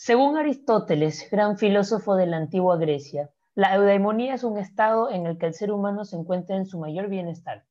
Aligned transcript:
Según 0.00 0.36
Aristóteles, 0.36 1.28
gran 1.28 1.58
filósofo 1.58 2.14
de 2.14 2.28
la 2.28 2.36
antigua 2.36 2.76
Grecia, 2.76 3.30
la 3.56 3.74
eudaimonía 3.74 4.34
es 4.34 4.44
un 4.44 4.56
estado 4.56 5.10
en 5.10 5.26
el 5.26 5.38
que 5.38 5.46
el 5.46 5.54
ser 5.54 5.72
humano 5.72 6.04
se 6.04 6.14
encuentra 6.14 6.54
en 6.54 6.66
su 6.66 6.78
mayor 6.78 7.08
bienestar. 7.08 7.64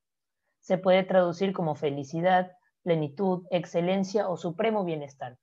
Se 0.60 0.78
puede 0.78 1.04
traducir 1.04 1.54
como 1.54 1.76
felicidad, 1.76 2.52
plenitud, 2.84 3.46
excelencia 3.50 4.28
o 4.28 4.36
supremo 4.36 4.84
bienestar. 4.84 5.38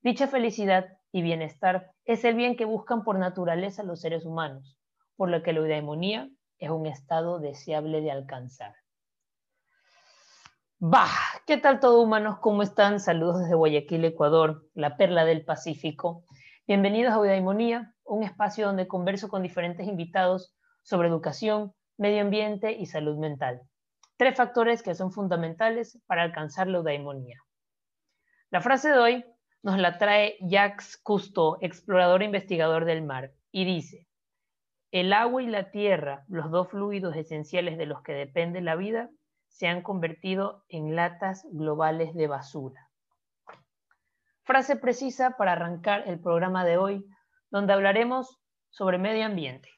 Dicha 0.00 0.26
felicidad 0.26 0.96
y 1.12 1.20
bienestar 1.20 1.90
es 2.06 2.24
el 2.24 2.36
bien 2.36 2.56
que 2.56 2.64
buscan 2.64 3.04
por 3.04 3.18
naturaleza 3.18 3.82
los 3.82 4.00
seres 4.00 4.24
humanos, 4.24 4.78
por 5.16 5.28
lo 5.28 5.42
que 5.42 5.52
la 5.52 5.58
eudaimonía 5.60 6.30
es 6.56 6.70
un 6.70 6.86
estado 6.86 7.38
deseable 7.38 8.00
de 8.00 8.12
alcanzar. 8.12 8.72
Bah, 10.86 11.08
¿qué 11.46 11.56
tal 11.56 11.80
todo 11.80 12.02
humanos? 12.02 12.40
¿Cómo 12.40 12.62
están? 12.62 13.00
Saludos 13.00 13.40
desde 13.40 13.54
Guayaquil, 13.54 14.04
Ecuador, 14.04 14.68
la 14.74 14.98
perla 14.98 15.24
del 15.24 15.42
Pacífico. 15.42 16.26
Bienvenidos 16.66 17.14
a 17.14 17.16
Eudaimonía, 17.16 17.94
un 18.04 18.22
espacio 18.22 18.66
donde 18.66 18.86
converso 18.86 19.30
con 19.30 19.42
diferentes 19.42 19.88
invitados 19.88 20.54
sobre 20.82 21.08
educación, 21.08 21.72
medio 21.96 22.20
ambiente 22.20 22.72
y 22.72 22.84
salud 22.84 23.16
mental. 23.16 23.62
Tres 24.18 24.36
factores 24.36 24.82
que 24.82 24.94
son 24.94 25.10
fundamentales 25.10 25.98
para 26.04 26.22
alcanzar 26.22 26.66
la 26.66 26.76
eudaimonía. 26.76 27.38
La 28.50 28.60
frase 28.60 28.90
de 28.90 28.98
hoy 28.98 29.24
nos 29.62 29.78
la 29.78 29.96
trae 29.96 30.36
Jacques 30.42 30.98
Cousteau, 31.02 31.56
explorador 31.62 32.20
e 32.20 32.26
investigador 32.26 32.84
del 32.84 33.02
mar, 33.02 33.32
y 33.50 33.64
dice, 33.64 34.06
el 34.90 35.14
agua 35.14 35.42
y 35.42 35.46
la 35.46 35.70
tierra, 35.70 36.26
los 36.28 36.50
dos 36.50 36.68
fluidos 36.68 37.16
esenciales 37.16 37.78
de 37.78 37.86
los 37.86 38.02
que 38.02 38.12
depende 38.12 38.60
la 38.60 38.76
vida, 38.76 39.08
se 39.54 39.68
han 39.68 39.82
convertido 39.82 40.64
en 40.68 40.96
latas 40.96 41.46
globales 41.52 42.12
de 42.14 42.26
basura. 42.26 42.90
Frase 44.42 44.74
precisa 44.74 45.36
para 45.38 45.52
arrancar 45.52 46.02
el 46.08 46.20
programa 46.20 46.64
de 46.64 46.76
hoy, 46.76 47.06
donde 47.50 47.72
hablaremos 47.72 48.40
sobre 48.70 48.98
medio 48.98 49.24
ambiente. 49.24 49.68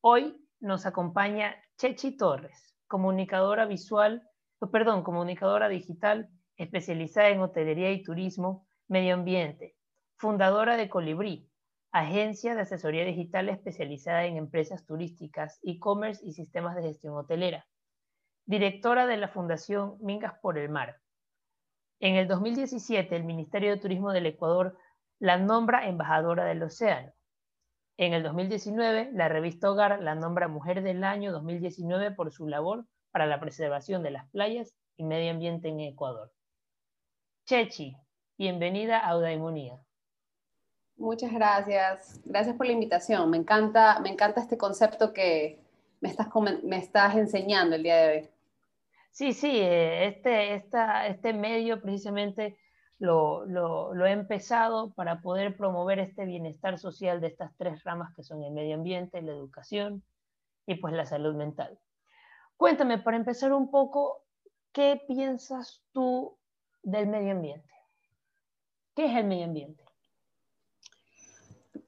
Hoy 0.00 0.42
nos 0.58 0.86
acompaña 0.86 1.54
Chechi 1.76 2.16
Torres, 2.16 2.74
comunicadora 2.86 3.66
visual, 3.66 4.22
perdón, 4.72 5.02
comunicadora 5.02 5.68
digital 5.68 6.30
especializada 6.56 7.28
en 7.28 7.40
hotelería 7.40 7.92
y 7.92 8.02
turismo, 8.02 8.66
medio 8.88 9.12
ambiente, 9.12 9.76
fundadora 10.16 10.78
de 10.78 10.88
Colibrí, 10.88 11.50
agencia 11.90 12.54
de 12.54 12.62
asesoría 12.62 13.04
digital 13.04 13.50
especializada 13.50 14.24
en 14.24 14.38
empresas 14.38 14.86
turísticas, 14.86 15.60
e-commerce 15.62 16.24
y 16.24 16.32
sistemas 16.32 16.74
de 16.74 16.84
gestión 16.84 17.14
hotelera 17.14 17.66
directora 18.46 19.06
de 19.06 19.16
la 19.16 19.28
Fundación 19.28 19.96
Mingas 20.00 20.34
por 20.40 20.58
el 20.58 20.68
Mar. 20.68 21.00
En 22.00 22.16
el 22.16 22.26
2017, 22.26 23.14
el 23.14 23.24
Ministerio 23.24 23.70
de 23.70 23.80
Turismo 23.80 24.12
del 24.12 24.26
Ecuador 24.26 24.76
la 25.20 25.38
nombra 25.38 25.86
embajadora 25.86 26.44
del 26.44 26.64
océano. 26.64 27.12
En 27.96 28.12
el 28.12 28.24
2019, 28.24 29.10
la 29.12 29.28
revista 29.28 29.70
Hogar 29.70 30.02
la 30.02 30.16
nombra 30.16 30.48
Mujer 30.48 30.82
del 30.82 31.04
Año 31.04 31.30
2019 31.30 32.10
por 32.10 32.32
su 32.32 32.48
labor 32.48 32.86
para 33.12 33.26
la 33.26 33.38
preservación 33.38 34.02
de 34.02 34.10
las 34.10 34.28
playas 34.30 34.74
y 34.96 35.04
medio 35.04 35.30
ambiente 35.30 35.68
en 35.68 35.78
Ecuador. 35.78 36.32
Chechi, 37.46 37.94
bienvenida 38.36 38.98
a 38.98 39.10
Audaimonía. 39.10 39.78
Muchas 40.96 41.32
gracias. 41.32 42.20
Gracias 42.24 42.56
por 42.56 42.66
la 42.66 42.72
invitación. 42.72 43.30
Me 43.30 43.36
encanta, 43.36 44.00
me 44.00 44.10
encanta 44.10 44.40
este 44.40 44.58
concepto 44.58 45.12
que 45.12 45.60
me 46.00 46.12
me 46.64 46.78
estás 46.78 47.14
enseñando 47.16 47.76
el 47.76 47.84
día 47.84 47.96
de 47.96 48.08
hoy. 48.18 48.31
Sí, 49.12 49.34
sí, 49.34 49.60
eh, 49.60 50.06
este, 50.06 50.54
este 50.54 51.32
medio 51.34 51.82
precisamente 51.82 52.58
lo, 52.98 53.44
lo, 53.44 54.06
he 54.06 54.10
empezado 54.10 54.94
para 54.94 55.20
poder 55.20 55.54
promover 55.54 55.98
este 55.98 56.24
bienestar 56.24 56.78
social 56.78 57.20
de 57.20 57.26
estas 57.26 57.54
tres 57.58 57.84
ramas 57.84 58.14
que 58.16 58.22
son 58.22 58.42
el 58.42 58.52
medio 58.52 58.74
ambiente, 58.74 59.20
la 59.20 59.32
educación 59.32 60.02
y 60.66 60.76
pues 60.76 60.94
la 60.94 61.04
salud 61.04 61.34
mental. 61.34 61.78
Cuéntame, 62.56 62.98
para 62.98 63.18
empezar 63.18 63.52
un 63.52 63.70
poco, 63.70 64.24
¿qué 64.72 65.02
piensas 65.06 65.82
tú 65.92 66.38
del 66.82 67.06
medio 67.06 67.32
ambiente? 67.32 67.74
¿Qué 68.94 69.06
es 69.06 69.16
el 69.16 69.26
medio 69.26 69.44
ambiente? 69.44 69.84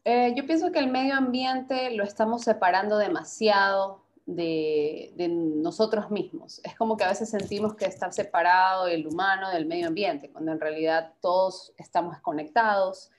Eh, 0.04 0.34
yo 0.36 0.44
pienso 0.46 0.72
que 0.72 0.78
el 0.78 0.90
medio 0.90 1.14
ambiente 1.14 1.90
lo 1.92 2.04
estamos 2.04 2.42
separando 2.42 2.98
demasiado 2.98 4.03
de, 4.26 5.12
nosotros 5.28 6.10
mismos. 6.10 6.60
Es 6.64 6.76
como 6.76 6.96
que 6.96 7.04
a 7.04 7.08
veces 7.08 7.30
sentimos 7.30 7.74
que 7.74 7.86
está 7.86 8.10
separado 8.12 8.86
el 8.86 9.06
humano 9.06 9.50
del 9.50 9.66
medio 9.66 9.88
ambiente, 9.88 10.30
cuando 10.30 10.52
en 10.52 10.60
realidad 10.60 11.14
todos 11.20 11.72
estamos 11.76 12.18
conectados. 12.20 13.10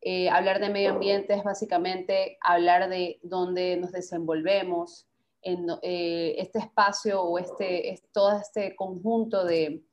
Eh, 0.00 0.28
hablar 0.28 0.60
de 0.60 0.68
medio 0.68 0.92
ambiente 0.92 1.34
es 1.34 1.44
básicamente 1.44 2.38
hablar 2.40 2.88
de 2.88 3.18
dónde 3.22 3.76
nos 3.76 3.92
desenvolvemos, 3.92 5.06
en 5.44 5.66
eh, 5.82 6.36
este 6.38 6.58
espacio 6.58 7.22
o 7.22 7.38
este, 7.38 8.02
todo 8.12 8.38
este 8.38 8.74
conjunto 8.74 9.44
de, 9.44 9.84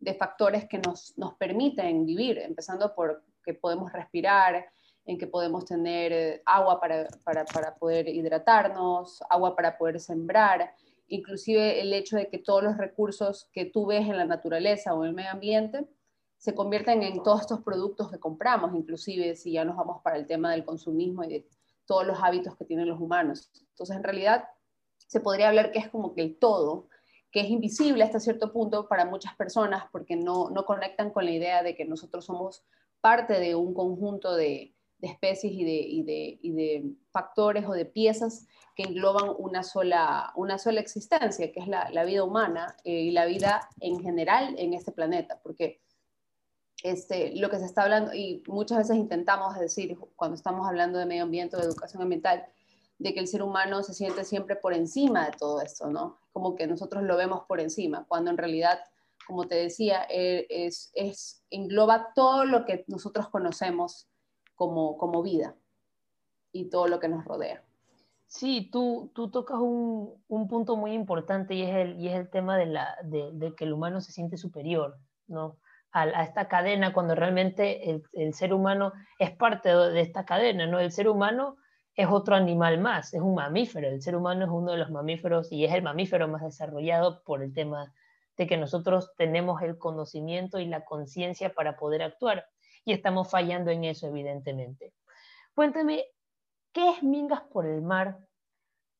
de 0.00 0.14
factores 0.14 0.66
que 0.66 0.78
nos, 0.78 1.16
nos 1.18 1.34
permiten 1.34 2.06
vivir, 2.06 2.38
empezando 2.38 2.94
por 2.94 3.22
que 3.44 3.54
podemos 3.54 3.92
respirar, 3.92 4.66
en 5.06 5.18
que 5.18 5.26
podemos 5.26 5.64
tener 5.64 6.12
eh, 6.12 6.42
agua 6.44 6.80
para, 6.80 7.06
para, 7.24 7.44
para, 7.44 7.76
poder 7.76 8.08
hidratarnos, 8.08 9.22
agua 9.30 9.54
para 9.54 9.78
poder 9.78 10.00
sembrar, 10.00 10.74
inclusive 11.06 11.80
el 11.80 11.92
hecho 11.92 12.16
de 12.16 12.28
que 12.28 12.38
todos 12.38 12.62
los 12.62 12.76
recursos 12.76 13.48
que 13.52 13.64
tú 13.64 13.86
ves 13.86 14.08
en 14.08 14.16
la 14.16 14.24
naturaleza 14.24 14.94
o 14.94 15.04
en 15.04 15.10
el 15.10 15.14
medio 15.14 15.30
ambiente 15.30 15.86
se 16.36 16.54
convierten 16.54 17.02
en 17.02 17.22
todos 17.22 17.42
estos 17.42 17.62
productos 17.62 18.10
que 18.10 18.18
compramos, 18.18 18.74
inclusive 18.74 19.36
si 19.36 19.52
ya 19.52 19.64
nos 19.64 19.76
vamos 19.76 20.02
para 20.02 20.16
el 20.16 20.26
tema 20.26 20.52
del 20.52 20.64
consumismo 20.64 21.24
y 21.24 21.28
de 21.28 21.48
todos 21.86 22.06
los 22.06 22.18
hábitos 22.20 22.56
que 22.56 22.64
tienen 22.64 22.88
los 22.88 23.00
humanos. 23.00 23.50
Entonces, 23.70 23.96
en 23.96 24.02
realidad, 24.02 24.44
se 25.06 25.20
podría 25.20 25.48
hablar 25.48 25.70
que 25.70 25.78
es 25.78 25.88
como 25.88 26.14
que 26.14 26.22
el 26.22 26.36
todo, 26.36 26.88
que 27.30 27.40
es 27.40 27.48
invisible 27.48 28.02
hasta 28.02 28.20
cierto 28.20 28.52
punto 28.52 28.88
para 28.88 29.04
muchas 29.04 29.34
personas 29.36 29.84
porque 29.92 30.16
no, 30.16 30.50
no 30.50 30.64
conectan 30.64 31.10
con 31.10 31.24
la 31.24 31.30
idea 31.30 31.62
de 31.62 31.76
que 31.76 31.84
nosotros 31.84 32.24
somos 32.24 32.64
parte 33.00 33.38
de 33.38 33.54
un 33.54 33.72
conjunto 33.72 34.34
de, 34.34 34.75
de 34.98 35.08
especies 35.08 35.52
y 35.52 35.64
de, 35.64 36.38
y 36.40 36.52
de, 36.52 36.84
factores 37.10 37.66
o 37.66 37.72
de 37.72 37.86
piezas 37.86 38.46
que 38.74 38.82
engloban 38.82 39.34
una 39.38 39.62
sola, 39.62 40.32
una 40.36 40.58
sola 40.58 40.80
existencia, 40.80 41.50
que 41.52 41.60
es 41.60 41.66
la, 41.66 42.04
vida 42.04 42.24
humana 42.24 42.76
eh, 42.84 43.00
y 43.00 43.10
la 43.10 43.24
vida 43.24 43.68
en 43.80 44.00
general 44.00 44.54
en 44.58 44.74
este 44.74 44.92
planeta, 44.92 45.40
porque 45.42 45.80
este, 46.82 47.34
lo 47.36 47.48
que 47.48 47.58
se 47.58 47.64
está 47.64 47.84
hablando, 47.84 48.12
y 48.14 48.42
muchas 48.46 48.78
veces 48.78 48.96
intentamos 48.96 49.58
decir, 49.58 49.96
cuando 50.14 50.36
estamos 50.36 50.66
hablando 50.68 50.98
de 50.98 51.06
medio 51.06 51.22
ambiente 51.22 51.56
o 51.56 51.58
de 51.58 51.66
educación 51.66 52.02
ambiental, 52.02 52.46
de 52.98 53.12
que 53.12 53.20
el 53.20 53.28
ser 53.28 53.42
humano 53.42 53.82
se 53.82 53.94
siente 53.94 54.24
siempre 54.24 54.56
por 54.56 54.72
encima 54.72 55.26
de 55.26 55.32
todo 55.32 55.60
esto, 55.60 55.90
¿no? 55.90 56.18
Como 56.32 56.54
que 56.54 56.66
nosotros 56.66 57.02
lo 57.02 57.16
vemos 57.16 57.42
por 57.46 57.60
encima, 57.60 58.04
cuando 58.08 58.30
en 58.30 58.38
realidad, 58.38 58.80
como 59.26 59.46
te 59.46 59.54
decía, 59.54 60.06
eh, 60.08 60.46
es, 60.48 60.90
es, 60.94 61.42
engloba 61.50 62.12
todo 62.14 62.44
lo 62.44 62.64
que 62.64 62.84
nosotros 62.88 63.28
conocemos 63.28 64.08
como, 64.56 64.96
como 64.98 65.22
vida 65.22 65.54
y 66.50 66.68
todo 66.70 66.88
lo 66.88 66.98
que 66.98 67.08
nos 67.08 67.24
rodea. 67.24 67.62
Sí, 68.26 68.68
tú, 68.72 69.12
tú 69.14 69.30
tocas 69.30 69.58
un, 69.58 70.12
un, 70.26 70.48
punto 70.48 70.76
muy 70.76 70.92
importante 70.92 71.54
y 71.54 71.62
es 71.62 71.74
el, 71.76 72.00
y 72.00 72.08
es 72.08 72.16
el 72.16 72.28
tema 72.28 72.58
de, 72.58 72.66
la, 72.66 72.96
de, 73.04 73.54
que 73.56 73.64
el 73.64 73.72
humano 73.72 74.00
se 74.00 74.10
siente 74.10 74.36
superior, 74.36 74.98
¿no? 75.28 75.58
A, 75.92 76.02
a 76.02 76.24
esta 76.24 76.48
cadena 76.48 76.92
cuando 76.92 77.14
realmente 77.14 77.88
el, 77.88 78.02
el, 78.12 78.34
ser 78.34 78.52
humano 78.52 78.92
es 79.20 79.30
parte 79.30 79.68
de 79.68 80.00
esta 80.00 80.24
cadena, 80.24 80.66
¿no? 80.66 80.80
El 80.80 80.90
ser 80.90 81.08
humano 81.08 81.56
es 81.94 82.08
otro 82.08 82.34
animal 82.34 82.78
más, 82.80 83.14
es 83.14 83.22
un 83.22 83.36
mamífero, 83.36 83.88
el 83.88 84.02
ser 84.02 84.16
humano 84.16 84.44
es 84.44 84.50
uno 84.50 84.72
de 84.72 84.78
los 84.78 84.90
mamíferos 84.90 85.52
y 85.52 85.64
es 85.64 85.72
el 85.72 85.82
mamífero 85.82 86.26
más 86.26 86.42
desarrollado 86.42 87.22
por 87.22 87.42
el 87.42 87.54
tema 87.54 87.94
de 88.36 88.46
que 88.46 88.56
nosotros 88.56 89.12
tenemos 89.16 89.62
el 89.62 89.78
conocimiento 89.78 90.58
y 90.58 90.66
la 90.66 90.84
conciencia 90.84 91.54
para 91.54 91.76
poder 91.76 92.02
actuar 92.02 92.46
y 92.86 92.92
estamos 92.92 93.28
fallando 93.28 93.70
en 93.70 93.84
eso, 93.84 94.06
evidentemente. 94.06 94.94
Cuéntame, 95.54 96.06
¿qué 96.72 96.90
es 96.90 97.02
Mingas 97.02 97.42
por 97.42 97.66
el 97.66 97.82
Mar? 97.82 98.18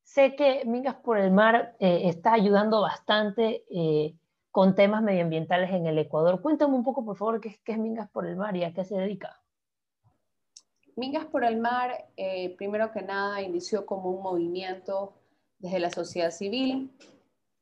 Sé 0.02 0.34
que 0.34 0.64
Mingas 0.66 0.96
por 0.96 1.18
el 1.18 1.30
Mar 1.30 1.76
eh, 1.78 2.08
está 2.08 2.32
ayudando 2.32 2.82
bastante 2.82 3.64
eh, 3.70 4.16
con 4.50 4.74
temas 4.74 5.02
medioambientales 5.02 5.70
en 5.70 5.86
el 5.86 5.98
Ecuador. 5.98 6.42
Cuéntame 6.42 6.74
un 6.74 6.82
poco, 6.82 7.04
por 7.04 7.16
favor, 7.16 7.40
qué, 7.40 7.60
es 7.64 7.78
Mingas 7.78 8.10
por 8.10 8.26
el 8.26 8.34
Mar 8.34 8.56
y 8.56 8.64
a 8.64 8.74
qué 8.74 8.84
se 8.84 8.96
dedica. 8.96 9.40
Mingas 10.96 11.26
por 11.26 11.44
el 11.44 11.58
Mar, 11.58 12.08
eh, 12.16 12.56
primero 12.56 12.90
que 12.90 13.02
nada, 13.02 13.40
inició 13.40 13.86
como 13.86 14.10
un 14.10 14.22
movimiento 14.22 15.14
desde 15.60 15.78
la 15.78 15.90
sociedad 15.90 16.32
civil, 16.32 16.90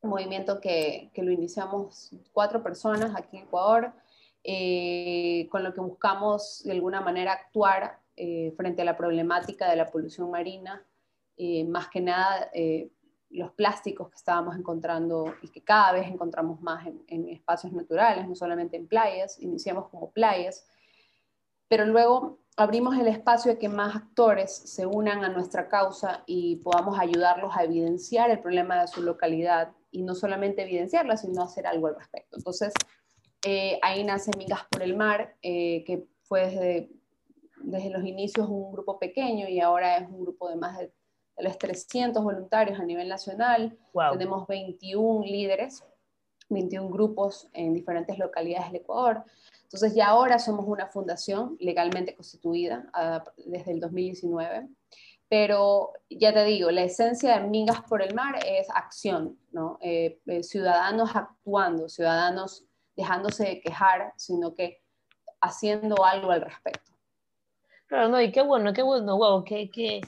un 0.01 0.09
movimiento 0.09 0.59
que, 0.59 1.11
que 1.13 1.21
lo 1.21 1.31
iniciamos 1.31 2.09
cuatro 2.33 2.63
personas 2.63 3.15
aquí 3.15 3.37
en 3.37 3.43
Ecuador, 3.43 3.93
eh, 4.47 5.47
con 5.49 5.63
lo 5.63 5.73
que 5.73 5.81
buscamos 5.81 6.61
de 6.63 6.73
alguna 6.73 7.01
manera 7.01 7.33
actuar 7.33 7.99
eh, 8.15 8.53
frente 8.55 8.83
a 8.83 8.85
la 8.85 8.95
problemática 8.95 9.67
de 9.67 9.75
la 9.75 9.89
polución 9.89 10.29
marina, 10.29 10.85
eh, 11.35 11.63
más 11.65 11.87
que 11.89 11.99
nada 11.99 12.51
los 13.31 13.51
plásticos 13.53 14.09
que 14.09 14.15
estábamos 14.15 14.55
encontrando 14.55 15.33
y 15.41 15.49
que 15.49 15.63
cada 15.63 15.93
vez 15.93 16.07
encontramos 16.07 16.61
más 16.61 16.85
en, 17.07 17.27
espacios 17.27 17.73
naturales, 17.73 18.27
no 18.27 18.35
solamente 18.35 18.77
en 18.77 18.87
playas, 18.87 19.39
iniciamos 19.41 19.89
como 19.89 20.11
playas, 20.11 20.67
pero 21.67 21.85
luego 21.85 22.37
abrimos 22.55 22.95
el 22.97 23.07
espacio 23.07 23.51
a 23.51 23.55
que 23.55 23.67
más 23.67 23.95
actores 23.95 24.55
se 24.55 24.85
unan 24.85 25.25
a 25.25 25.29
nuestra 25.29 25.67
causa 25.67 26.23
y 26.27 26.57
podamos 26.57 26.99
ayudarlos 26.99 27.57
a 27.57 27.63
evidenciar 27.63 28.29
el 28.29 28.39
problema 28.39 28.79
de 28.79 28.87
su 28.87 29.01
localidad 29.01 29.71
y 29.89 30.03
no 30.03 30.13
solamente 30.13 30.61
evidenciarla, 30.61 31.17
sino 31.17 31.41
hacer 31.41 31.65
algo 31.65 31.87
al 31.87 31.95
respecto. 31.95 32.37
Entonces, 32.37 32.71
eh, 33.45 33.79
ahí 33.83 34.03
nace 34.03 34.31
Mingas 34.37 34.65
por 34.71 34.81
el 34.81 34.95
Mar, 34.95 35.35
eh, 35.43 35.83
que 35.85 36.07
fue 36.23 36.47
desde, 36.47 36.89
desde, 37.61 37.91
los 37.91 38.03
inicios 38.03 38.49
un 38.49 38.71
grupo 38.71 38.97
pequeño 38.97 39.47
y 39.47 39.59
ahora 39.59 39.97
es 39.97 40.09
un 40.09 40.21
grupo 40.21 40.49
de 40.49 40.55
más 40.55 40.79
de, 40.79 40.91
los 41.37 41.57
300 41.59 42.23
voluntarios 42.23 42.79
a 42.79 42.83
nivel 42.83 43.07
nacional. 43.07 43.77
Tenemos 44.13 44.47
21 44.47 45.25
líderes, 45.25 45.83
21 46.49 46.89
grupos 46.89 47.47
en 47.53 47.73
diferentes 47.75 48.17
localidades 48.17 48.71
del 48.71 48.81
Ecuador. 48.81 49.23
Entonces 49.63 49.93
ya 49.93 50.07
ahora 50.07 50.39
somos 50.39 50.65
una 50.67 50.87
fundación 50.87 51.55
legalmente 51.59 52.15
constituida 52.15 52.89
ah, 52.93 53.23
desde 53.45 53.73
el 53.73 53.79
2019, 53.79 54.69
pero 55.29 55.91
ya 56.09 56.33
te 56.33 56.45
digo, 56.45 56.71
la 56.71 56.83
esencia 56.83 57.37
de 57.37 57.47
Mingas 57.47 57.81
por 57.81 58.01
el 58.01 58.15
Mar 58.15 58.39
es 58.47 58.69
acción, 58.69 59.37
¿no? 59.51 59.77
Eh, 59.81 60.19
eh, 60.25 60.41
ciudadanos 60.41 61.15
actuando, 61.15 61.89
ciudadanos 61.89 62.65
dejándose 62.95 63.45
de 63.45 63.61
quejar, 63.61 64.13
sino 64.15 64.53
que 64.53 64.81
haciendo 65.41 66.05
algo 66.05 66.31
al 66.31 66.41
respecto. 66.41 66.91
Claro, 67.87 68.09
no, 68.09 68.21
y 68.21 68.31
qué 68.31 68.41
bueno, 68.41 68.73
qué 68.73 68.81
bueno, 68.81 69.17
wow, 69.17 69.43
qué, 69.43 69.69
qué, 69.69 70.01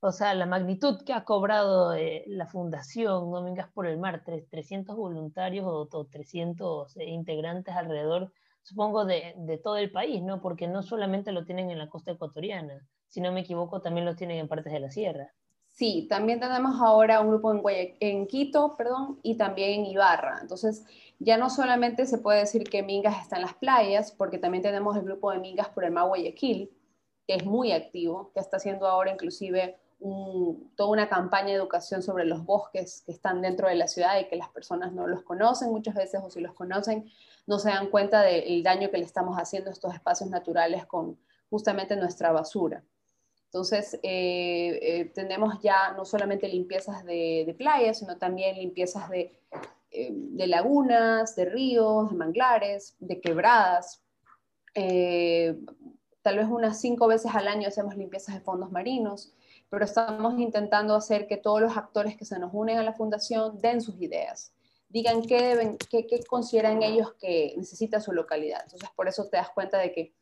o 0.00 0.12
sea, 0.12 0.34
la 0.34 0.46
magnitud 0.46 1.02
que 1.04 1.12
ha 1.12 1.24
cobrado 1.24 1.94
eh, 1.94 2.24
la 2.28 2.46
Fundación 2.46 3.30
No 3.30 3.42
Mingas 3.42 3.68
por 3.72 3.86
el 3.86 3.98
Mar, 3.98 4.22
300 4.24 4.96
voluntarios 4.96 5.66
o, 5.66 5.88
o 5.90 6.04
300 6.06 6.96
integrantes 6.98 7.74
alrededor 7.74 8.32
supongo, 8.68 9.06
de, 9.06 9.34
de, 9.38 9.56
todo 9.56 9.78
el 9.78 9.90
país, 9.90 10.22
¿no? 10.22 10.42
Porque 10.42 10.68
no 10.68 10.82
solamente 10.82 11.32
lo 11.32 11.46
tienen 11.46 11.70
en 11.70 11.78
la 11.78 11.88
costa 11.88 12.12
ecuatoriana, 12.12 12.86
si 13.06 13.22
no 13.22 13.32
me 13.32 13.40
equivoco, 13.40 13.80
también 13.80 14.04
lo 14.04 14.14
tienen 14.14 14.36
en 14.38 14.48
partes 14.48 14.72
de 14.72 14.80
la 14.80 14.90
sierra. 14.90 15.32
Sí, 15.68 16.06
también 16.10 16.38
tenemos 16.38 16.78
ahora 16.82 17.20
un 17.20 17.28
grupo 17.28 17.54
en, 17.54 17.62
en 18.00 18.26
Quito, 18.26 18.76
perdón, 18.76 19.20
y 19.22 19.36
también 19.36 19.80
en 19.80 19.86
Ibarra. 19.86 20.38
Entonces, 20.42 20.84
ya 21.18 21.36
no 21.36 21.50
solamente 21.50 22.06
se 22.06 22.18
puede 22.18 22.40
decir 22.40 22.64
que 22.64 22.82
Mingas 22.82 23.20
está 23.20 23.36
en 23.36 23.42
las 23.42 23.54
playas, 23.54 24.12
porque 24.12 24.38
también 24.38 24.62
tenemos 24.62 24.96
el 24.96 25.02
grupo 25.02 25.30
de 25.30 25.38
Mingas 25.38 25.68
por 25.68 25.84
el 25.84 25.90
mar 25.90 26.08
Guayaquil, 26.08 26.70
que 27.26 27.34
es 27.34 27.44
muy 27.44 27.72
activo, 27.72 28.30
que 28.32 28.40
está 28.40 28.56
haciendo 28.58 28.86
ahora 28.86 29.12
inclusive 29.12 29.76
toda 30.76 30.90
una 30.90 31.08
campaña 31.08 31.48
de 31.48 31.54
educación 31.54 32.02
sobre 32.02 32.24
los 32.24 32.44
bosques 32.44 33.02
que 33.04 33.10
están 33.10 33.42
dentro 33.42 33.68
de 33.68 33.74
la 33.74 33.88
ciudad 33.88 34.20
y 34.20 34.28
que 34.28 34.36
las 34.36 34.48
personas 34.48 34.92
no 34.92 35.08
los 35.08 35.22
conocen 35.22 35.70
muchas 35.70 35.96
veces 35.96 36.20
o 36.22 36.30
si 36.30 36.40
los 36.40 36.54
conocen 36.54 37.10
no 37.48 37.58
se 37.58 37.70
dan 37.70 37.90
cuenta 37.90 38.22
del 38.22 38.62
daño 38.62 38.90
que 38.90 38.98
le 38.98 39.04
estamos 39.04 39.36
haciendo 39.36 39.70
a 39.70 39.72
estos 39.72 39.92
espacios 39.92 40.30
naturales 40.30 40.86
con 40.86 41.18
justamente 41.50 41.96
nuestra 41.96 42.30
basura. 42.30 42.84
Entonces, 43.46 43.94
eh, 44.02 44.78
eh, 44.82 45.04
tenemos 45.14 45.60
ya 45.62 45.92
no 45.96 46.04
solamente 46.04 46.46
limpiezas 46.48 47.02
de, 47.04 47.54
playas, 47.58 47.98
sino 47.98 48.18
también 48.18 48.56
limpiezas 48.56 49.08
de, 49.08 49.40
eh, 50.00 50.12
de, 50.12 50.46
lagunas, 50.46 51.36
de 51.36 51.44
ríos, 51.44 52.10
de 52.10 52.16
manglares, 52.16 52.96
de 53.00 53.20
quebradas. 53.20 54.02
tal 56.22 56.36
vez 56.36 56.46
unas 56.48 56.80
cinco 56.80 57.06
veces 57.06 57.34
al 57.34 57.48
año 57.48 57.68
hacemos 57.68 57.96
limpiezas 57.96 58.34
de 58.34 58.40
fondos 58.40 58.70
marinos 58.70 59.34
pero 59.70 59.84
estamos 59.84 60.38
intentando 60.38 60.94
hacer 60.94 61.26
que 61.26 61.36
todos 61.36 61.60
los 61.60 61.76
actores 61.76 62.16
que 62.16 62.24
se 62.24 62.38
nos 62.38 62.50
unen 62.52 62.78
a 62.78 62.82
la 62.82 62.92
fundación 62.92 63.60
den 63.60 63.80
sus 63.80 64.00
ideas, 64.00 64.52
digan 64.88 65.22
qué, 65.22 65.42
deben, 65.42 65.76
qué 65.90 66.06
consideran 66.26 66.82
ellos 66.82 67.14
que 67.20 67.54
necesita 67.56 68.00
su 68.00 68.12
localidad. 68.12 68.60
Entonces, 68.64 68.88
por 68.96 69.08
eso 69.08 69.28
te 69.28 69.36
das 69.36 69.50
cuenta 69.50 69.78
de 69.78 69.92
que, 69.92 70.14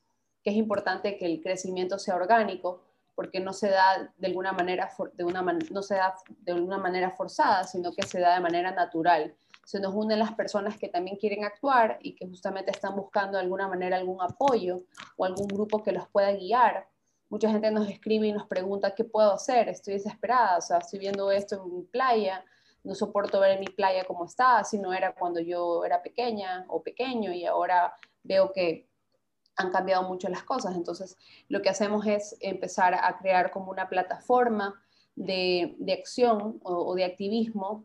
que, 0.43 0.51
es 0.51 0.57
importante 0.57 1.17
que 1.17 1.27
el 1.27 1.41
crecimiento 1.41 1.99
sea 1.99 2.17
orgánico, 2.17 2.83
porque 3.15 3.41
no 3.41 3.53
se 3.53 3.71
da 3.71 4.13
de 4.19 4.27
alguna 4.27 4.53
manera, 4.53 4.91
de 5.15 5.25
una, 5.25 5.43
no 5.43 5.83
se 5.83 5.95
da 5.95 6.15
de 6.29 6.53
alguna 6.53 6.79
manera 6.79 7.11
forzada, 7.13 7.65
sino 7.65 7.93
que 7.93 8.07
se 8.07 8.21
da 8.21 8.35
de 8.35 8.41
manera 8.41 8.73
natural. 8.73 9.35
Se 9.67 9.81
nos 9.81 9.93
unen 9.95 10.19
las 10.19 10.33
personas 10.33 10.79
que 10.79 10.89
también 10.89 11.19
quieren 11.19 11.45
actuar 11.45 11.99
y 12.01 12.15
que 12.15 12.27
justamente 12.27 12.71
están 12.71 12.97
buscando 12.97 13.37
de 13.37 13.45
alguna 13.45 13.69
manera 13.69 13.99
algún 13.99 14.23
apoyo 14.23 14.85
o 15.19 15.27
algún 15.27 15.49
grupo 15.49 15.83
que 15.83 15.93
los 15.93 16.09
pueda 16.09 16.33
guiar 16.33 16.89
mucha 17.29 17.51
gente 17.51 17.71
nos 17.71 17.89
escribe 17.89 18.27
y 18.27 18.33
nos 18.33 18.47
pregunta, 18.47 18.95
¿qué 18.95 19.05
puedo 19.05 19.33
hacer? 19.33 19.69
Estoy 19.69 19.95
desesperada, 19.95 20.59
o 20.59 20.61
sea, 20.61 20.79
estoy 20.79 20.99
viendo 20.99 21.31
esto 21.31 21.63
en 21.63 21.75
mi 21.75 21.83
playa, 21.83 22.45
no 22.85 22.95
soporto 22.95 23.41
ver 23.41 23.59
mi 23.59 23.67
playa 23.67 24.05
cómo 24.05 24.27
está, 24.27 24.63
si 24.65 24.79
no 24.79 24.93
era 24.93 25.15
cuando 25.15 25.41
yo 25.41 25.85
era 25.85 26.03
pequeña 26.03 26.65
o 26.69 26.83
pequeño 26.83 27.33
y 27.33 27.45
ahora 27.45 27.95
veo 28.23 28.53
que 28.53 28.89
han 29.57 29.71
cambiado 29.71 30.05
mucho 30.05 30.29
las 30.29 30.45
cosas. 30.45 30.77
Entonces, 30.77 31.17
lo 31.49 31.63
que 31.63 31.71
hacemos 31.71 32.07
es 32.07 32.37
empezar 32.41 32.95
a 32.95 33.19
crear 33.19 33.51
como 33.51 33.71
una 33.71 33.89
plataforma 33.89 34.81
de, 35.17 35.75
de 35.79 35.93
acción 35.95 36.61
o 36.63 36.95
de 36.95 37.05
activismo 37.05 37.85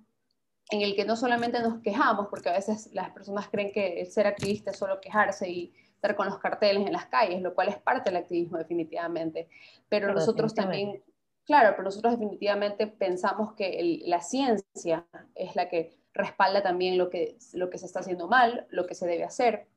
en 0.71 0.81
el 0.81 0.95
que 0.95 1.06
no 1.06 1.18
solamente 1.18 1.59
nos 1.59 1.81
quejamos, 1.81 2.27
porque 2.29 2.50
a 2.50 2.53
veces 2.53 2.89
las 2.94 3.12
personas 3.12 3.50
creen 3.50 3.73
que 3.73 4.01
el 4.01 4.07
ser 4.07 4.25
activista 4.25 4.71
es 4.71 4.77
solo 4.77 5.01
quejarse 5.01 5.50
y 5.50 5.73
estar 5.94 6.15
con 6.15 6.25
los 6.27 6.39
carteles 6.39 6.88
en 6.88 6.94
las 6.94 7.06
calles, 7.06 7.41
lo 7.41 7.53
cual 7.53 7.68
es 7.68 7.77
parte 7.77 8.09
del 8.09 8.18
activismo 8.18 8.57
definitivamente. 8.57 9.50
Pero, 9.89 10.13
nosotros 10.13 10.56
también, 10.56 11.03
claro, 11.45 11.71
pero 11.71 11.83
nosotros 11.83 12.13
definitivamente 12.13 12.88
pensamos 12.88 13.53
que 13.53 14.00
la 14.06 14.21
ciencia 14.21 15.06
es 15.35 15.56
la 15.57 15.68
que 15.68 15.94
respalda 16.13 16.63
también 16.63 16.97
lo 16.97 17.09
que, 17.09 17.38
lo 17.53 17.69
que 17.69 17.77
se 17.77 17.85
está 17.85 18.00
haciendo 18.00 18.27
mal, 18.27 18.65
lo 18.69 18.88
que 18.88 18.95
se 18.95 19.06
debe 19.06 19.25
hacer. 19.25 19.68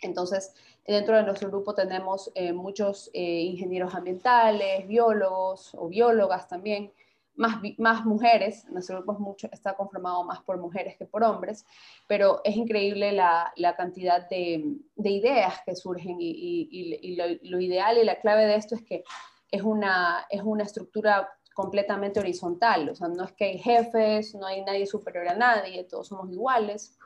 Entonces, 0.00 0.52
dentro 0.84 1.16
de 1.16 1.22
nuestro 1.22 1.48
grupo 1.48 1.74
tenemos 1.74 2.32
eh, 2.34 2.52
muchos 2.52 3.08
eh, 3.14 3.22
ingenieros 3.22 3.94
ambientales, 3.94 4.86
biólogos 4.88 5.74
o 5.76 5.88
biólogas 5.88 6.48
también, 6.48 6.92
más, 7.36 7.56
más 7.78 8.04
mujeres, 8.04 8.64
nuestro 8.70 8.96
grupo 8.96 9.18
mucho, 9.18 9.48
está 9.52 9.74
conformado 9.74 10.24
más 10.24 10.42
por 10.42 10.58
mujeres 10.58 10.96
que 10.96 11.06
por 11.06 11.24
hombres, 11.24 11.64
pero 12.06 12.40
es 12.44 12.56
increíble 12.56 13.12
la, 13.12 13.52
la 13.56 13.74
cantidad 13.76 14.28
de, 14.28 14.64
de, 14.94 15.10
ideas 15.10 15.60
que 15.66 15.74
surgen 15.74 16.20
y, 16.20 16.30
y, 16.30 16.98
y 17.02 17.16
lo, 17.16 17.24
lo, 17.42 17.60
ideal 17.60 17.98
y 17.98 18.04
la 18.04 18.20
clave 18.20 18.46
de 18.46 18.56
esto 18.56 18.74
es 18.74 18.82
que 18.82 19.04
es 19.50 19.62
una, 19.62 20.26
es 20.30 20.42
una 20.42 20.64
estructura 20.64 21.28
completamente 21.54 22.20
horizontal, 22.20 22.88
o 22.88 22.94
sea, 22.94 23.08
no 23.08 23.24
es 23.24 23.32
que 23.32 23.44
hay 23.44 23.58
jefes, 23.58 24.34
no 24.34 24.46
hay 24.46 24.62
nadie 24.62 24.86
superior 24.86 25.28
a 25.28 25.36
nadie, 25.36 25.84
todos 25.84 26.08
somos 26.08 26.30
iguales 26.30 26.98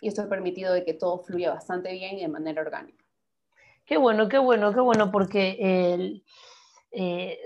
y 0.00 0.08
esto 0.08 0.22
ha 0.22 0.28
permitido 0.28 0.72
de 0.72 0.84
que 0.84 0.94
todo 0.94 1.18
fluya 1.18 1.50
bastante 1.50 1.92
bien 1.92 2.18
y 2.18 2.22
de 2.22 2.28
manera 2.28 2.62
orgánica. 2.62 3.04
Qué 3.84 3.96
bueno, 3.96 4.28
qué 4.28 4.38
bueno, 4.38 4.72
qué 4.72 4.80
bueno, 4.80 5.10
porque 5.10 5.56
el... 5.60 6.24
Eh, 6.92 7.38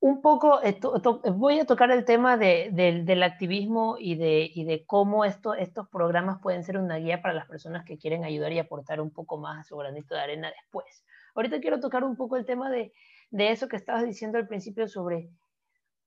un 0.00 0.22
poco, 0.22 0.62
eh, 0.62 0.80
eh, 0.80 1.30
voy 1.30 1.60
a 1.60 1.66
tocar 1.66 1.90
el 1.90 2.06
tema 2.06 2.38
de, 2.38 2.70
del 2.72 3.22
activismo 3.22 3.96
y 3.98 4.16
de, 4.16 4.84
cómo 4.86 5.26
esto, 5.26 5.54
estos 5.54 5.88
programas 5.88 6.40
pueden 6.40 6.64
ser 6.64 6.78
una 6.78 6.96
guía 6.96 7.20
para 7.20 7.34
las 7.34 7.46
personas 7.46 7.84
que 7.84 7.98
quieren 7.98 8.24
ayudar 8.24 8.50
y 8.52 8.58
aportar 8.58 9.00
un 9.02 9.10
poco 9.10 9.36
más 9.36 9.60
a 9.60 9.64
su 9.64 9.76
granito 9.76 10.14
de 10.14 10.22
arena 10.22 10.50
después. 10.50 11.04
Ahorita 11.34 11.60
quiero 11.60 11.80
tocar 11.80 12.02
un 12.02 12.16
poco 12.16 12.36
el 12.36 12.46
tema 12.46 12.70
de, 12.70 12.92
eso 13.30 13.68
que 13.68 13.76
estabas 13.76 14.04
diciendo 14.04 14.38
al 14.38 14.48
principio 14.48 14.88
sobre 14.88 15.28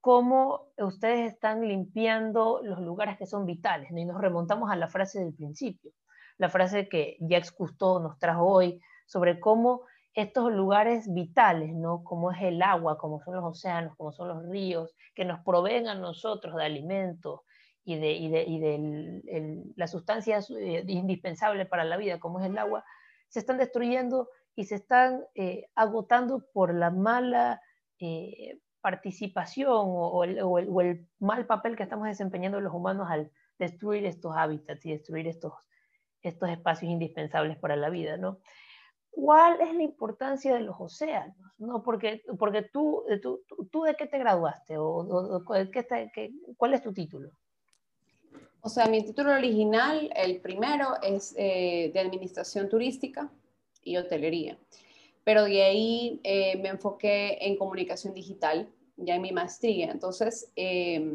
cómo 0.00 0.66
ustedes 0.76 1.32
están 1.32 1.66
limpiando 1.66 2.60
los 2.64 2.80
lugares 2.80 3.16
que 3.16 3.26
son 3.26 3.46
vitales, 3.46 3.90
y 3.92 4.04
nos 4.04 4.20
remontamos 4.20 4.72
a 4.72 4.76
la 4.76 4.88
frase 4.88 5.20
del 5.20 5.32
principio, 5.32 5.92
la 6.36 6.50
frase 6.50 6.88
que 6.88 7.16
Jacques 7.20 7.52
Cousteau 7.52 8.00
nos 8.00 8.18
trajo 8.18 8.44
hoy 8.44 8.80
sobre 9.06 9.38
cómo 9.38 9.82
estos 10.14 10.52
lugares 10.52 11.12
vitales, 11.12 11.74
¿no? 11.74 12.04
Como 12.04 12.30
es 12.30 12.40
el 12.40 12.62
agua, 12.62 12.98
como 12.98 13.20
son 13.20 13.34
los 13.34 13.44
océanos, 13.44 13.96
como 13.96 14.12
son 14.12 14.28
los 14.28 14.48
ríos, 14.48 14.94
que 15.14 15.24
nos 15.24 15.40
proveen 15.40 15.88
a 15.88 15.94
nosotros 15.94 16.54
de 16.54 16.64
alimentos 16.64 17.40
y 17.84 17.98
de, 17.98 18.12
y 18.12 18.28
de, 18.30 18.44
y 18.44 18.58
de 18.60 19.62
la 19.76 19.86
sustancia 19.88 20.38
eh, 20.58 20.84
indispensable 20.86 21.66
para 21.66 21.84
la 21.84 21.96
vida, 21.96 22.20
como 22.20 22.40
es 22.40 22.46
el 22.46 22.56
agua, 22.56 22.84
se 23.28 23.40
están 23.40 23.58
destruyendo 23.58 24.30
y 24.54 24.64
se 24.64 24.76
están 24.76 25.24
eh, 25.34 25.66
agotando 25.74 26.46
por 26.52 26.72
la 26.72 26.90
mala 26.90 27.60
eh, 27.98 28.58
participación 28.80 29.72
o, 29.74 30.24
el, 30.24 30.40
o, 30.42 30.80
el, 30.80 31.08
mal 31.18 31.46
papel 31.46 31.74
que 31.74 31.82
estamos 31.82 32.06
desempeñando 32.06 32.60
los 32.60 32.72
humanos 32.72 33.08
al 33.10 33.32
destruir 33.58 34.04
estos 34.04 34.36
hábitats 34.36 34.84
y 34.86 34.92
destruir 34.92 35.26
estos, 35.26 35.54
estos 36.22 36.48
espacios 36.50 36.92
indispensables 36.92 37.56
para 37.58 37.76
la 37.76 37.90
vida, 37.90 38.16
¿no? 38.16 38.38
¿Cuál 39.14 39.60
es 39.60 39.74
la 39.74 39.82
importancia 39.82 40.54
de 40.54 40.60
los 40.60 40.76
océanos? 40.78 41.36
¿No? 41.58 41.82
Porque, 41.82 42.22
porque 42.38 42.62
tú, 42.62 43.04
eh, 43.08 43.20
tú, 43.20 43.42
tú, 43.70 43.82
de 43.82 43.94
qué 43.94 44.06
te 44.06 44.18
graduaste 44.18 44.76
o, 44.76 44.86
o 44.86 45.44
qué 45.70 46.10
qué, 46.12 46.32
cuál 46.56 46.74
es 46.74 46.82
tu 46.82 46.92
título. 46.92 47.30
O 48.60 48.68
sea, 48.70 48.86
mi 48.86 49.04
título 49.04 49.32
original, 49.32 50.10
el 50.16 50.40
primero, 50.40 51.00
es 51.02 51.34
eh, 51.36 51.90
de 51.92 52.00
Administración 52.00 52.68
Turística 52.68 53.30
y 53.82 53.98
Hotelería. 53.98 54.58
Pero 55.22 55.44
de 55.44 55.62
ahí 55.62 56.20
eh, 56.24 56.56
me 56.56 56.70
enfoqué 56.70 57.38
en 57.42 57.56
comunicación 57.56 58.14
digital, 58.14 58.68
ya 58.96 59.16
en 59.16 59.22
mi 59.22 59.32
maestría. 59.32 59.90
Entonces, 59.90 60.50
eh, 60.56 61.14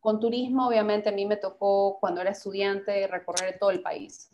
con 0.00 0.18
turismo, 0.18 0.66
obviamente, 0.66 1.08
a 1.08 1.12
mí 1.12 1.24
me 1.24 1.36
tocó, 1.36 1.98
cuando 2.00 2.20
era 2.20 2.32
estudiante, 2.32 3.06
recorrer 3.06 3.56
todo 3.58 3.70
el 3.70 3.80
país. 3.80 4.33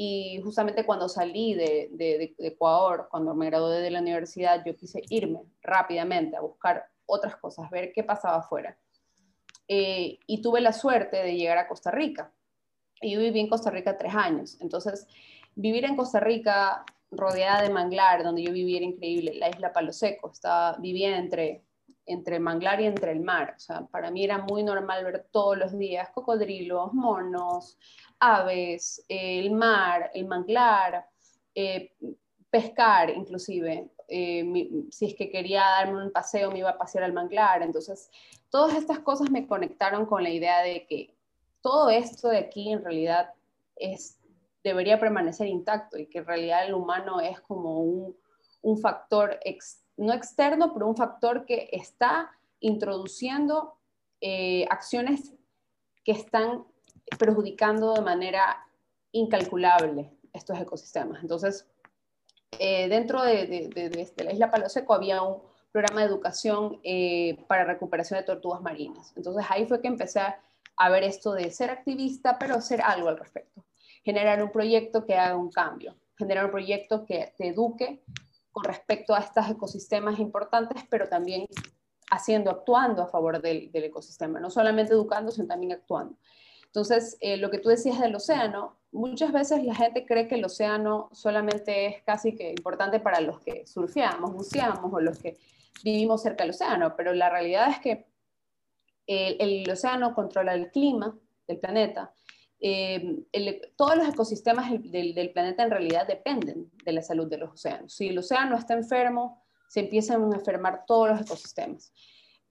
Y 0.00 0.40
justamente 0.44 0.86
cuando 0.86 1.08
salí 1.08 1.54
de, 1.54 1.88
de, 1.90 2.32
Ecuador, 2.38 3.08
cuando 3.10 3.34
me 3.34 3.46
gradué 3.46 3.80
de 3.80 3.90
la 3.90 3.98
universidad, 3.98 4.62
yo 4.64 4.76
quise 4.76 5.02
irme 5.10 5.40
rápidamente 5.60 6.36
a 6.36 6.40
buscar 6.40 6.88
otras 7.04 7.34
cosas, 7.34 7.68
ver 7.68 7.90
qué 7.92 8.04
pasaba 8.04 8.36
afuera. 8.36 8.78
Eh, 9.66 10.20
y 10.24 10.40
tuve 10.40 10.60
la 10.60 10.72
suerte 10.72 11.16
de 11.16 11.34
llegar 11.34 11.58
a 11.58 11.66
Costa 11.66 11.90
Rica. 11.90 12.32
Y 13.00 13.10
yo 13.10 13.18
viví 13.18 13.40
en 13.40 13.48
Costa 13.48 13.70
Rica 13.70 13.98
tres 13.98 14.14
años. 14.14 14.56
Entonces, 14.60 15.08
vivir 15.56 15.84
en 15.84 15.96
Costa 15.96 16.20
Rica 16.20 16.84
rodeada 17.10 17.62
de 17.62 17.70
manglar, 17.70 18.22
donde 18.22 18.44
yo 18.44 18.52
vivía 18.52 18.76
era 18.76 18.86
increíble, 18.86 19.34
la 19.34 19.48
isla 19.48 19.72
Palo 19.72 19.92
Seco, 19.92 20.30
estaba, 20.30 20.76
vivía 20.78 21.18
entre, 21.18 21.64
entre 22.08 22.40
manglar 22.40 22.80
y 22.80 22.86
entre 22.86 23.12
el 23.12 23.20
mar. 23.20 23.54
O 23.56 23.60
sea, 23.60 23.82
para 23.86 24.10
mí 24.10 24.24
era 24.24 24.38
muy 24.38 24.62
normal 24.62 25.04
ver 25.04 25.26
todos 25.30 25.56
los 25.56 25.78
días 25.78 26.10
cocodrilos, 26.10 26.92
monos, 26.94 27.78
aves, 28.18 29.04
el 29.08 29.52
mar, 29.52 30.10
el 30.14 30.26
manglar, 30.26 31.06
eh, 31.54 31.92
pescar 32.50 33.10
inclusive. 33.10 33.90
Eh, 34.08 34.70
si 34.90 35.06
es 35.06 35.14
que 35.14 35.30
quería 35.30 35.60
darme 35.60 36.02
un 36.02 36.10
paseo, 36.10 36.50
me 36.50 36.60
iba 36.60 36.70
a 36.70 36.78
pasear 36.78 37.04
al 37.04 37.12
manglar. 37.12 37.62
Entonces, 37.62 38.10
todas 38.50 38.74
estas 38.74 39.00
cosas 39.00 39.30
me 39.30 39.46
conectaron 39.46 40.06
con 40.06 40.22
la 40.22 40.30
idea 40.30 40.62
de 40.62 40.86
que 40.86 41.14
todo 41.60 41.90
esto 41.90 42.28
de 42.28 42.38
aquí 42.38 42.72
en 42.72 42.82
realidad 42.82 43.34
es, 43.76 44.18
debería 44.64 44.98
permanecer 44.98 45.46
intacto 45.46 45.98
y 45.98 46.06
que 46.06 46.18
en 46.18 46.26
realidad 46.26 46.66
el 46.66 46.72
humano 46.72 47.20
es 47.20 47.38
como 47.42 47.80
un, 47.80 48.16
un 48.62 48.78
factor, 48.78 49.38
no 49.98 50.12
externo, 50.12 50.72
pero 50.72 50.86
un 50.86 50.96
factor 50.96 51.44
que 51.44 51.68
está 51.72 52.30
introduciendo 52.60 53.74
eh, 54.20 54.66
acciones 54.70 55.34
que 56.04 56.12
están 56.12 56.64
perjudicando 57.18 57.94
de 57.94 58.00
manera 58.00 58.66
incalculable 59.12 60.10
estos 60.32 60.58
ecosistemas. 60.58 61.22
Entonces, 61.22 61.66
eh, 62.58 62.88
dentro 62.88 63.22
de, 63.22 63.70
la 64.16 64.32
isla 64.32 64.50
Palo 64.50 64.68
Seco 64.68 64.94
había 64.94 65.22
un 65.22 65.42
programa 65.70 66.00
de 66.00 66.06
educación 66.06 66.80
eh, 66.82 67.36
para 67.46 67.64
recuperación 67.64 68.18
de 68.18 68.24
tortugas 68.24 68.60
marinas. 68.60 69.12
Entonces 69.16 69.44
ahí 69.48 69.66
fue 69.66 69.80
que 69.80 69.88
empecé 69.88 70.20
a, 70.20 70.88
ver 70.90 71.02
esto 71.02 71.32
de 71.32 71.50
ser 71.50 71.70
activista, 71.70 72.38
pero 72.38 72.54
hacer 72.54 72.80
algo 72.80 73.08
al 73.08 73.18
respecto. 73.18 73.64
Generar 74.04 74.42
un 74.42 74.50
proyecto 74.50 75.04
que 75.04 75.14
haga 75.14 75.36
un 75.36 75.50
cambio, 75.50 75.96
generar 76.16 76.46
un 76.46 76.50
proyecto 76.52 77.04
que 77.04 77.32
te 77.36 77.48
eduque 77.48 78.02
con 78.58 78.64
respecto 78.64 79.14
a 79.14 79.20
estos 79.20 79.48
ecosistemas 79.48 80.18
importantes, 80.18 80.82
pero 80.90 81.08
también 81.08 81.46
haciendo, 82.10 82.50
actuando 82.50 83.02
a 83.02 83.06
favor 83.06 83.40
del, 83.40 83.70
ecosistema, 83.72 84.40
no 84.40 84.50
solamente 84.50 84.94
educando, 84.94 85.30
sino 85.30 85.46
también 85.46 85.72
actuando. 85.72 86.16
Entonces, 86.66 87.16
eh, 87.20 87.36
lo 87.36 87.50
que 87.50 87.58
tú 87.58 87.68
decías 87.68 88.00
del 88.00 88.16
océano, 88.16 88.76
muchas 88.90 89.30
veces 89.32 89.64
la 89.64 89.76
gente 89.76 90.04
cree 90.04 90.26
que 90.26 90.34
el 90.34 90.44
océano 90.44 91.08
solamente 91.12 91.86
es 91.86 92.02
casi 92.02 92.34
que 92.34 92.50
importante 92.50 92.98
para 92.98 93.20
los 93.20 93.38
que 93.40 93.64
surfeamos, 93.64 94.32
buceamos 94.32 94.92
o 94.92 95.00
los 95.00 95.18
que 95.18 95.38
vivimos 95.84 96.22
cerca 96.22 96.42
del 96.42 96.50
océano, 96.50 96.96
pero 96.96 97.12
la 97.12 97.30
realidad 97.30 97.70
es 97.70 97.78
que 97.78 98.08
el, 99.06 99.70
océano 99.70 100.14
controla 100.14 100.54
el 100.54 100.72
clima 100.72 101.16
del 101.46 101.58
planeta. 101.58 102.12
Eh, 102.60 103.24
todos 103.76 103.96
los 103.96 104.08
ecosistemas 104.08 104.70
del, 104.82 105.30
planeta 105.32 105.62
en 105.62 105.70
realidad 105.70 106.06
dependen 106.06 106.70
de 106.84 106.92
la 106.92 107.02
salud 107.02 107.28
de 107.28 107.38
los 107.38 107.52
océanos. 107.52 107.92
Si 107.92 108.08
el 108.08 108.18
océano 108.18 108.56
está 108.56 108.74
enfermo, 108.74 109.42
se 109.68 109.80
empiezan 109.80 110.32
a 110.32 110.36
enfermar 110.36 110.84
todos 110.86 111.08
los 111.10 111.20
ecosistemas. 111.20 111.92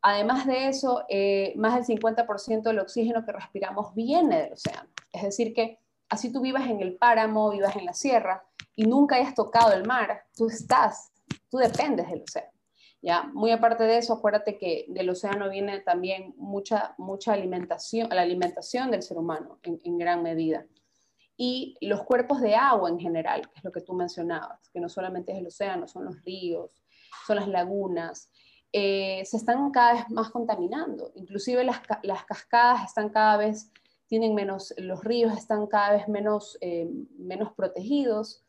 Además 0.02 0.46
de 0.46 0.68
eso, 0.68 1.04
eh, 1.10 1.54
más 1.58 1.76
del 1.76 1.98
50% 1.98 2.62
del 2.64 2.80
oxígeno 2.80 3.26
que 3.26 3.32
respiramos 3.32 3.94
viene 3.96 4.44
del 4.44 4.54
océano. 4.54 4.90
Es 5.12 5.24
decir, 5.24 5.54
que 5.54 5.80
así 6.10 6.32
tú 6.32 6.42
vivas 6.42 6.68
en 6.68 6.82
el 6.82 6.96
páramo, 6.96 7.50
vivas 7.52 7.76
en 7.76 7.86
la 7.86 7.94
sierra 7.94 8.46
y 8.76 8.86
nunca 8.86 9.16
hayas 9.16 9.36
tocado 9.36 9.74
el 9.74 9.86
mar, 9.86 10.24
tú 10.36 10.48
estás, 10.48 11.12
tú 11.50 11.58
dependes 11.58 12.10
del 12.10 12.22
océano. 12.22 12.57
¿Ya? 13.08 13.24
Muy 13.34 13.52
aparte 13.52 13.86
de 13.86 14.00
eso, 14.00 14.12
acuérdate 14.12 14.58
que 14.58 14.84
del 14.90 15.10
océano 15.10 15.50
viene 15.50 15.80
también 15.80 16.34
mucha, 16.36 16.94
mucha 16.98 17.32
alimentación, 17.32 18.10
la 18.10 18.22
alimentación 18.22 18.92
del 18.92 19.02
ser 19.02 19.18
humano 19.18 19.60
en, 19.64 19.98
gran 19.98 20.22
medida. 20.22 20.66
Y 21.38 21.78
los 21.80 22.04
cuerpos 22.04 22.42
de 22.42 22.56
agua 22.56 22.90
en 22.90 23.00
general, 23.00 23.48
que 23.50 23.60
es 23.60 23.64
lo 23.64 23.72
que 23.72 23.80
tú 23.80 23.94
mencionabas, 23.94 24.68
que 24.74 24.82
no 24.82 24.90
solamente 24.90 25.32
es 25.32 25.38
el 25.38 25.48
océano, 25.48 25.88
son 25.88 26.04
los 26.04 26.22
ríos, 26.24 26.84
son 27.26 27.38
las 27.38 27.48
lagunas, 27.48 28.30
eh, 28.74 29.24
se 29.24 29.38
están 29.38 29.72
cada 29.72 29.94
vez 29.94 30.10
más 30.10 30.30
contaminando. 30.30 31.14
Inclusive 31.16 31.64
las, 31.64 31.80
cascadas 32.26 32.90
están 32.90 33.08
cada 33.08 33.38
vez, 33.38 33.72
tienen 34.08 34.36
menos, 34.36 34.74
los 34.80 35.02
ríos 35.06 35.38
están 35.38 35.68
cada 35.68 35.94
vez 35.94 36.10
menos, 36.10 36.58
eh, 36.60 36.90
menos 37.18 37.54
protegidos. 37.54 38.44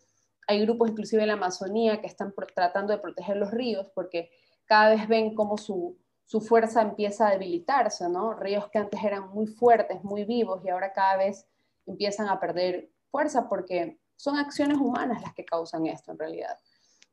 Hay 0.49 0.61
grupos 0.63 0.91
inclusive 0.91 1.23
en 1.23 1.29
la 1.29 1.35
Amazonía 1.35 2.01
que 2.01 2.09
están 2.09 2.35
tratando 2.57 2.93
de 2.93 2.99
proteger 2.99 3.37
los 3.37 3.53
ríos 3.53 3.87
porque 3.95 4.33
cada 4.69 4.91
vez 4.91 5.09
ven 5.09 5.35
cómo 5.35 5.57
su, 5.57 5.97
su 6.25 6.43
fuerza 6.43 6.83
empieza 6.83 7.27
a 7.27 7.31
debilitarse, 7.31 8.07
¿no? 8.09 8.35
Ríos 8.35 8.69
que 8.69 8.79
antes 8.79 9.03
eran 9.03 9.31
muy 9.31 9.47
fuertes, 9.47 10.05
muy 10.05 10.25
vivos 10.25 10.63
y 10.63 10.69
ahora 10.69 10.93
cada 10.93 11.17
vez 11.17 11.49
empiezan 11.87 12.29
a 12.29 12.39
perder 12.39 12.93
fuerza 13.11 13.49
porque 13.49 13.99
son 14.15 14.37
acciones 14.37 14.77
humanas 14.77 15.23
las 15.23 15.33
que 15.33 15.47
causan 15.47 15.87
esto 15.87 16.13
en 16.13 16.19
realidad. 16.19 16.59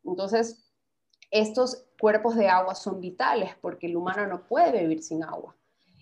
Entonces, 0.04 0.70
estos 1.32 1.86
cuerpos 2.00 2.36
de 2.36 2.50
agua 2.50 2.76
son 2.76 3.00
vitales 3.00 3.52
porque 3.62 3.88
el 3.88 3.96
humano 3.96 4.28
no 4.28 4.46
puede 4.46 4.82
vivir 4.82 5.02
sin 5.02 5.24
agua. 5.24 5.56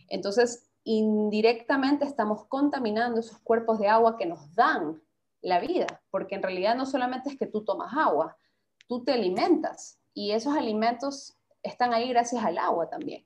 Entonces, 0.09 0.71
indirectamente 0.83 2.05
estamos 2.05 2.45
contaminando 2.47 3.19
esos 3.19 3.37
cuerpos 3.39 3.77
de 3.77 3.89
agua 3.89 4.17
que 4.17 4.25
nos 4.25 4.55
dan 4.55 5.01
la 5.41 5.59
vida, 5.59 6.01
porque 6.09 6.33
en 6.33 6.41
realidad 6.41 6.75
no 6.75 6.87
solamente 6.87 7.29
es 7.29 7.37
que 7.37 7.45
tú 7.45 7.63
tomas 7.63 7.95
agua, 7.95 8.37
tú 8.87 9.03
te 9.03 9.13
alimentas 9.13 9.99
y 10.15 10.31
esos 10.31 10.55
alimentos 10.55 11.37
están 11.63 11.93
ahí 11.93 12.09
gracias 12.09 12.43
al 12.43 12.57
agua 12.57 12.89
también. 12.89 13.25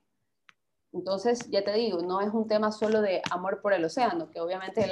Entonces, 0.92 1.50
ya 1.50 1.62
te 1.62 1.72
digo, 1.74 2.00
no 2.00 2.22
es 2.22 2.32
un 2.32 2.48
tema 2.48 2.72
solo 2.72 3.02
de 3.02 3.20
amor 3.30 3.60
por 3.60 3.74
el 3.74 3.84
océano, 3.84 4.30
que 4.30 4.40
obviamente 4.40 4.88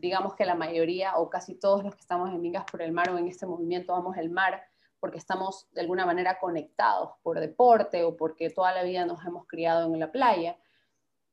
digamos 0.00 0.34
que 0.34 0.46
la 0.46 0.54
mayoría 0.54 1.18
o 1.18 1.28
casi 1.28 1.54
todos 1.54 1.84
los 1.84 1.94
que 1.94 2.00
estamos 2.00 2.30
en 2.30 2.40
Mingas 2.40 2.64
por 2.70 2.80
el 2.80 2.92
Mar 2.92 3.10
o 3.10 3.18
en 3.18 3.28
este 3.28 3.44
movimiento 3.44 3.92
vamos 3.92 4.16
el 4.16 4.30
mar, 4.30 4.62
porque 4.98 5.18
estamos 5.18 5.68
de 5.72 5.82
alguna 5.82 6.06
manera 6.06 6.38
conectados 6.38 7.10
por 7.22 7.38
deporte 7.38 8.02
o 8.02 8.16
porque 8.16 8.48
toda 8.48 8.72
la 8.72 8.82
vida 8.82 9.04
nos 9.04 9.24
hemos 9.26 9.46
criado 9.46 9.92
en 9.92 10.00
la 10.00 10.10
playa, 10.10 10.56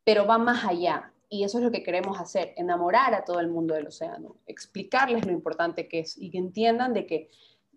pero 0.03 0.27
va 0.27 0.37
más 0.37 0.65
allá. 0.65 1.13
Y 1.29 1.45
eso 1.45 1.57
es 1.57 1.63
lo 1.63 1.71
que 1.71 1.81
queremos 1.81 2.19
hacer, 2.19 2.53
enamorar 2.57 3.13
a 3.15 3.23
todo 3.23 3.39
el 3.39 3.47
mundo 3.47 3.73
del 3.73 3.87
océano, 3.87 4.35
explicarles 4.45 5.25
lo 5.25 5.31
importante 5.31 5.87
que 5.87 5.99
es 5.99 6.17
y 6.17 6.29
que 6.29 6.37
entiendan 6.37 6.93
de 6.93 7.07
que 7.07 7.29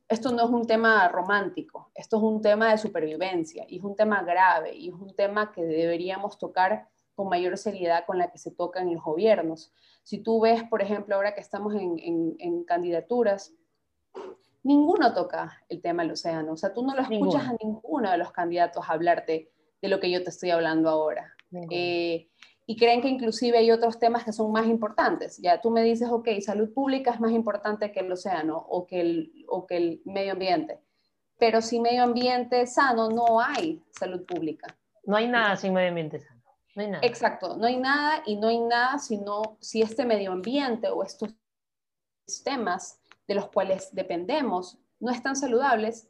esto 0.08 0.32
no 0.32 0.44
es 0.44 0.50
un 0.50 0.66
tema 0.66 1.08
romántico, 1.08 1.90
esto 1.94 2.16
es 2.16 2.22
un 2.22 2.40
tema 2.40 2.70
de 2.70 2.78
supervivencia 2.78 3.64
y 3.68 3.78
es 3.78 3.84
un 3.84 3.96
tema 3.96 4.22
grave 4.22 4.74
y 4.74 4.88
es 4.88 4.94
un 4.94 5.14
tema 5.14 5.52
que 5.52 5.64
deberíamos 5.64 6.38
tocar 6.38 6.88
con 7.14 7.28
mayor 7.28 7.56
seriedad 7.56 8.04
con 8.06 8.18
la 8.18 8.30
que 8.30 8.38
se 8.38 8.50
toca 8.50 8.80
en 8.80 8.94
los 8.94 9.02
gobiernos. 9.02 9.72
Si 10.02 10.18
tú 10.18 10.40
ves, 10.40 10.62
por 10.64 10.82
ejemplo, 10.82 11.16
ahora 11.16 11.34
que 11.34 11.40
estamos 11.40 11.74
en, 11.74 12.36
en 12.38 12.64
candidaturas, 12.64 13.54
ninguno 14.66 15.14
toca 15.14 15.62
el 15.68 15.80
tema 15.80 16.02
del 16.02 16.12
océano. 16.12 16.52
O 16.52 16.56
sea, 16.56 16.74
tú 16.74 16.84
no 16.84 16.94
lo 16.94 17.02
escuchas 17.02 17.46
a 17.46 17.56
ninguno 17.62 18.10
de 18.10 18.18
los 18.18 18.32
candidatos 18.32 18.84
hablarte 18.88 19.50
de 19.80 19.88
lo 19.88 20.00
que 20.00 20.10
yo 20.10 20.22
te 20.24 20.30
estoy 20.30 20.50
hablando 20.50 20.90
ahora. 20.90 21.34
Eh, 21.70 22.28
y 22.66 22.76
creen 22.76 23.00
que 23.00 23.08
inclusive 23.08 23.58
hay 23.58 23.70
otros 23.70 23.98
temas 23.98 24.24
que 24.24 24.32
son 24.32 24.50
más 24.50 24.66
importantes. 24.66 25.38
Ya 25.38 25.60
tú 25.60 25.70
me 25.70 25.82
dices, 25.82 26.08
ok, 26.10 26.28
salud 26.40 26.72
pública 26.74 27.12
es 27.12 27.20
más 27.20 27.30
importante 27.30 27.92
que 27.92 28.00
el 28.00 28.10
océano 28.10 28.58
o 28.58 28.86
que 28.86 29.00
el, 29.00 29.44
o 29.48 29.66
que 29.66 29.76
el 29.76 30.02
medio 30.04 30.32
ambiente. 30.32 30.80
Pero 31.38 31.62
sin 31.62 31.82
medio 31.82 32.02
ambiente 32.02 32.66
sano 32.66 33.08
no 33.08 33.40
hay 33.40 33.84
salud 33.90 34.24
pública. 34.26 34.76
No 35.04 35.16
hay 35.16 35.28
nada 35.28 35.56
sin 35.56 35.72
medio 35.74 35.88
ambiente 35.88 36.18
sano. 36.18 36.42
No 36.74 36.82
hay 36.82 36.90
nada. 36.90 37.06
Exacto, 37.06 37.56
no 37.56 37.66
hay 37.66 37.76
nada 37.76 38.22
y 38.26 38.36
no 38.36 38.48
hay 38.48 38.58
nada 38.58 38.98
sino 38.98 39.56
si 39.60 39.80
este 39.82 40.04
medio 40.04 40.32
ambiente 40.32 40.88
o 40.88 41.04
estos 41.04 41.30
sistemas 42.26 43.00
de 43.28 43.34
los 43.36 43.48
cuales 43.48 43.94
dependemos 43.94 44.78
no 44.98 45.12
están 45.12 45.36
saludables, 45.36 46.08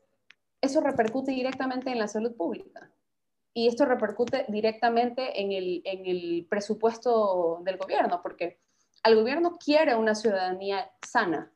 eso 0.61 0.81
repercute 0.81 1.33
directamente 1.33 1.91
en 1.91 1.99
la 1.99 2.09
salud 2.09 2.35
pública. 2.35 2.91
Y 3.57 3.69
esto 3.69 3.87
repercute 3.87 4.45
directamente 4.49 5.41
en 5.41 5.51
el, 5.51 6.47
presupuesto 6.47 7.63
del 7.65 7.79
gobierno, 7.79 8.21
porque 8.23 8.61
el 9.03 9.17
gobierno 9.17 9.57
quiere 9.57 9.97
una 9.97 10.15
ciudadanía 10.15 10.91
sana, 11.01 11.51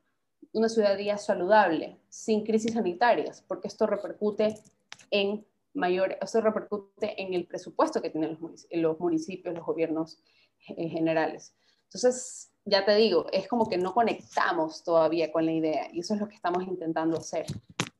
una 0.55 0.71
ciudadanía 0.71 1.19
saludable, 1.19 2.01
sin 2.09 2.43
crisis 2.43 2.73
sanitarias, 2.73 3.45
porque 3.47 3.69
esto 3.69 3.87
repercute 3.87 4.55
en 5.11 5.47
mayor, 5.75 6.17
esto 6.23 6.41
repercute 6.41 7.21
en 7.21 7.35
el 7.35 7.47
presupuesto 7.47 8.01
que 8.01 8.09
tienen 8.09 8.39
los 8.71 8.99
municipios, 8.99 9.55
los 9.55 9.67
gobiernos 9.67 10.23
en 10.69 10.89
generales. 10.89 11.55
Entonces, 11.85 12.51
ya 12.65 12.83
te 12.87 12.95
digo, 12.95 13.27
es 13.31 13.47
como 13.47 13.69
que 13.69 13.77
no 13.77 13.93
conectamos 13.93 14.83
todavía 14.85 15.31
con 15.31 15.45
la 15.45 15.53
idea 15.53 15.91
y 15.93 16.01
eso 16.01 16.15
es 16.15 16.21
lo 16.21 16.29
que 16.29 16.37
estamos 16.37 16.63
intentando 16.67 17.19
hacer, 17.19 17.45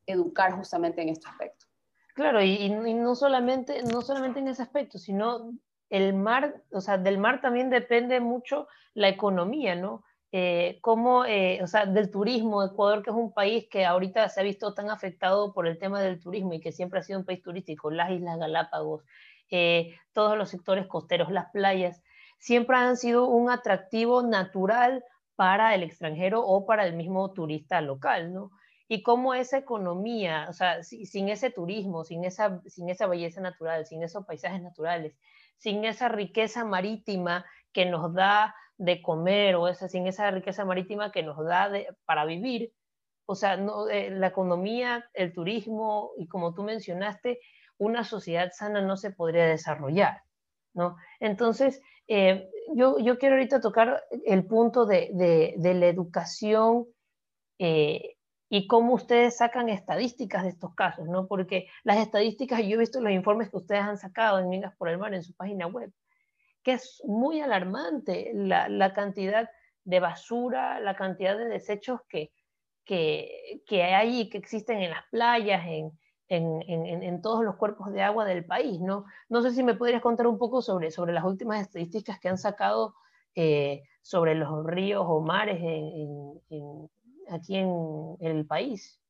educar 0.07 0.57
justamente 0.57 1.03
en 1.03 1.11
este 1.11 1.29
aspecto. 1.29 1.70
Claro, 2.15 2.43
y, 2.43 2.69
no, 2.71 3.15
solamente, 3.15 3.83
no 3.83 4.03
solamente 4.03 4.41
en 4.41 4.49
ese 4.49 4.63
aspecto, 4.63 4.99
sino 4.99 5.53
el 5.89 6.15
mar, 6.15 6.63
o 6.73 6.81
sea, 6.81 6.99
del 6.99 7.19
mar 7.19 7.41
también 7.41 7.71
depende 7.71 8.21
mucho 8.21 8.69
la 8.95 9.09
economía, 9.09 9.75
¿no? 9.75 10.05
eh, 10.33 10.79
cómo, 10.81 11.25
eh, 11.25 11.61
o 11.63 11.67
sea, 11.67 11.87
del 11.87 12.11
turismo, 12.11 12.63
Ecuador, 12.63 13.03
que 13.03 13.11
es 13.11 13.17
un 13.17 13.33
país 13.33 13.67
que 13.69 13.85
ahorita 13.85 14.29
se 14.29 14.41
ha 14.41 14.45
visto 14.45 14.75
tan 14.75 14.91
afectado 14.91 15.53
por 15.53 15.67
el 15.67 15.79
tema 15.79 16.01
del 16.01 16.21
turismo 16.21 16.55
y 16.55 16.61
que 16.61 16.73
siempre 16.73 17.01
ha 17.01 17.03
sido 17.03 17.19
un 17.19 17.25
país 17.25 17.43
turístico, 17.43 17.91
las 17.91 18.11
Islas 18.11 18.39
Galápagos, 18.39 19.05
eh, 19.51 19.97
todos 20.13 20.39
los 20.39 20.49
sectores 20.51 20.87
costeros, 20.87 21.31
las 21.33 21.51
playas, 21.51 22.03
siempre 22.39 22.77
han 22.77 22.97
sido 22.97 23.27
un 23.27 23.51
atractivo 23.51 24.23
natural 24.23 25.05
para 25.35 25.75
el 25.75 25.83
extranjero 25.83 26.43
o 26.47 26.65
para 26.65 26.87
el 26.87 26.95
mismo 26.95 27.33
turista 27.33 27.81
local, 27.81 28.33
¿no? 28.33 28.53
Y 28.93 29.05
cómo 29.05 29.35
esa 29.35 29.57
economía, 29.57 30.49
o 30.51 30.53
sea, 30.53 30.83
sin 30.83 31.29
ese 31.29 31.51
turismo, 31.51 32.03
sin 32.03 32.25
esa, 32.25 32.61
sin 32.67 32.89
esa 32.91 33.07
belleza 33.07 33.41
natural, 33.41 33.87
sin 33.87 34.03
esos 34.03 34.27
paisajes 34.27 34.61
naturales, 34.61 35.17
sin 35.59 35.85
esa 35.85 36.09
riqueza 36.09 36.65
marítima 36.65 37.47
que 37.73 37.87
nos 37.87 38.13
da 38.13 38.53
de 38.79 39.01
comer 39.01 39.55
o 39.55 39.69
esa, 39.69 39.87
sin 39.87 40.09
esa 40.09 40.29
riqueza 40.33 40.65
marítima 40.65 41.13
que 41.13 41.23
nos 41.23 41.39
da 41.45 41.71
para 42.05 42.25
vivir, 42.25 42.73
o 43.27 43.37
sea, 43.37 43.57
no, 43.57 43.89
eh, 43.89 44.11
la 44.11 44.27
economía, 44.27 45.09
el 45.15 45.33
turismo 45.33 46.11
y 46.19 46.27
como 46.27 46.53
tú 46.53 46.65
mencionaste, 46.65 47.39
una 47.79 48.03
sociedad 48.03 48.51
sana 48.53 48.83
no 48.83 48.97
se 48.97 49.13
podría 49.13 49.47
desarrollar, 49.47 50.25
¿no? 50.75 50.97
Entonces, 51.21 51.81
eh, 52.09 52.51
yo, 52.75 52.99
yo, 52.99 53.19
quiero 53.19 53.37
ahorita 53.37 53.61
tocar 53.61 54.03
el 54.27 54.49
punto 54.49 54.85
de, 54.85 55.11
de, 55.57 55.75
la 55.75 55.87
educación 55.87 56.89
eh, 57.61 58.17
y 58.53 58.67
cómo 58.67 58.95
ustedes 58.95 59.37
sacan 59.37 59.69
estadísticas 59.69 60.43
de 60.43 60.49
estos 60.49 60.75
casos, 60.75 61.07
¿no? 61.09 61.29
Porque 61.29 61.69
las 61.85 61.99
estadísticas, 61.99 62.61
yo 62.65 62.75
he 62.75 62.79
visto 62.79 63.01
los 63.01 63.13
informes 63.13 63.49
que 63.49 63.57
ustedes 63.57 63.83
han 63.83 63.97
sacado 63.97 64.41
en 64.41 64.49
Minas 64.49 64.75
por 64.77 64.89
el 64.89 64.99
Mar 64.99 65.15
en 65.15 65.23
su 65.23 65.33
página 65.35 65.69
web, 65.69 65.93
que 66.65 66.73
es 66.73 67.01
muy 67.07 67.41
alarmante 67.41 68.33
la, 68.35 68.93
cantidad 68.93 69.49
de 69.85 70.01
basura, 70.01 70.81
la 70.81 70.97
cantidad 70.97 71.39
de 71.39 71.45
desechos 71.45 72.01
que, 72.09 72.33
que, 72.85 73.63
que 73.67 73.85
hay 73.85 74.23
y 74.23 74.29
que 74.29 74.39
existen 74.39 74.83
en 74.83 74.91
las 74.91 75.05
playas, 75.13 75.65
en, 75.69 75.93
en, 76.27 77.03
en, 77.03 77.23
todos 77.23 77.45
los 77.45 77.55
cuerpos 77.55 77.93
de 77.93 78.03
agua 78.03 78.25
del 78.25 78.45
país, 78.45 78.81
¿no? 78.81 79.05
No 79.29 79.43
sé 79.43 79.53
si 79.53 79.63
me 79.63 79.75
podrías 79.75 80.03
contar 80.03 80.27
un 80.27 80.39
poco 80.39 80.61
sobre, 80.61 80.91
sobre 80.91 81.13
las 81.13 81.25
últimas 81.25 81.61
estadísticas 81.61 82.19
que 82.19 82.29
han 82.29 82.39
sacado 82.39 82.95
eh, 83.37 83.85
sobre 84.03 84.35
los 84.35 84.67
ríos 84.67 85.05
o 85.07 85.21
mares 85.21 85.61
aquí 87.31 87.57
en, 87.57 88.17
el 88.21 88.47
país. 88.47 89.01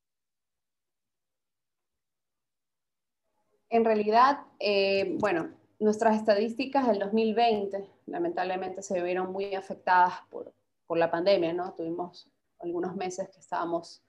En 3.68 3.84
realidad, 3.84 4.40
eh, 4.58 5.16
bueno, 5.18 5.50
nuestras 5.78 6.16
estadísticas 6.16 6.86
del 6.86 6.98
2020 6.98 7.88
lamentablemente 8.06 8.82
se 8.82 9.02
vieron 9.02 9.32
muy 9.32 9.54
afectadas 9.54 10.14
por, 10.30 10.52
la 10.96 11.08
pandemia, 11.08 11.52
¿no? 11.52 11.72
Tuvimos 11.74 12.28
algunos 12.58 12.96
meses 12.96 13.28
que 13.28 13.38
estábamos 13.38 14.02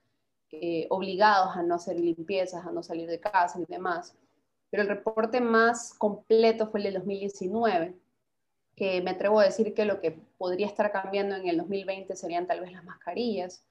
eh, 0.52 0.88
obligados 0.90 1.56
a 1.56 1.62
no 1.62 1.76
hacer 1.76 2.00
limpiezas, 2.00 2.66
a 2.66 2.72
no 2.72 2.82
salir 2.82 3.08
de 3.08 3.20
casa 3.20 3.60
y 3.60 3.66
demás. 3.72 4.16
Pero 4.72 4.82
el 4.82 4.90
reporte 4.90 5.42
más 5.42 5.94
completo 5.94 6.72
fue 6.72 6.80
el 6.80 6.86
del 6.86 6.94
2019, 6.96 7.96
que 8.76 9.00
me 9.04 9.12
atrevo 9.12 9.40
a 9.40 9.44
decir 9.44 9.76
que 9.76 9.86
lo 9.86 10.02
que 10.02 10.12
podría 10.40 10.66
estar 10.66 10.92
cambiando 10.92 11.36
en 11.36 11.48
el 11.48 11.58
2020 11.58 12.16
serían 12.16 12.48
tal 12.48 12.62
vez 12.62 12.72
las 12.72 12.84
mascarillas, 12.84 13.64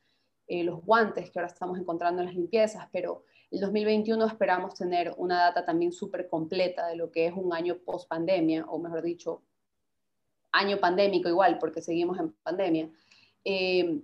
eh, 0.50 0.64
los 0.64 0.84
guantes 0.84 1.30
que 1.30 1.38
ahora 1.38 1.46
estamos 1.46 1.78
encontrando 1.78 2.20
en 2.20 2.26
las 2.26 2.34
limpiezas, 2.34 2.88
pero 2.90 3.22
el 3.52 3.60
2021 3.60 4.26
esperamos 4.26 4.74
tener 4.74 5.14
una 5.16 5.42
data 5.42 5.64
también 5.64 5.92
súper 5.92 6.28
completa 6.28 6.88
de 6.88 6.96
lo 6.96 7.12
que 7.12 7.26
es 7.26 7.32
un 7.32 7.52
año 7.54 7.78
post 7.78 8.08
pandemia, 8.08 8.66
o 8.66 8.80
mejor 8.80 9.02
dicho, 9.02 9.42
año 10.50 10.78
pandémico 10.78 11.28
igual, 11.28 11.58
porque 11.58 11.80
seguimos 11.80 12.18
en 12.18 12.32
pandemia. 12.42 12.90
Eh, 13.44 14.02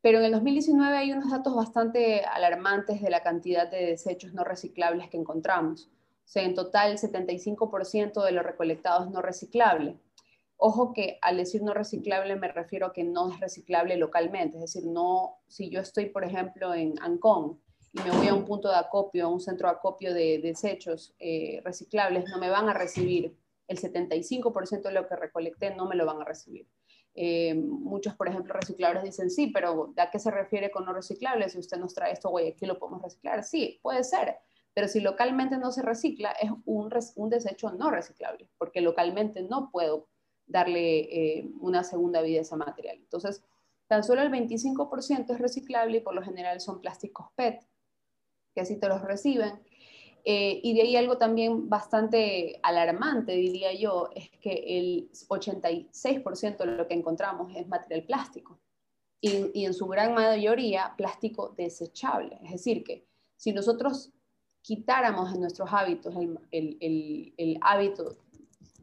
pero 0.00 0.18
en 0.18 0.24
el 0.24 0.32
2019 0.32 0.96
hay 0.96 1.12
unos 1.12 1.30
datos 1.30 1.54
bastante 1.54 2.24
alarmantes 2.24 3.00
de 3.00 3.10
la 3.10 3.22
cantidad 3.22 3.70
de 3.70 3.86
desechos 3.86 4.34
no 4.34 4.42
reciclables 4.42 5.08
que 5.08 5.16
encontramos. 5.16 5.86
O 5.86 6.26
sea, 6.26 6.42
en 6.42 6.56
total, 6.56 6.90
el 6.90 6.98
75% 6.98 8.24
de 8.24 8.32
lo 8.32 8.42
recolectado 8.42 9.04
es 9.04 9.10
no 9.12 9.22
reciclable. 9.22 9.96
Ojo 10.56 10.92
que 10.92 11.18
al 11.20 11.36
decir 11.36 11.62
no 11.62 11.74
reciclable 11.74 12.36
me 12.36 12.48
refiero 12.48 12.86
a 12.86 12.92
que 12.92 13.04
no 13.04 13.30
es 13.30 13.40
reciclable 13.40 13.96
localmente, 13.96 14.56
es 14.56 14.72
decir, 14.72 14.86
no, 14.86 15.38
si 15.48 15.70
yo 15.70 15.80
estoy, 15.80 16.06
por 16.06 16.24
ejemplo, 16.24 16.72
en 16.74 16.94
Ancón 17.00 17.60
y 17.92 18.00
me 18.00 18.10
voy 18.10 18.28
a 18.28 18.34
un 18.34 18.44
punto 18.44 18.68
de 18.68 18.76
acopio, 18.76 19.26
a 19.26 19.28
un 19.28 19.40
centro 19.40 19.68
de 19.68 19.74
acopio 19.74 20.14
de 20.14 20.38
desechos 20.38 21.14
eh, 21.18 21.60
reciclables, 21.64 22.28
no 22.28 22.38
me 22.38 22.50
van 22.50 22.68
a 22.68 22.74
recibir 22.74 23.36
el 23.68 23.80
75% 23.80 24.82
de 24.82 24.92
lo 24.92 25.08
que 25.08 25.16
recolecté, 25.16 25.74
no 25.74 25.86
me 25.86 25.96
lo 25.96 26.04
van 26.04 26.20
a 26.20 26.24
recibir. 26.24 26.68
Eh, 27.14 27.54
muchos, 27.54 28.14
por 28.14 28.28
ejemplo, 28.28 28.52
recicladores 28.52 29.04
dicen, 29.04 29.30
sí, 29.30 29.48
pero 29.48 29.92
¿a 29.96 30.10
qué 30.10 30.18
se 30.18 30.30
refiere 30.30 30.70
con 30.70 30.84
no 30.84 30.92
reciclable? 30.92 31.48
Si 31.48 31.58
usted 31.58 31.78
nos 31.78 31.94
trae 31.94 32.12
esto 32.12 32.30
Guayaquil, 32.30 32.68
¿lo 32.68 32.78
podemos 32.78 33.02
reciclar? 33.02 33.44
Sí, 33.44 33.78
puede 33.82 34.02
ser, 34.02 34.38
pero 34.74 34.88
si 34.88 35.00
localmente 35.00 35.56
no 35.56 35.70
se 35.70 35.82
recicla, 35.82 36.32
es 36.32 36.50
un, 36.64 36.92
un 37.14 37.30
desecho 37.30 37.70
no 37.72 37.90
reciclable, 37.90 38.50
porque 38.58 38.80
localmente 38.80 39.42
no 39.42 39.70
puedo 39.70 40.08
darle 40.46 41.00
eh, 41.00 41.50
una 41.60 41.84
segunda 41.84 42.22
vida 42.22 42.38
a 42.38 42.42
ese 42.42 42.56
material. 42.56 42.96
Entonces, 42.98 43.42
tan 43.86 44.04
solo 44.04 44.22
el 44.22 44.30
25% 44.30 45.34
es 45.34 45.38
reciclable 45.38 45.98
y 45.98 46.00
por 46.00 46.14
lo 46.14 46.22
general 46.22 46.60
son 46.60 46.80
plásticos 46.80 47.28
PET, 47.34 47.66
que 48.54 48.60
así 48.60 48.78
te 48.78 48.88
los 48.88 49.02
reciben. 49.02 49.62
Eh, 50.26 50.60
y 50.62 50.74
de 50.74 50.82
ahí 50.82 50.96
algo 50.96 51.18
también 51.18 51.68
bastante 51.68 52.58
alarmante, 52.62 53.32
diría 53.32 53.74
yo, 53.74 54.08
es 54.14 54.30
que 54.40 54.78
el 54.78 55.10
86% 55.28 56.56
de 56.56 56.66
lo 56.66 56.88
que 56.88 56.94
encontramos 56.94 57.54
es 57.54 57.68
material 57.68 58.04
plástico. 58.04 58.58
Y, 59.20 59.64
en 59.64 59.72
su 59.72 59.86
gran 59.86 60.12
mayoría 60.12 60.92
plástico 60.98 61.54
desechable. 61.56 62.38
Es 62.44 62.52
decir, 62.52 62.84
que 62.84 63.06
si 63.36 63.52
nosotros 63.52 64.12
quitáramos 64.60 65.32
en 65.32 65.40
nuestros 65.40 65.70
hábitos 65.72 66.14
el, 66.50 67.32
el 67.38 67.58
hábito 67.62 68.18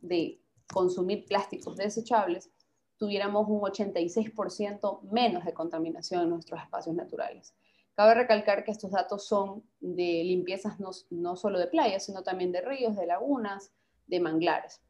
de 0.02 0.41
consumir 0.72 1.26
plásticos 1.26 1.76
desechables, 1.76 2.50
tuviéramos 2.98 3.48
un 3.48 3.62
86% 3.62 5.02
menos 5.12 5.46
de 5.46 5.54
contaminación 5.54 6.24
en 6.24 6.30
nuestros 6.30 6.62
espacios 6.62 6.96
naturales. 6.96 7.54
Cabe 7.96 8.14
recalcar 8.14 8.64
que 8.64 8.72
estos 8.72 8.92
datos 8.92 9.26
son 9.26 9.64
de 9.80 10.24
limpiezas 10.24 10.80
no, 10.80 10.92
no 11.10 11.36
solo 11.36 11.60
de 11.60 11.68
playas, 11.68 12.06
sino 12.06 12.24
también 12.24 12.52
de 12.52 12.62
ríos, 12.62 12.96
de 12.96 13.06
lagunas, 13.06 13.72
de 14.08 14.20
manglares. 14.20 14.82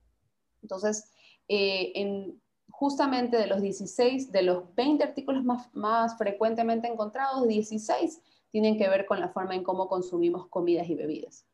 Entonces, 0.62 1.12
eh, 1.48 1.92
en, 1.96 2.42
justamente 2.70 3.38
de 3.38 3.48
los 3.48 3.62
16, 3.62 4.32
de 4.32 4.42
los 4.44 4.76
20 4.76 5.04
artículos 5.04 5.44
más 5.74 6.18
frecuentemente 6.18 6.88
encontrados, 6.88 7.48
16 7.48 8.22
tienen 8.52 8.78
que 8.78 8.90
ver 8.90 9.06
con 9.06 9.20
la 9.20 9.30
forma 9.30 9.56
en 9.56 9.64
cómo 9.64 9.88
consumimos 9.88 10.48
comidas 10.48 10.90
y 10.90 10.96
bebidas. 10.96 11.46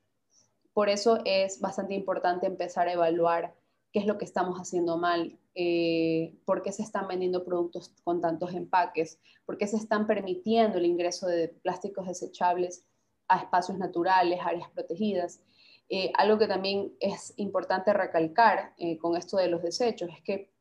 Por 0.73 0.89
eso 0.89 1.19
es 1.25 1.59
bastante 1.61 1.93
importante 1.93 2.47
empezar 2.47 2.87
a 2.87 2.93
evaluar 2.93 3.55
qué 3.97 4.01
es 4.01 4.07
lo 4.07 4.19
que 4.19 4.25
estamos 4.25 4.59
haciendo 4.59 4.99
mal, 4.99 5.39
eh, 5.55 6.35
por 6.45 6.61
qué 6.61 6.71
se 6.71 6.83
están 6.83 7.07
vendiendo 7.07 7.43
productos 7.43 7.91
con 8.03 8.21
tantos 8.21 8.53
empaques, 8.53 9.19
por 9.43 9.57
qué 9.57 9.65
se 9.65 9.77
están 9.77 10.05
permitiendo 10.05 10.77
el 10.77 10.85
ingreso 10.85 11.25
de 11.25 11.47
plásticos 11.47 12.05
desechables 12.05 12.85
a 13.27 13.39
espacios 13.39 13.79
naturales, 13.79 14.39
áreas 14.45 14.69
protegidas. 14.69 15.41
Eh, 15.89 16.11
algo 16.15 16.37
que 16.37 16.45
también 16.45 16.93
es 16.99 17.33
importante 17.37 17.91
recalcar 17.91 18.75
eh, 18.77 18.99
con 18.99 19.17
esto 19.17 19.37
de 19.37 19.47
los 19.47 19.63
desechos 19.63 20.11
es 20.15 20.21
que 20.21 20.51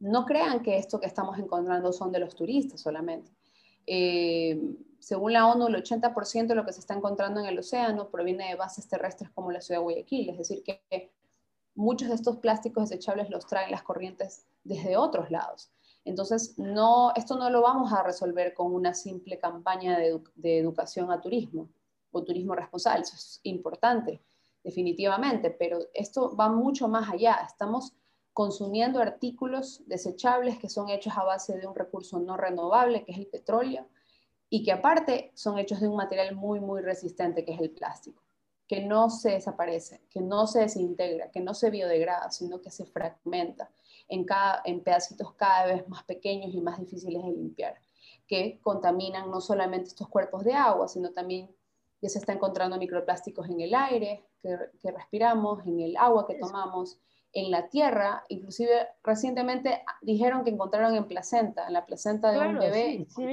no 0.00 0.26
crean 0.26 0.60
que 0.64 0.76
esto 0.76 0.98
que 0.98 1.06
estamos 1.06 1.38
encontrando 1.38 1.92
son 1.92 2.10
de 2.10 2.18
los 2.18 2.34
turistas 2.34 2.80
solamente. 2.80 3.30
según 4.98 5.32
la 5.34 5.46
ONU, 5.46 5.68
el 5.68 5.76
80% 5.84 6.48
de 6.48 6.54
lo 6.56 6.66
que 6.66 6.72
se 6.72 6.80
está 6.80 6.94
encontrando 6.94 7.38
en 7.38 7.46
el 7.46 7.60
océano 7.60 8.10
proviene 8.10 8.48
de 8.48 8.56
bases 8.56 8.88
terrestres 8.88 9.30
como 9.30 9.52
la 9.52 9.60
ciudad 9.60 9.78
de 9.78 9.84
Guayaquil, 9.84 10.30
es 10.30 10.38
decir, 10.38 10.64
que 10.64 11.12
muchos 11.80 12.08
de 12.08 12.14
estos 12.14 12.36
plásticos 12.36 12.90
desechables 12.90 13.30
los 13.30 13.46
traen 13.46 13.70
las 13.70 13.82
corrientes 13.82 14.46
desde 14.64 14.96
otros 14.96 15.30
lados. 15.30 15.72
Entonces, 16.04 16.58
no, 16.58 17.12
esto 17.16 17.36
no 17.36 17.50
lo 17.50 17.62
vamos 17.62 17.92
a 17.92 18.02
resolver 18.02 18.54
con 18.54 18.74
una 18.74 18.94
simple 18.94 19.38
campaña 19.38 19.98
de, 19.98 20.58
educación 20.58 21.10
a 21.10 21.20
turismo 21.20 21.68
o 22.12 22.22
turismo 22.22 22.54
responsable. 22.54 23.02
Eso 23.02 23.16
es 23.16 23.40
importante, 23.44 24.20
definitivamente, 24.62 25.50
pero 25.50 25.78
esto 25.94 26.36
va 26.36 26.48
mucho 26.48 26.86
más 26.86 27.10
allá. 27.10 27.38
Estamos 27.46 27.94
consumiendo 28.32 29.00
artículos 29.00 29.82
desechables 29.86 30.58
que 30.58 30.68
son 30.68 30.88
hechos 30.90 31.14
a 31.16 31.24
base 31.24 31.58
de 31.58 31.66
un 31.66 31.74
recurso 31.74 32.18
no 32.18 32.36
renovable, 32.36 33.04
que 33.04 33.12
es 33.12 33.18
el 33.18 33.26
petróleo, 33.26 33.86
y 34.48 34.62
que 34.62 34.72
aparte 34.72 35.32
son 35.34 35.58
hechos 35.58 35.80
de 35.80 35.88
un 35.88 35.96
material 35.96 36.34
muy, 36.34 36.60
muy 36.60 36.82
resistente, 36.82 37.44
que 37.44 37.52
es 37.52 37.60
el 37.60 37.70
plástico 37.70 38.22
que 38.70 38.80
no 38.80 39.10
se 39.10 39.32
desaparece, 39.32 40.00
que 40.10 40.20
no 40.20 40.46
se 40.46 40.60
desintegra, 40.60 41.32
que 41.32 41.40
no 41.40 41.54
se 41.54 41.70
biodegrada, 41.70 42.30
sino 42.30 42.60
que 42.60 42.70
se 42.70 42.86
fragmenta 42.86 43.68
en, 44.06 44.24
cada, 44.24 44.62
en 44.64 44.84
pedacitos 44.84 45.34
cada 45.34 45.66
vez 45.66 45.88
más 45.88 46.04
pequeños 46.04 46.54
y 46.54 46.60
más 46.60 46.78
difíciles 46.78 47.20
de 47.20 47.32
limpiar, 47.32 47.74
que 48.28 48.60
contaminan 48.62 49.28
no 49.28 49.40
solamente 49.40 49.88
estos 49.88 50.06
cuerpos 50.06 50.44
de 50.44 50.52
agua, 50.52 50.86
sino 50.86 51.10
también 51.10 51.50
ya 52.00 52.08
se 52.08 52.20
está 52.20 52.32
encontrando 52.32 52.78
microplásticos 52.78 53.48
en 53.48 53.60
el 53.60 53.74
aire 53.74 54.24
que, 54.40 54.56
respiramos, 54.92 55.66
en 55.66 55.80
el 55.80 55.96
agua 55.96 56.28
que 56.28 56.36
tomamos, 56.36 57.00
en 57.32 57.50
la 57.50 57.68
tierra, 57.68 58.24
inclusive 58.28 58.88
recientemente 59.04 59.82
dijeron 60.02 60.42
que 60.42 60.50
encontraron 60.50 60.96
en 60.96 61.06
placenta, 61.06 61.66
en 61.66 61.74
la 61.74 61.86
placenta 61.86 62.32
de 62.32 62.40
un 62.40 62.58
bebé. 62.58 63.06
Sí, 63.08 63.08
sí, 63.08 63.26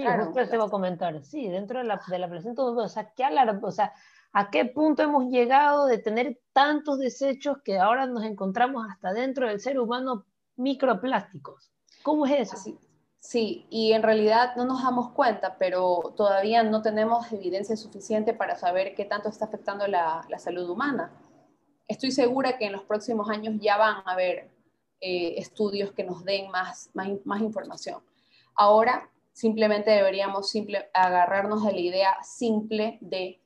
te 0.50 0.58
voy 0.58 0.68
a 0.68 0.70
comentar, 0.70 1.24
sí, 1.24 1.48
dentro 1.48 1.80
de 1.80 1.86
la, 1.86 2.00
de 2.08 2.20
la 2.20 2.30
placenta 2.30 2.62
de 2.62 2.70
un 2.70 2.76
bebé, 2.76 2.86
o 2.86 2.90
sea, 2.90 3.12
¿qué 3.16 3.24
o 3.62 3.72
sea, 3.72 3.94
¿a 4.34 4.50
qué 4.52 4.66
punto 4.66 5.02
hemos 5.02 5.30
llegado 5.30 5.88
de 5.88 5.98
tener 5.98 6.40
tantos 6.54 7.00
desechos 7.00 7.58
que 7.64 7.80
ahora 7.80 8.06
nos 8.06 8.24
encontramos 8.24 8.86
hasta 8.88 9.14
dentro 9.14 9.48
del 9.48 9.60
ser 9.60 9.80
humano 9.80 10.26
microplásticos? 10.58 11.72
¿Cómo 12.04 12.26
es 12.28 12.54
eso? 12.54 12.78
Sí, 13.20 13.66
y 13.70 13.94
en 13.94 14.04
realidad 14.04 14.56
no 14.56 14.64
nos 14.64 14.84
damos 14.84 15.10
cuenta, 15.12 15.58
pero 15.58 16.14
todavía 16.16 16.62
no 16.64 16.84
tenemos 16.84 17.32
evidencia 17.34 17.76
suficiente 17.76 18.34
para 18.34 18.56
saber 18.56 18.94
qué 18.96 19.06
tanto 19.06 19.28
está 19.28 19.46
afectando 19.46 19.88
la, 19.88 20.24
la 20.30 20.38
salud 20.38 20.70
humana 20.70 21.12
estoy 21.88 22.12
segura 22.12 22.58
que 22.58 22.66
en 22.66 22.74
los 22.74 22.84
próximos 22.84 23.30
años 23.30 23.56
ya 23.60 23.78
van 23.78 24.04
a 24.06 24.12
haber 24.12 24.50
eh, 25.00 25.36
estudios 25.38 25.92
que 25.92 26.04
nos 26.04 26.24
den 26.26 26.52
más, 26.52 26.90
más, 26.94 27.42
información. 27.42 28.02
Ahora 28.56 29.10
simplemente 29.32 29.92
deberíamos 29.92 30.50
simple, 30.50 30.90
agarrarnos 30.94 31.64
de 31.64 31.72
la 31.72 31.80
idea 31.80 32.18
simple 32.24 32.98
de 33.02 33.40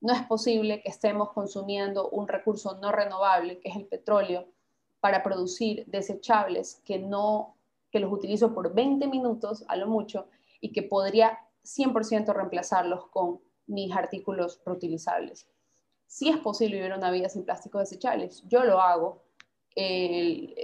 no 0.00 0.12
es 0.12 0.22
posible 0.22 0.82
que 0.82 0.90
estemos 0.90 1.32
consumiendo 1.32 2.10
un 2.10 2.28
recurso 2.28 2.76
no 2.76 2.92
renovable, 2.92 3.58
que 3.58 3.70
es 3.70 3.76
el 3.76 3.86
petróleo, 3.86 4.46
para 5.00 5.22
producir 5.22 5.84
desechables 5.86 6.82
que 6.84 6.98
no 6.98 7.54
que 7.90 8.00
los 8.00 8.12
utilizo 8.12 8.52
por 8.52 8.74
20 8.74 9.06
minutos 9.06 9.64
a 9.68 9.76
lo 9.76 9.86
mucho 9.86 10.28
y 10.60 10.72
que 10.72 10.82
podría 10.82 11.38
100% 11.64 12.34
reemplazarlos 12.34 13.06
con 13.06 13.40
mis 13.66 13.94
artículos 13.96 14.60
reutilizables 14.66 15.48
si 16.06 16.28
es 16.28 16.38
posible 16.38 16.76
vivir 16.76 16.92
una 16.92 17.10
vida 17.10 17.28
sin 17.28 17.44
plásticos 17.44 17.82
desechables. 17.82 18.42
Yo 18.48 18.64
lo 18.64 18.80
hago. 18.80 19.22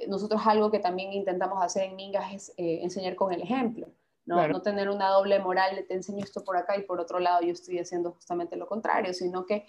nosotros 0.08 0.40
algo 0.46 0.70
que 0.70 0.78
también 0.78 1.12
intentamos 1.12 1.62
hacer 1.62 1.84
en 1.84 1.96
Mingas 1.96 2.32
es 2.32 2.48
eh, 2.56 2.80
enseñar 2.82 3.14
con 3.14 3.32
el 3.32 3.42
ejemplo. 3.42 3.88
¿no? 4.24 4.46
no 4.46 4.62
tener 4.62 4.88
una 4.88 5.08
doble 5.08 5.40
moral 5.40 5.74
de 5.74 5.82
te 5.82 5.94
enseño 5.94 6.22
esto 6.22 6.44
por 6.44 6.56
acá 6.56 6.76
y 6.76 6.82
por 6.82 7.00
otro 7.00 7.18
lado 7.18 7.42
yo 7.42 7.52
estoy 7.52 7.78
haciendo 7.80 8.12
justamente 8.12 8.56
lo 8.56 8.68
contrario, 8.68 9.12
sino 9.12 9.44
que 9.46 9.66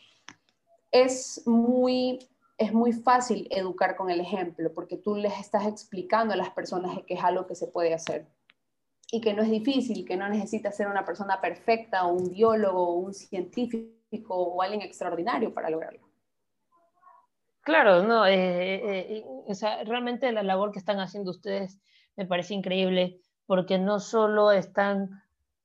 es 0.92 1.42
muy, 1.48 2.20
es 2.58 2.72
muy 2.72 2.94
fácil 2.94 3.48
educar 3.50 3.96
con 3.96 4.12
el 4.12 4.20
ejemplo 4.20 4.72
porque 4.72 4.98
tú 4.98 5.16
les 5.16 5.40
estás 5.40 5.66
explicando 5.66 6.36
a 6.36 6.38
las 6.38 6.52
personas 6.52 7.00
que 7.08 7.16
es 7.16 7.24
algo 7.24 7.48
que 7.48 7.56
se 7.56 7.68
puede 7.68 7.96
hacer 7.96 8.28
y 9.12 9.22
que 9.22 9.34
no 9.34 9.42
es 9.42 9.50
difícil, 9.50 10.06
que 10.06 10.18
no 10.18 10.30
necesitas 10.30 10.78
ser 10.78 10.88
una 10.88 11.04
persona 11.04 11.42
perfecta 11.42 12.06
o 12.06 12.14
un 12.14 12.30
biólogo 12.30 12.90
o 12.90 12.94
un 12.94 13.14
científico 13.14 14.03
o 14.28 14.62
alguien 14.62 14.82
extraordinario 14.82 15.54
para 15.54 15.70
lograrlo. 15.70 16.14
Claro, 17.64 18.04
no, 18.04 18.26
eh, 18.26 19.16
eh, 19.16 19.24
o 19.26 19.54
sea, 19.54 19.84
realmente 19.86 20.32
la 20.34 20.44
labor 20.44 20.72
que 20.72 20.80
están 20.80 21.00
haciendo 21.00 21.32
ustedes 21.32 21.80
me 22.18 22.26
parece 22.26 22.54
increíble 22.54 23.22
porque 23.46 23.80
no 23.80 24.02
solo 24.02 24.52
están 24.52 25.10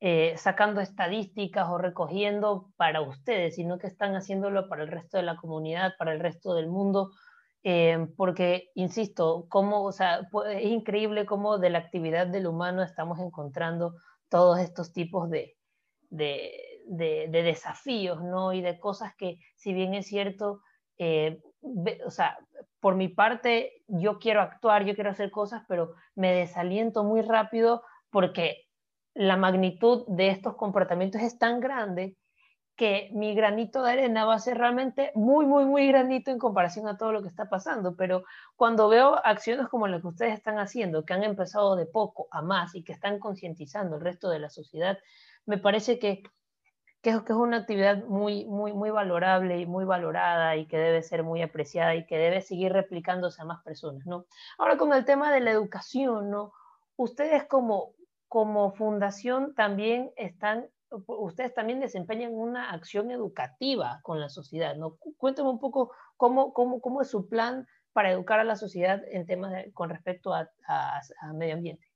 eh, 0.00 0.34
sacando 0.36 0.80
estadísticas 0.80 1.68
o 1.68 1.76
recogiendo 1.76 2.70
para 2.76 3.00
ustedes, 3.00 3.56
sino 3.56 3.78
que 3.78 3.88
están 3.88 4.14
haciéndolo 4.14 4.68
para 4.68 4.84
el 4.84 4.88
resto 4.88 5.16
de 5.16 5.24
la 5.24 5.36
comunidad, 5.36 5.94
para 5.98 6.12
el 6.12 6.20
resto 6.20 6.54
del 6.54 6.68
mundo, 6.68 7.10
porque, 8.16 8.70
insisto, 8.76 9.44
cómo, 9.50 9.82
o 9.82 9.92
sea, 9.92 10.20
es 10.50 10.64
increíble 10.64 11.26
cómo 11.26 11.58
de 11.58 11.68
la 11.68 11.80
actividad 11.80 12.26
del 12.26 12.46
humano 12.46 12.82
estamos 12.82 13.18
encontrando 13.18 13.96
todos 14.30 14.58
estos 14.60 14.94
tipos 14.94 15.28
de, 15.28 15.58
de, 16.08 16.67
de, 16.88 17.28
desafíos, 17.28 18.22
¿no? 18.22 18.52
Y 18.52 18.60
de 18.60 18.78
cosas 18.78 19.14
que, 19.16 19.38
si 19.56 19.72
bien 19.72 19.94
es 19.94 20.06
cierto, 20.06 20.62
eh, 20.98 21.40
o 22.04 22.10
sea, 22.10 22.38
por 22.80 22.96
mi 22.96 23.08
parte, 23.08 23.82
yo 23.86 24.18
quiero 24.18 24.40
actuar, 24.40 24.84
yo 24.84 24.94
quiero 24.94 25.10
hacer 25.10 25.30
cosas, 25.30 25.62
pero 25.68 25.94
me 26.14 26.32
desaliento 26.32 27.04
muy 27.04 27.22
rápido 27.22 27.82
porque 28.10 28.68
la 29.14 29.36
magnitud 29.36 30.04
de 30.08 30.28
estos 30.28 30.56
comportamientos 30.56 31.20
es 31.22 31.38
tan 31.38 31.60
grande 31.60 32.16
que 32.78 33.10
mi 33.12 33.34
granito 33.34 33.82
de 33.82 33.90
arena 33.90 34.24
va 34.24 34.34
a 34.34 34.38
ser 34.38 34.56
realmente 34.56 35.10
muy, 35.16 35.46
muy, 35.46 35.64
muy 35.64 35.88
granito 35.88 36.30
en 36.30 36.38
comparación 36.38 36.86
a 36.86 36.96
todo 36.96 37.10
lo 37.10 37.22
que 37.22 37.28
está 37.28 37.48
pasando. 37.48 37.96
Pero 37.96 38.22
cuando 38.54 38.88
veo 38.88 39.16
acciones 39.26 39.66
como 39.66 39.88
las 39.88 40.00
que 40.00 40.06
ustedes 40.06 40.34
están 40.34 40.60
haciendo, 40.60 41.04
que 41.04 41.12
han 41.12 41.24
empezado 41.24 41.74
de 41.74 41.86
poco 41.86 42.28
a 42.30 42.40
más 42.40 42.76
y 42.76 42.84
que 42.84 42.92
están 42.92 43.18
concientizando 43.18 43.96
el 43.96 44.02
resto 44.02 44.30
de 44.30 44.38
la 44.38 44.48
sociedad, 44.48 44.96
me 45.44 45.58
parece 45.58 45.98
que 45.98 46.22
que 47.02 47.10
es, 47.10 47.22
que 47.22 47.32
es 47.32 47.38
una 47.38 47.58
actividad 47.58 48.04
muy, 48.04 48.44
muy, 48.46 48.72
muy 48.72 48.90
valorable 48.90 49.58
y 49.58 49.66
muy 49.66 49.84
valorada 49.84 50.56
y 50.56 50.66
que 50.66 50.78
debe 50.78 51.02
ser 51.02 51.22
muy 51.22 51.42
apreciada 51.42 51.94
y 51.94 52.06
que 52.06 52.18
debe 52.18 52.40
seguir 52.40 52.72
replicándose 52.72 53.40
a 53.40 53.44
más 53.44 53.62
personas, 53.62 54.04
¿no? 54.06 54.26
Ahora 54.58 54.76
con 54.76 54.92
el 54.92 55.04
tema 55.04 55.32
de 55.32 55.40
la 55.40 55.52
educación, 55.52 56.30
¿no? 56.30 56.52
Ustedes 56.96 57.44
como, 57.44 57.94
como 58.26 58.72
fundación 58.72 59.54
también 59.54 60.10
están, 60.16 60.68
ustedes 61.06 61.54
también 61.54 61.78
desempeñan 61.78 62.32
una 62.34 62.70
acción 62.70 63.12
educativa 63.12 64.00
con 64.02 64.20
la 64.20 64.28
sociedad, 64.28 64.74
¿no? 64.74 64.96
Cuéntame 65.16 65.50
un 65.50 65.60
poco 65.60 65.92
cómo, 66.16 66.52
cómo, 66.52 66.80
cómo 66.80 67.02
es 67.02 67.08
su 67.08 67.28
plan 67.28 67.66
para 67.92 68.10
educar 68.10 68.40
a 68.40 68.44
la 68.44 68.56
sociedad 68.56 69.02
en 69.10 69.26
temas 69.26 69.52
con 69.72 69.90
respecto 69.90 70.34
a, 70.34 70.50
a, 70.66 71.32
medio 71.32 71.54
ambiente. 71.54 71.86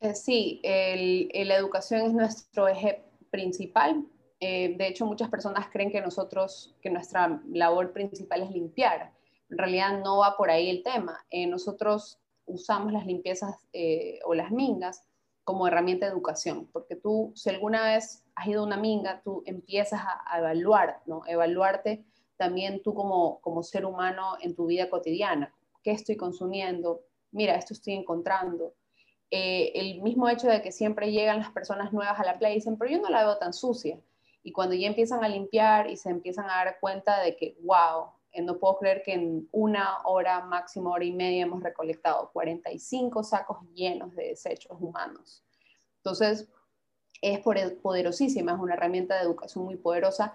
Eh, 0.00 0.14
sí, 0.14 0.60
el, 0.62 1.30
la 1.48 1.56
educación 1.56 2.02
es 2.02 2.12
nuestro 2.12 2.68
eje 2.68 3.05
principal. 3.36 4.02
Eh, 4.40 4.76
de 4.78 4.88
hecho, 4.88 5.04
muchas 5.04 5.28
personas 5.28 5.68
creen 5.70 5.90
que 5.90 6.00
nosotros, 6.00 6.74
que 6.80 6.88
nuestra 6.88 7.42
labor 7.52 7.92
principal 7.92 8.42
es 8.42 8.50
limpiar. 8.50 9.12
En 9.50 9.58
realidad 9.58 10.00
no 10.02 10.18
va 10.18 10.38
por 10.38 10.50
ahí 10.50 10.70
el 10.70 10.82
tema. 10.82 11.22
Eh, 11.30 11.46
nosotros 11.46 12.18
usamos 12.46 12.94
las 12.94 13.04
limpiezas 13.04 13.54
eh, 13.74 14.20
o 14.24 14.32
las 14.32 14.50
mingas 14.50 15.04
como 15.44 15.66
herramienta 15.66 16.06
de 16.06 16.12
educación, 16.12 16.66
porque 16.72 16.96
tú, 16.96 17.32
si 17.34 17.50
alguna 17.50 17.84
vez 17.84 18.24
has 18.34 18.46
ido 18.48 18.62
a 18.62 18.66
una 18.66 18.78
minga, 18.78 19.20
tú 19.22 19.42
empiezas 19.44 20.00
a, 20.02 20.38
evaluar, 20.38 21.02
¿no? 21.04 21.22
Evaluarte 21.26 22.04
también 22.36 22.82
tú 22.82 22.94
como, 22.94 23.40
como 23.42 23.62
ser 23.62 23.84
humano 23.84 24.38
en 24.40 24.54
tu 24.54 24.66
vida 24.66 24.88
cotidiana. 24.88 25.54
¿Qué 25.82 25.92
estoy 25.92 26.16
consumiendo? 26.16 27.02
Mira, 27.32 27.54
esto 27.54 27.74
estoy 27.74 27.94
encontrando 27.94 28.74
eh, 29.30 29.72
el 29.74 30.02
mismo 30.02 30.28
hecho 30.28 30.46
de 30.46 30.62
que 30.62 30.72
siempre 30.72 31.10
llegan 31.10 31.38
las 31.38 31.50
personas 31.50 31.92
nuevas 31.92 32.18
a 32.20 32.24
la 32.24 32.38
playa 32.38 32.54
y 32.54 32.58
dicen, 32.58 32.78
pero 32.78 32.90
yo 32.90 33.00
no 33.00 33.08
la 33.08 33.24
veo 33.24 33.38
tan 33.38 33.52
sucia. 33.52 33.98
Y 34.42 34.52
cuando 34.52 34.74
ya 34.74 34.86
empiezan 34.86 35.24
a 35.24 35.28
limpiar 35.28 35.90
y 35.90 35.96
se 35.96 36.10
empiezan 36.10 36.44
a 36.48 36.64
dar 36.64 36.78
cuenta 36.80 37.20
de 37.20 37.34
que, 37.34 37.56
wow, 37.62 38.10
eh, 38.30 38.42
no 38.42 38.58
puedo 38.58 38.78
creer 38.78 39.02
que 39.02 39.14
en 39.14 39.48
una 39.50 39.98
hora, 40.04 40.40
máximo 40.44 40.90
hora 40.92 41.04
y 41.04 41.12
media, 41.12 41.42
hemos 41.42 41.62
recolectado 41.62 42.30
45 42.32 43.24
sacos 43.24 43.58
llenos 43.74 44.14
de 44.14 44.28
desechos 44.28 44.76
humanos. 44.80 45.42
Entonces, 45.96 46.48
es 47.22 47.40
poderosísima, 47.40 48.52
es 48.52 48.58
una 48.58 48.74
herramienta 48.74 49.16
de 49.16 49.22
educación 49.22 49.64
muy 49.64 49.76
poderosa. 49.76 50.34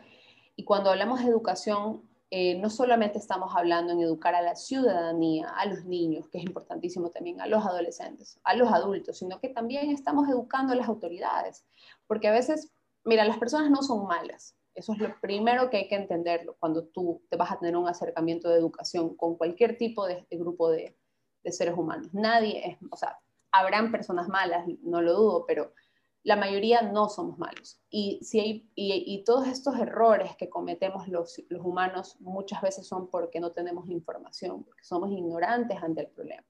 Y 0.56 0.66
cuando 0.66 0.90
hablamos 0.90 1.22
de 1.22 1.30
educación, 1.30 2.02
eh, 2.34 2.56
no 2.56 2.70
solamente 2.70 3.18
estamos 3.18 3.54
hablando 3.56 3.92
en 3.92 4.00
educar 4.00 4.34
a 4.36 4.42
la 4.42 4.56
ciudadanía, 4.56 5.50
a 5.50 5.66
los 5.66 5.84
niños, 5.84 6.30
que 6.30 6.38
es 6.38 6.46
importantísimo 6.46 7.10
también, 7.10 7.42
a 7.42 7.48
los 7.48 7.66
adolescentes, 7.66 8.40
a 8.46 8.56
los 8.56 8.72
adultos, 8.72 9.18
sino 9.18 9.42
que 9.42 9.50
también 9.50 9.92
estamos 9.92 10.30
educando 10.30 10.72
a 10.72 10.78
las 10.78 10.88
autoridades, 10.88 11.66
porque 12.08 12.30
a 12.30 12.32
veces, 12.32 12.72
mira, 13.04 13.26
las 13.26 13.38
personas 13.38 13.70
no 13.70 13.84
son 13.84 14.08
malas, 14.08 14.56
eso 14.74 14.94
es 14.94 15.00
lo 15.00 15.14
primero 15.20 15.70
que 15.70 15.76
hay 15.76 15.88
que 15.90 15.96
entenderlo 15.96 16.56
cuando 16.58 16.86
tú 16.86 17.22
te 17.30 17.36
vas 17.36 17.52
a 17.52 17.60
tener 17.60 17.76
un 17.76 17.90
acercamiento 17.90 18.48
de 18.48 18.60
educación 18.60 19.16
con 19.18 19.36
cualquier 19.36 19.78
tipo 19.78 20.08
de, 20.08 20.26
grupo 20.32 20.70
de, 20.70 20.98
de 21.44 21.52
seres 21.52 21.78
humanos. 21.78 22.14
Nadie 22.14 22.66
es, 22.66 22.78
o 22.90 22.96
sea, 22.96 23.20
habrán 23.52 23.92
personas 23.92 24.30
malas, 24.30 24.66
no 24.84 25.02
lo 25.02 25.14
dudo, 25.14 25.46
pero 25.46 25.74
la 26.24 26.36
mayoría 26.36 26.82
no 26.82 27.10
somos 27.10 27.38
malos. 27.40 27.80
Y, 27.90 28.20
si 28.24 28.70
y, 28.76 29.24
todos 29.24 29.48
estos 29.48 29.78
errores 29.80 30.36
que 30.36 30.50
cometemos 30.50 31.08
los, 31.08 31.42
humanos 31.50 32.18
muchas 32.20 32.62
veces 32.62 32.88
son 32.88 33.10
porque 33.10 33.40
no 33.40 33.52
tenemos 33.52 33.90
información, 33.90 34.64
porque 34.64 34.84
somos 34.84 35.12
ignorantes 35.12 35.82
ante 35.82 36.02
el 36.02 36.08
problema. 36.08 36.46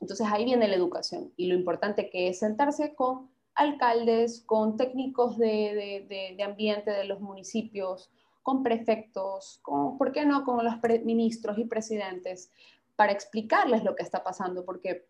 Entonces 0.00 0.26
ahí 0.30 0.44
viene 0.44 0.68
la 0.68 0.76
educación 0.76 1.32
y 1.36 1.46
lo 1.46 1.54
importante 1.54 2.10
que 2.10 2.28
es 2.28 2.40
sentarse 2.40 2.94
con 2.94 3.30
alcaldes, 3.54 4.42
con 4.42 4.76
técnicos 4.76 5.38
de, 5.38 6.06
de, 6.08 6.34
de 6.36 6.42
ambiente 6.42 6.90
de 6.90 7.04
los 7.04 7.20
municipios, 7.20 8.10
con 8.42 8.62
prefectos, 8.62 9.58
con, 9.62 9.96
¿por 9.96 10.12
qué 10.12 10.26
no?, 10.26 10.44
con 10.44 10.64
los 10.64 10.74
ministros 11.04 11.58
y 11.58 11.64
presidentes, 11.64 12.52
para 12.96 13.12
explicarles 13.12 13.82
lo 13.84 13.96
que 13.96 14.02
está 14.02 14.22
pasando, 14.22 14.64
porque 14.64 15.06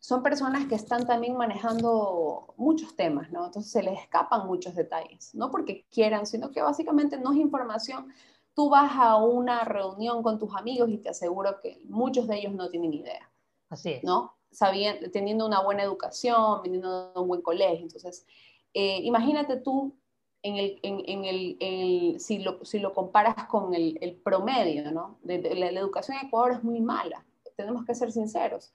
son 0.00 0.22
personas 0.22 0.66
que 0.66 0.74
están 0.74 1.06
también 1.06 1.36
manejando 1.36 2.54
muchos 2.56 2.96
temas, 2.96 3.30
¿no? 3.30 3.46
Entonces 3.46 3.70
se 3.70 3.82
les 3.82 4.00
escapan 4.00 4.46
muchos 4.46 4.74
detalles, 4.74 5.34
no 5.34 5.50
porque 5.50 5.84
quieran, 5.90 6.26
sino 6.26 6.50
que 6.50 6.62
básicamente 6.62 7.18
no 7.18 7.32
es 7.32 7.38
información. 7.38 8.08
Tú 8.54 8.70
vas 8.70 8.92
a 8.96 9.16
una 9.16 9.62
reunión 9.64 10.22
con 10.22 10.38
tus 10.38 10.56
amigos 10.56 10.88
y 10.88 10.98
te 10.98 11.10
aseguro 11.10 11.60
que 11.60 11.82
muchos 11.84 12.26
de 12.26 12.38
ellos 12.38 12.54
no 12.54 12.70
tienen 12.70 12.94
idea. 12.94 13.30
Así 13.68 13.90
es. 13.92 14.02
¿No? 14.02 14.34
Sabiendo, 14.50 15.10
teniendo 15.10 15.46
una 15.46 15.62
buena 15.62 15.82
educación, 15.82 16.62
viniendo 16.62 17.12
de 17.12 17.20
un 17.20 17.28
buen 17.28 17.42
colegio. 17.42 17.82
Entonces, 17.82 18.26
eh, 18.72 19.00
imagínate 19.02 19.58
tú 19.58 19.94
en 20.42 20.56
el, 20.56 20.80
en, 20.82 21.24
el, 21.26 22.18
si, 22.18 22.38
lo, 22.38 22.64
si, 22.64 22.78
lo, 22.78 22.94
comparas 22.94 23.46
con 23.46 23.74
el, 23.74 24.20
promedio, 24.24 24.90
¿no? 24.90 25.18
De, 25.22 25.54
la, 25.54 25.68
educación 25.68 26.16
en 26.16 26.28
Ecuador 26.28 26.52
es 26.52 26.64
muy 26.64 26.80
mala, 26.80 27.24
tenemos 27.54 27.84
que 27.84 27.94
ser 27.94 28.10
sinceros. 28.10 28.72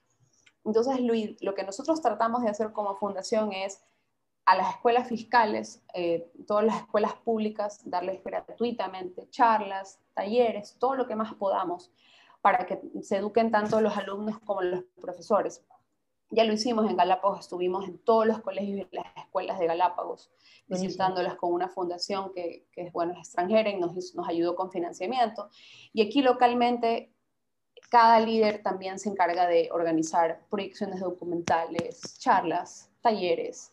Entonces, 0.65 0.99
Luis, 0.99 1.41
lo 1.41 1.54
que 1.54 1.63
nosotros 1.63 2.01
tratamos 2.01 2.41
de 2.41 2.49
hacer 2.49 2.73
como 2.73 2.95
fundación 2.95 3.54
es 3.54 3.84
a 4.45 4.56
las 4.56 4.75
escuelas 4.75 5.08
fiscales, 5.08 5.84
eh, 5.93 6.32
todas 6.45 6.65
las 6.65 6.78
escuelas 6.78 7.13
públicas, 7.13 7.82
darles 7.86 8.23
gratuitamente 8.23 9.28
charlas, 9.30 9.99
talleres, 10.13 10.78
todo 10.80 10.95
lo 10.95 11.08
que 11.08 11.15
más 11.15 11.34
podamos 11.34 11.91
para 12.41 12.67
que 12.67 12.80
se 13.01 13.17
eduquen 13.17 13.49
tanto 13.49 13.82
los 13.82 13.97
alumnos 13.97 14.39
como 14.39 14.62
los 14.62 14.84
profesores. 15.01 15.65
Ya 16.30 16.43
lo 16.43 16.54
hicimos 16.54 16.88
en 16.89 16.95
Galápagos, 16.95 17.39
estuvimos 17.39 17.88
en 17.88 17.97
todos 17.97 18.28
los 18.28 18.39
colegios 18.41 18.88
y 18.91 18.95
las 18.95 19.06
escuelas 19.17 19.58
de 19.58 19.65
Galápagos, 19.65 20.32
visitándolas 20.67 21.36
con 21.36 21.54
una 21.54 21.69
fundación 21.69 22.32
que, 22.34 22.67
que 22.71 22.84
es, 22.84 22.93
bueno, 22.93 23.13
extranjera 23.13 23.69
y 23.69 23.80
nos, 23.80 24.13
nos 24.13 24.28
ayudó 24.28 24.56
con 24.56 24.71
financiamiento. 24.71 25.49
Y 25.91 26.04
aquí 26.04 26.21
localmente 26.21 27.14
cada 27.89 28.19
líder 28.19 28.61
también 28.63 28.99
se 28.99 29.09
encarga 29.09 29.47
de 29.47 29.69
organizar 29.71 30.45
proyecciones 30.49 30.99
documentales, 30.99 32.17
charlas, 32.19 32.89
talleres, 33.01 33.71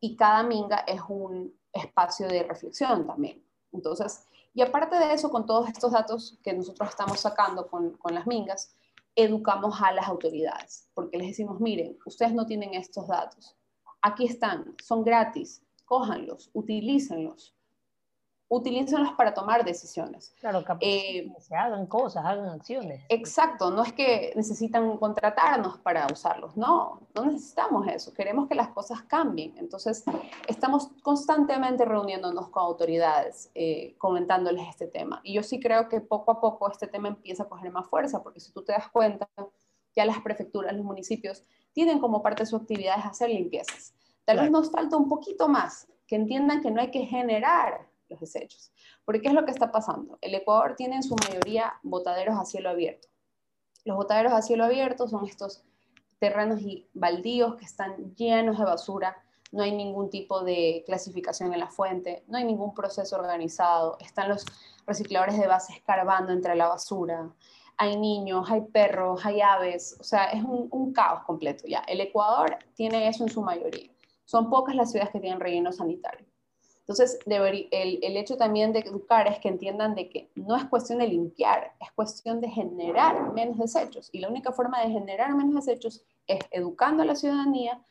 y 0.00 0.16
cada 0.16 0.42
minga 0.42 0.78
es 0.86 1.00
un 1.08 1.54
espacio 1.72 2.28
de 2.28 2.42
reflexión 2.42 3.06
también. 3.06 3.42
Entonces, 3.72 4.26
y 4.52 4.62
aparte 4.62 4.96
de 4.96 5.12
eso, 5.12 5.30
con 5.30 5.46
todos 5.46 5.68
estos 5.68 5.92
datos 5.92 6.38
que 6.42 6.52
nosotros 6.52 6.90
estamos 6.90 7.20
sacando 7.20 7.66
con, 7.66 7.96
con 7.96 8.14
las 8.14 8.26
mingas, 8.26 8.74
educamos 9.16 9.80
a 9.80 9.92
las 9.92 10.08
autoridades, 10.08 10.88
porque 10.94 11.18
les 11.18 11.28
decimos, 11.28 11.60
miren, 11.60 11.98
ustedes 12.04 12.34
no 12.34 12.46
tienen 12.46 12.74
estos 12.74 13.08
datos, 13.08 13.56
aquí 14.02 14.26
están, 14.26 14.74
son 14.82 15.04
gratis, 15.04 15.62
cójanlos, 15.84 16.50
utilícenlos 16.52 17.53
utilícenlos 18.48 19.12
para 19.12 19.34
tomar 19.34 19.64
decisiones. 19.64 20.34
Claro, 20.40 20.64
que 20.64 20.76
eh, 20.80 21.32
se 21.38 21.56
hagan 21.56 21.86
cosas, 21.86 22.24
hagan 22.24 22.48
acciones. 22.48 23.02
Exacto, 23.08 23.70
no 23.70 23.82
es 23.82 23.92
que 23.92 24.32
necesitan 24.36 24.96
contratarnos 24.98 25.78
para 25.78 26.06
usarlos, 26.12 26.56
no, 26.56 27.00
no 27.14 27.24
necesitamos 27.24 27.86
eso, 27.88 28.12
queremos 28.12 28.48
que 28.48 28.54
las 28.54 28.68
cosas 28.68 29.02
cambien. 29.02 29.56
Entonces, 29.56 30.04
estamos 30.46 30.88
constantemente 31.02 31.84
reuniéndonos 31.84 32.48
con 32.48 32.62
autoridades, 32.62 33.50
eh, 33.54 33.94
comentándoles 33.98 34.68
este 34.68 34.86
tema. 34.86 35.20
Y 35.24 35.34
yo 35.34 35.42
sí 35.42 35.58
creo 35.58 35.88
que 35.88 36.00
poco 36.00 36.32
a 36.32 36.40
poco 36.40 36.70
este 36.70 36.86
tema 36.86 37.08
empieza 37.08 37.44
a 37.44 37.48
coger 37.48 37.70
más 37.70 37.86
fuerza, 37.88 38.22
porque 38.22 38.40
si 38.40 38.52
tú 38.52 38.62
te 38.62 38.72
das 38.72 38.88
cuenta, 38.88 39.28
ya 39.96 40.04
las 40.04 40.20
prefecturas, 40.20 40.74
los 40.74 40.84
municipios, 40.84 41.44
tienen 41.72 41.98
como 41.98 42.22
parte 42.22 42.42
de 42.42 42.46
sus 42.46 42.60
actividades 42.60 43.04
hacer 43.04 43.30
limpiezas. 43.30 43.94
Tal 44.24 44.38
vez 44.38 44.50
nos 44.50 44.70
falta 44.70 44.96
un 44.96 45.08
poquito 45.08 45.48
más, 45.48 45.86
que 46.06 46.16
entiendan 46.16 46.62
que 46.62 46.70
no 46.70 46.80
hay 46.80 46.90
que 46.90 47.04
generar 47.04 47.86
los 48.08 48.20
desechos. 48.20 48.72
Porque 49.04 49.20
¿qué 49.20 49.28
es 49.28 49.34
lo 49.34 49.44
que 49.44 49.50
está 49.50 49.72
pasando? 49.72 50.18
El 50.20 50.34
Ecuador 50.34 50.74
tiene 50.76 50.96
en 50.96 51.02
su 51.02 51.16
mayoría 51.16 51.74
botaderos 51.82 52.38
a 52.38 52.44
cielo 52.44 52.70
abierto. 52.70 53.08
Los 53.84 53.96
botaderos 53.96 54.32
a 54.32 54.42
cielo 54.42 54.64
abierto 54.64 55.08
son 55.08 55.26
estos 55.26 55.62
terrenos 56.18 56.60
y 56.62 56.88
baldíos 56.94 57.56
que 57.56 57.64
están 57.64 58.14
llenos 58.14 58.58
de 58.58 58.64
basura, 58.64 59.16
no 59.52 59.62
hay 59.62 59.72
ningún 59.72 60.10
tipo 60.10 60.42
de 60.42 60.82
clasificación 60.86 61.52
en 61.52 61.60
la 61.60 61.68
fuente, 61.68 62.24
no 62.26 62.38
hay 62.38 62.44
ningún 62.44 62.74
proceso 62.74 63.16
organizado, 63.16 63.98
están 64.00 64.28
los 64.28 64.44
recicladores 64.86 65.38
de 65.38 65.46
base 65.46 65.74
escarbando 65.74 66.32
entre 66.32 66.56
la 66.56 66.68
basura, 66.68 67.30
hay 67.76 67.96
niños, 67.96 68.50
hay 68.50 68.62
perros, 68.62 69.24
hay 69.24 69.40
aves, 69.40 69.96
o 70.00 70.04
sea, 70.04 70.24
es 70.26 70.42
un, 70.42 70.68
un 70.70 70.92
caos 70.92 71.24
completo 71.24 71.66
ya. 71.66 71.80
El 71.86 72.00
Ecuador 72.00 72.56
tiene 72.74 73.06
eso 73.08 73.24
en 73.24 73.30
su 73.30 73.42
mayoría. 73.42 73.90
Son 74.24 74.48
pocas 74.48 74.74
las 74.74 74.90
ciudades 74.90 75.12
que 75.12 75.20
tienen 75.20 75.40
relleno 75.40 75.72
sanitario. 75.72 76.26
Entonces, 76.86 77.18
el, 77.24 78.16
hecho 78.16 78.36
también 78.36 78.74
de 78.74 78.80
educar 78.80 79.26
es 79.26 79.38
que 79.38 79.48
entiendan 79.48 79.94
de 79.94 80.10
que 80.10 80.28
no 80.34 80.54
es 80.54 80.66
cuestión 80.66 80.98
de 80.98 81.08
limpiar, 81.08 81.72
es 81.80 81.90
cuestión 81.92 82.42
de 82.42 82.50
generar 82.50 83.32
menos 83.32 83.56
desechos. 83.56 84.10
Y 84.12 84.18
la 84.18 84.28
única 84.28 84.52
forma 84.52 84.82
de 84.82 84.90
generar 84.90 85.34
menos 85.34 85.64
desechos 85.64 86.02
es 86.26 86.40
educando 86.50 87.02
a 87.02 87.06
la 87.06 87.14
ciudadanía, 87.14 87.82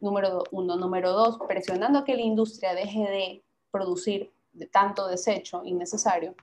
número 0.00 0.42
uno. 0.50 0.74
Número 0.76 1.12
dos, 1.12 1.38
presionando 1.46 2.00
a 2.00 2.04
que 2.04 2.16
la 2.16 2.22
industria 2.22 2.74
deje 2.74 3.02
de 3.02 3.44
producir 3.70 4.32
tanto 4.72 5.06
desecho 5.06 5.62
innecesario. 5.64 6.34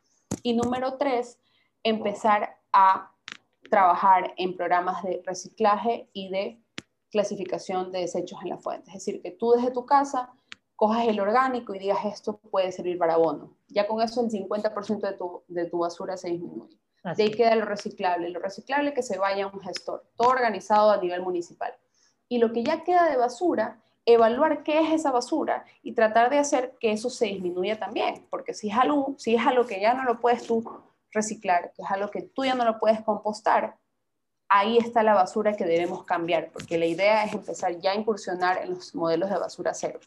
Y 0.43 0.53
número 0.53 0.93
tres, 0.93 1.37
empezar 1.83 2.57
a 2.71 3.11
trabajar 3.69 4.33
en 4.37 4.55
programas 4.55 5.03
de 5.03 5.21
reciclaje 5.25 6.07
y 6.13 6.29
de 6.29 6.57
clasificación 7.11 7.91
de 7.91 7.99
desechos 7.99 8.39
en 8.43 8.49
la 8.49 8.57
fuente. 8.57 8.91
Es 8.91 8.93
decir, 8.93 9.21
que 9.21 9.31
tú 9.31 9.51
desde 9.51 9.71
tu 9.71 9.85
casa 9.85 10.31
cojas 10.77 11.07
el 11.07 11.19
orgánico 11.19 11.73
y 11.73 11.79
digas 11.79 12.05
esto 12.05 12.37
puede 12.37 12.71
servir 12.71 12.97
para 12.99 13.15
abono. 13.15 13.57
Ya 13.67 13.87
con 13.87 13.99
eso 14.01 14.21
el 14.21 14.29
50% 14.29 15.01
de 15.01 15.13
tu, 15.13 15.43
de 15.47 15.65
tu 15.65 15.79
basura 15.79 16.15
se 16.15 16.29
disminuye. 16.29 16.77
de 17.03 17.23
ahí 17.23 17.31
queda 17.31 17.55
lo 17.55 17.65
reciclable. 17.65 18.29
Lo 18.29 18.39
reciclable 18.39 18.93
que 18.93 19.01
se 19.01 19.17
vaya 19.17 19.45
a 19.45 19.47
un 19.47 19.59
gestor, 19.59 20.05
todo 20.15 20.29
organizado 20.29 20.91
a 20.91 20.97
nivel 20.97 21.23
municipal. 21.23 21.73
Y 22.29 22.37
lo 22.37 22.53
que 22.53 22.63
ya 22.63 22.83
queda 22.83 23.09
de 23.09 23.17
basura, 23.17 23.81
evaluar 24.05 24.63
qué 24.63 24.81
es 24.81 24.93
esa 24.93 25.11
basura 25.11 25.65
y 25.81 25.93
tratar 25.93 26.29
de 26.29 26.37
hacer 26.37 26.75
que 26.79 26.91
eso 26.91 27.09
se 27.09 27.25
disminuya 27.25 27.79
también. 27.79 28.27
Porque 28.29 28.53
si 28.53 28.69
es 28.69 28.77
algo, 28.77 29.15
si 29.17 29.33
es 29.33 29.45
algo 29.45 29.65
que 29.65 29.81
ya 29.81 29.95
no 29.95 30.03
lo 30.03 30.19
puedes 30.19 30.45
tú 30.45 30.63
reciclar, 31.11 31.71
que 31.75 31.81
es 31.81 31.89
algo 31.89 32.11
que 32.11 32.21
tú 32.21 32.45
ya 32.45 32.53
no 32.53 32.65
lo 32.65 32.79
puedes 32.79 33.01
compostar, 33.01 33.77
ahí 34.47 34.77
está 34.77 35.01
la 35.01 35.15
basura 35.15 35.57
que 35.57 35.65
debemos 35.65 36.03
cambiar, 36.03 36.51
porque 36.51 36.77
la 36.77 36.85
idea 36.85 37.23
es 37.23 37.33
empezar 37.33 37.79
ya 37.79 37.91
a 37.91 37.95
incursionar 37.95 38.59
en 38.61 38.75
los 38.75 38.93
modelos 38.93 39.31
de 39.31 39.39
basura 39.39 39.73
cero 39.73 39.99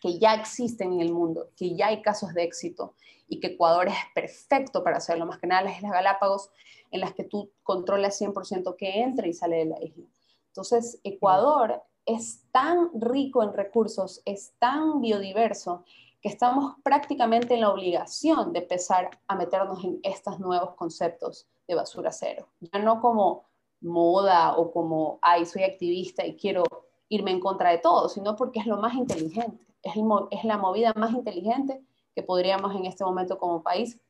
que 0.00 0.18
ya 0.18 0.34
existen 0.34 0.94
en 0.94 1.00
el 1.00 1.12
mundo, 1.12 1.50
que 1.56 1.76
ya 1.76 1.88
hay 1.88 2.02
casos 2.02 2.32
de 2.34 2.42
éxito 2.42 2.94
y 3.28 3.38
que 3.38 3.48
Ecuador 3.48 3.88
es 3.88 3.94
perfecto 4.14 4.82
para 4.82 4.96
hacerlo, 4.96 5.26
más 5.26 5.38
que 5.38 5.46
nada 5.46 5.62
las 5.62 5.76
Islas 5.76 5.92
Galápagos, 5.92 6.50
en 6.90 7.00
las 7.00 7.14
que 7.14 7.24
tú 7.24 7.52
controlas 7.62 8.20
100% 8.20 8.74
que 8.76 9.02
entra 9.02 9.28
y 9.28 9.32
sale 9.32 9.58
de 9.58 9.64
la 9.66 9.82
isla. 9.82 10.04
Entonces, 10.48 10.98
Ecuador 11.04 11.82
es 12.06 12.42
tan 12.50 12.90
rico 13.00 13.42
en 13.42 13.52
recursos, 13.52 14.22
es 14.24 14.54
tan 14.58 15.00
biodiverso, 15.00 15.84
que 16.20 16.28
estamos 16.28 16.74
prácticamente 16.82 17.54
en 17.54 17.60
la 17.60 17.70
obligación 17.70 18.52
de 18.52 18.60
empezar 18.60 19.10
a 19.26 19.36
meternos 19.36 19.82
en 19.84 20.00
estos 20.02 20.38
nuevos 20.38 20.74
conceptos 20.74 21.46
de 21.66 21.74
basura 21.74 22.12
cero. 22.12 22.48
Ya 22.60 22.78
no 22.80 23.00
como 23.00 23.44
moda 23.80 24.56
o 24.56 24.70
como, 24.70 25.18
ay, 25.22 25.46
soy 25.46 25.62
activista 25.62 26.26
y 26.26 26.36
quiero 26.36 26.64
irme 27.08 27.30
en 27.30 27.40
contra 27.40 27.70
de 27.70 27.78
todo, 27.78 28.08
sino 28.08 28.36
porque 28.36 28.60
es 28.60 28.66
lo 28.66 28.76
más 28.76 28.94
inteligente 28.94 29.69
es, 29.82 30.44
la 30.44 30.58
movida 30.58 30.92
más 30.96 31.12
inteligente 31.12 31.82
que 32.14 32.22
podríamos 32.22 32.74
en 32.74 32.86
este 32.86 33.04
momento 33.04 33.38
como 33.38 33.62
país 33.62 34.00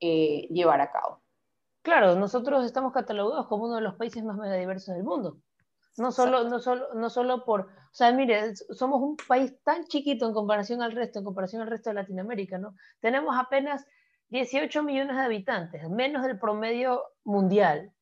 eh, 0.00 0.48
llevar 0.50 0.80
a 0.80 0.90
cabo. 0.90 1.22
Claro, 1.82 2.16
nosotros 2.16 2.64
estamos 2.64 2.92
catalogados 2.92 3.46
como 3.46 3.64
uno 3.64 3.76
de 3.76 3.82
los 3.82 3.94
países 3.94 4.24
más 4.24 4.36
megadiversos 4.36 4.94
del 4.94 5.04
mundo. 5.04 5.38
No 5.96 6.12
solo, 6.12 6.44
no, 6.44 6.58
solo, 6.58 6.92
no 6.94 7.08
solo 7.08 7.44
por, 7.44 7.62
o 7.62 7.94
sea, 7.94 8.12
mire, 8.12 8.54
somos 8.56 9.00
un 9.00 9.16
país 9.16 9.54
tan 9.62 9.84
chiquito 9.84 10.26
en 10.26 10.34
comparación 10.34 10.82
al 10.82 10.92
resto, 10.92 11.20
en 11.20 11.24
comparación 11.24 11.62
al 11.62 11.68
resto 11.68 11.90
de 11.90 11.94
Latinoamérica, 11.94 12.58
¿no? 12.58 12.74
Tenemos 13.00 13.34
apenas 13.38 13.86
18 14.28 14.82
millones 14.82 15.16
de 15.16 15.22
habitantes, 15.22 15.88
menos 15.88 16.22
del 16.24 16.38
promedio 16.38 17.02
mundial. 17.24 17.92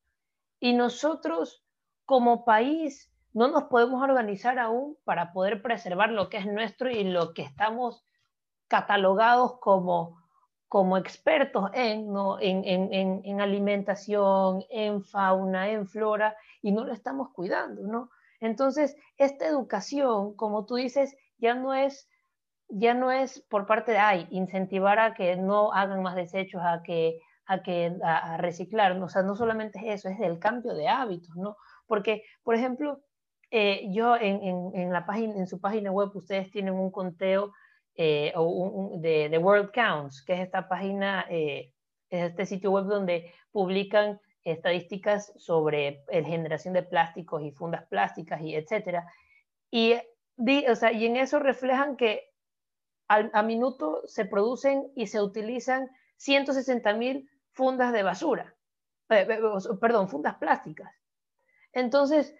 Y 0.59 0.73
nosotros 0.73 1.63
como 2.05 2.43
país 2.43 3.11
no 3.35 3.49
nos 3.49 3.65
podemos 3.65 4.01
organizar 4.01 4.57
aún 4.59 4.97
para 5.03 5.33
poder 5.33 5.61
preservar 5.61 6.09
lo 6.09 6.29
que 6.29 6.37
es 6.37 6.45
nuestro 6.45 6.89
y 6.89 7.03
lo 7.03 7.33
que 7.33 7.41
estamos 7.41 8.05
catalogados 8.69 9.59
como, 9.59 10.23
como 10.69 10.97
expertos 10.97 11.69
en, 11.73 12.13
¿no? 12.13 12.39
en, 12.39 12.63
en, 12.63 13.21
en, 13.25 13.41
alimentación, 13.41 14.63
en 14.69 15.03
fauna, 15.03 15.69
en 15.69 15.85
flora, 15.85 16.37
y 16.61 16.71
no 16.71 16.85
lo 16.85 16.93
estamos 16.93 17.33
cuidando, 17.33 17.81
¿no? 17.83 18.09
Entonces, 18.39 18.95
esta 19.17 19.45
educación, 19.45 20.33
como 20.37 20.65
tú 20.65 20.75
dices, 20.75 21.13
ya 21.37 21.55
no 21.55 21.73
es, 21.73 22.09
ya 22.69 22.93
no 22.93 23.11
es 23.11 23.41
por 23.49 23.65
parte 23.65 23.91
de, 23.91 23.97
ay, 23.97 24.27
incentivar 24.31 24.97
a 24.97 25.13
que 25.13 25.35
no 25.35 25.73
hagan 25.73 26.01
más 26.01 26.15
desechos, 26.15 26.61
a 26.63 26.81
que 26.83 27.19
a, 27.47 27.61
que, 27.61 27.95
a, 28.01 28.37
reciclar, 28.37 28.93
o 28.93 29.09
sea, 29.09 29.23
no 29.23 29.35
solamente 29.35 29.79
es 29.79 29.99
eso, 29.99 30.09
es 30.09 30.19
el 30.21 30.39
cambio 30.39 30.73
de 30.73 30.87
hábitos, 30.87 31.35
¿no? 31.35 31.57
Porque, 31.85 32.23
por 32.43 32.55
ejemplo, 32.55 33.01
eh, 33.51 33.87
yo 33.91 34.15
en, 34.15 34.91
la 34.91 35.05
página, 35.05 35.35
en 35.35 35.47
su 35.47 35.59
página 35.59 35.91
web 35.91 36.09
ustedes 36.13 36.51
tienen 36.51 36.73
un 36.73 36.91
conteo 36.91 37.53
eh, 37.95 38.33
de, 38.99 39.37
World 39.37 39.71
Counts, 39.71 40.23
que 40.23 40.33
es 40.33 40.39
esta 40.41 40.67
página, 40.67 41.25
eh, 41.29 41.71
es 42.09 42.31
este 42.31 42.45
sitio 42.45 42.71
web 42.71 42.85
donde 42.85 43.33
publican 43.51 44.19
estadísticas 44.43 45.33
sobre 45.37 46.03
la 46.11 46.23
generación 46.23 46.73
de 46.73 46.83
plásticos 46.83 47.41
y 47.43 47.51
fundas 47.51 47.85
plásticas 47.87 48.41
y 48.41 48.55
etcétera. 48.55 49.07
Y, 49.71 49.95
y 50.37 51.05
en 51.05 51.15
eso 51.15 51.39
reflejan 51.39 51.95
que 51.95 52.31
a 53.07 53.43
minuto 53.43 54.01
se 54.07 54.25
producen 54.25 54.91
y 54.95 55.07
se 55.07 55.21
utilizan 55.21 55.89
160 56.17 56.93
mil 56.93 57.29
fundas 57.51 57.93
de 57.93 58.03
basura, 58.03 58.55
perdón, 59.07 60.09
fundas 60.09 60.35
plásticas. 60.35 60.91
Entonces, 61.71 62.35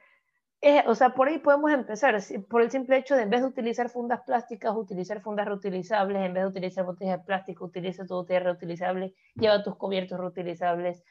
o 0.87 0.95
sea, 0.95 1.09
por 1.09 1.27
ahí 1.27 1.37
podemos 1.39 1.71
empezar, 1.71 2.17
por 2.49 2.61
el 2.61 2.71
simple 2.71 2.97
hecho 2.97 3.15
de 3.15 3.23
en 3.23 3.29
vez 3.29 3.41
de 3.41 3.47
utilizar 3.47 3.89
fundas 3.89 4.21
plásticas, 4.25 4.75
utilizar 4.75 5.21
fundas 5.21 5.45
reutilizables, 5.45 6.21
en 6.23 6.33
vez 6.33 6.43
de 6.43 6.49
utilizar 6.49 6.85
botellas 6.85 7.19
de 7.19 7.25
plástico, 7.25 7.65
utiliza 7.65 8.05
tu 8.05 8.15
botella 8.15 8.39
reutilizable, 8.41 9.13
lleva 9.35 9.63
tus 9.63 9.75
cubiertos 9.75 10.19
reutilizables, 10.19 11.03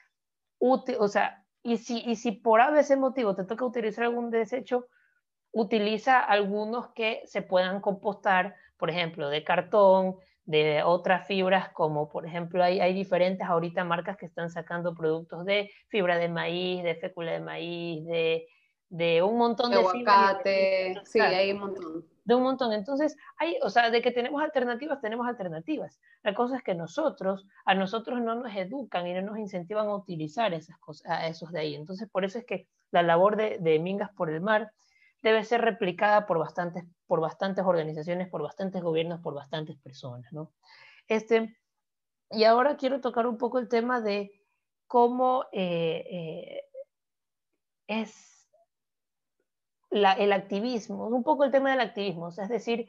o 0.58 1.08
sea, 1.08 1.44
y 1.62 1.76
si, 1.78 2.02
y 2.04 2.16
si 2.16 2.32
por 2.32 2.60
ese 2.76 2.96
motivo 2.96 3.34
te 3.34 3.44
toca 3.44 3.64
utilizar 3.64 4.04
algún 4.04 4.30
desecho, 4.30 4.86
utiliza 5.52 6.20
algunos 6.20 6.92
que 6.92 7.22
se 7.26 7.42
puedan 7.42 7.80
compostar, 7.80 8.56
por 8.76 8.90
ejemplo, 8.90 9.28
de 9.28 9.44
cartón, 9.44 10.16
de 10.44 10.82
otras 10.82 11.26
fibras, 11.26 11.70
como 11.70 12.08
por 12.08 12.26
ejemplo 12.26 12.62
hay, 12.62 12.80
hay 12.80 12.92
diferentes 12.92 13.46
ahorita 13.46 13.84
marcas 13.84 14.16
que 14.16 14.26
están 14.26 14.50
sacando 14.50 14.94
productos 14.94 15.44
de 15.46 15.70
fibra 15.88 16.18
de 16.18 16.28
maíz, 16.28 16.82
de 16.82 16.96
fécula 16.96 17.32
de 17.32 17.40
maíz, 17.40 18.04
de 18.04 18.46
de 18.88 19.22
un 19.22 19.36
montón 19.38 19.70
de, 19.70 19.78
aguacate, 19.78 21.00
sí, 21.04 21.20
hay 21.20 21.52
un 21.52 21.58
montón. 21.58 22.04
De 22.24 22.34
un 22.34 22.42
montón. 22.42 22.72
Entonces, 22.72 23.16
hay, 23.36 23.58
o 23.62 23.70
sea, 23.70 23.90
de 23.90 24.00
que 24.00 24.10
tenemos 24.10 24.42
alternativas, 24.42 25.00
tenemos 25.00 25.26
alternativas. 25.26 26.00
La 26.22 26.34
cosa 26.34 26.56
es 26.56 26.62
que 26.62 26.74
nosotros, 26.74 27.46
a 27.64 27.74
nosotros 27.74 28.20
no 28.20 28.34
nos 28.34 28.54
educan 28.54 29.06
y 29.06 29.14
no 29.14 29.22
nos 29.22 29.38
incentivan 29.38 29.88
a 29.88 29.96
utilizar 29.96 30.54
esas 30.54 30.78
cosas, 30.78 31.10
a 31.10 31.26
esos 31.26 31.50
de 31.52 31.60
ahí. 31.60 31.74
Entonces, 31.74 32.08
por 32.08 32.24
eso 32.24 32.38
es 32.38 32.46
que 32.46 32.66
la 32.90 33.02
labor 33.02 33.36
de, 33.36 33.58
de 33.58 33.78
Mingas 33.78 34.10
por 34.12 34.30
el 34.30 34.40
Mar 34.40 34.72
debe 35.24 35.42
ser 35.42 35.62
replicada 35.62 36.26
por 36.26 36.38
bastantes, 36.38 36.84
por 37.06 37.20
bastantes 37.20 37.64
organizaciones, 37.64 38.28
por 38.28 38.42
bastantes 38.42 38.82
gobiernos, 38.82 39.20
por 39.20 39.34
bastantes 39.34 39.76
personas, 39.78 40.30
¿no? 40.32 40.52
Este, 41.08 41.56
y 42.30 42.44
ahora 42.44 42.76
quiero 42.76 43.00
tocar 43.00 43.26
un 43.26 43.38
poco 43.38 43.58
el 43.58 43.68
tema 43.68 44.00
de 44.00 44.32
cómo 44.86 45.46
eh, 45.52 46.04
eh, 46.10 46.64
es 47.86 48.33
el 49.94 50.32
activismo, 50.32 51.06
un 51.06 51.22
poco 51.22 51.44
el 51.44 51.50
tema 51.50 51.70
del 51.70 51.80
activismo, 51.80 52.28
es 52.28 52.48
decir, 52.48 52.88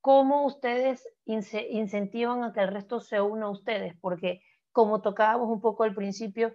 cómo 0.00 0.44
ustedes 0.44 1.08
incentivan 1.24 2.44
a 2.44 2.52
que 2.52 2.60
el 2.60 2.68
resto 2.68 3.00
se 3.00 3.20
una 3.20 3.46
a 3.46 3.50
ustedes, 3.50 3.94
porque 4.00 4.42
como 4.72 5.00
tocábamos 5.00 5.48
un 5.48 5.60
poco 5.60 5.84
al 5.84 5.94
principio, 5.94 6.52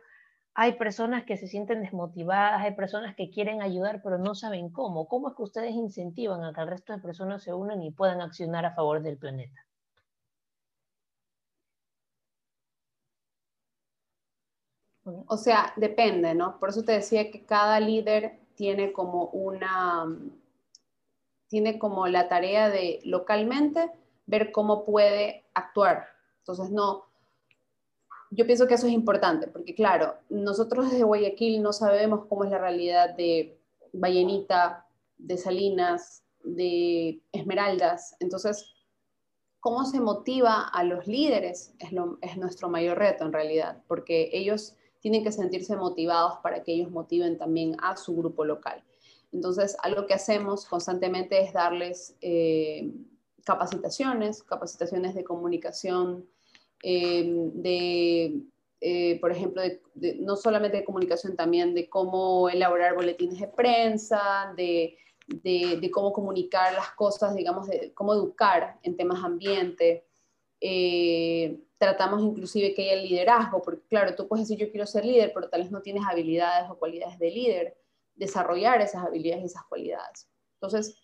hay 0.54 0.74
personas 0.74 1.24
que 1.24 1.38
se 1.38 1.48
sienten 1.48 1.82
desmotivadas, 1.82 2.62
hay 2.62 2.76
personas 2.76 3.16
que 3.16 3.30
quieren 3.30 3.62
ayudar, 3.62 4.02
pero 4.04 4.18
no 4.18 4.36
saben 4.36 4.70
cómo. 4.70 5.08
¿Cómo 5.08 5.30
es 5.30 5.36
que 5.36 5.44
ustedes 5.44 5.72
incentivan 5.72 6.44
a 6.44 6.54
que 6.54 6.62
el 6.62 6.68
resto 6.68 6.92
de 6.94 7.00
personas 7.00 7.44
se 7.44 7.54
unan 7.54 7.82
y 7.82 7.92
puedan 7.92 8.22
accionar 8.22 8.66
a 8.66 8.76
favor 8.76 9.02
del 9.02 9.18
planeta? 9.18 9.66
O 15.28 15.38
sea, 15.38 15.74
depende, 15.78 16.36
¿no? 16.36 16.60
Por 16.60 16.70
eso 16.70 16.84
te 16.84 16.92
decía 16.92 17.32
que 17.32 17.46
cada 17.46 17.80
líder 17.80 18.40
tiene 18.60 18.92
como 18.92 19.28
una, 19.28 20.06
tiene 21.48 21.80
como 21.80 22.08
la 22.08 22.28
tarea 22.28 22.70
de 22.70 23.00
localmente 23.06 23.90
ver 24.26 24.52
cómo 24.52 24.84
puede 24.84 25.46
actuar. 25.54 26.08
Entonces, 26.40 26.70
no, 26.70 27.06
yo 28.32 28.46
pienso 28.46 28.68
que 28.68 28.74
eso 28.74 28.86
es 28.86 28.92
importante, 28.92 29.48
porque 29.48 29.74
claro, 29.74 30.16
nosotros 30.28 30.92
desde 30.92 31.06
Guayaquil 31.06 31.62
no 31.62 31.72
sabemos 31.72 32.26
cómo 32.28 32.44
es 32.44 32.52
la 32.52 32.58
realidad 32.58 33.16
de 33.16 33.58
Vallenita, 33.94 34.86
de 35.18 35.38
Salinas, 35.38 36.26
de 36.44 37.22
Esmeraldas. 37.32 38.18
Entonces, 38.20 38.74
cómo 39.62 39.86
se 39.86 40.02
motiva 40.02 40.68
a 40.68 40.84
los 40.84 41.08
líderes 41.08 41.74
es, 41.80 41.92
es 42.20 42.38
nuestro 42.38 42.68
mayor 42.68 42.98
reto 42.98 43.24
en 43.24 43.32
realidad, 43.32 43.82
porque 43.88 44.32
ellos 44.34 44.76
tienen 45.00 45.24
que 45.24 45.32
sentirse 45.32 45.76
motivados 45.76 46.40
para 46.44 46.64
que 46.64 46.74
ellos 46.74 46.92
motiven 46.92 47.38
también 47.38 47.76
a 47.82 47.96
su 47.98 48.16
grupo 48.16 48.44
local. 48.46 48.84
Entonces, 49.32 49.78
algo 49.84 50.08
que 50.08 50.14
hacemos 50.14 50.66
constantemente 50.66 51.42
es 51.42 51.54
darles 51.54 52.18
eh, 52.22 52.92
capacitaciones, 53.46 54.44
capacitaciones 54.44 55.14
de 55.14 55.24
comunicación, 55.24 56.28
eh, 56.84 57.50
de, 57.54 58.42
eh, 58.82 59.20
por 59.20 59.32
ejemplo, 59.32 59.62
no 60.20 60.36
solamente 60.36 60.78
de 60.78 60.86
comunicación, 60.86 61.36
también 61.36 61.74
de 61.74 61.90
cómo 61.90 62.50
elaborar 62.50 62.96
boletines 62.96 63.40
de 63.40 63.48
prensa, 63.48 64.54
de, 64.58 64.98
de 65.28 65.92
cómo 65.92 66.12
comunicar 66.12 66.74
las 66.74 66.92
cosas, 66.92 67.36
digamos, 67.36 67.68
de 67.68 67.94
cómo 67.94 68.14
educar 68.14 68.80
en 68.84 68.98
temas 68.98 69.24
ambiente. 69.24 70.06
Eh, 70.62 71.60
tratamos 71.80 72.22
inclusive 72.22 72.74
que 72.76 72.92
haya 72.92 73.02
liderazgo, 73.02 73.62
porque 73.62 73.88
claro, 73.88 74.14
tú 74.14 74.28
puedes 74.28 74.48
decir 74.48 74.64
yo 74.64 74.70
quiero 74.70 74.86
ser 74.86 75.06
líder, 75.06 75.32
pero 75.34 75.50
tal 75.50 75.62
vez 75.62 75.72
no 75.72 75.82
tienes 75.82 76.04
habilidades 76.06 76.70
o 76.70 76.78
cualidades 76.78 77.18
de 77.18 77.32
líder, 77.32 77.78
desarrollar 78.16 78.82
esas 78.82 79.06
habilidades 79.06 79.44
y 79.44 79.46
esas 79.46 79.64
cualidades. 79.64 80.30
Entonces, 80.56 81.00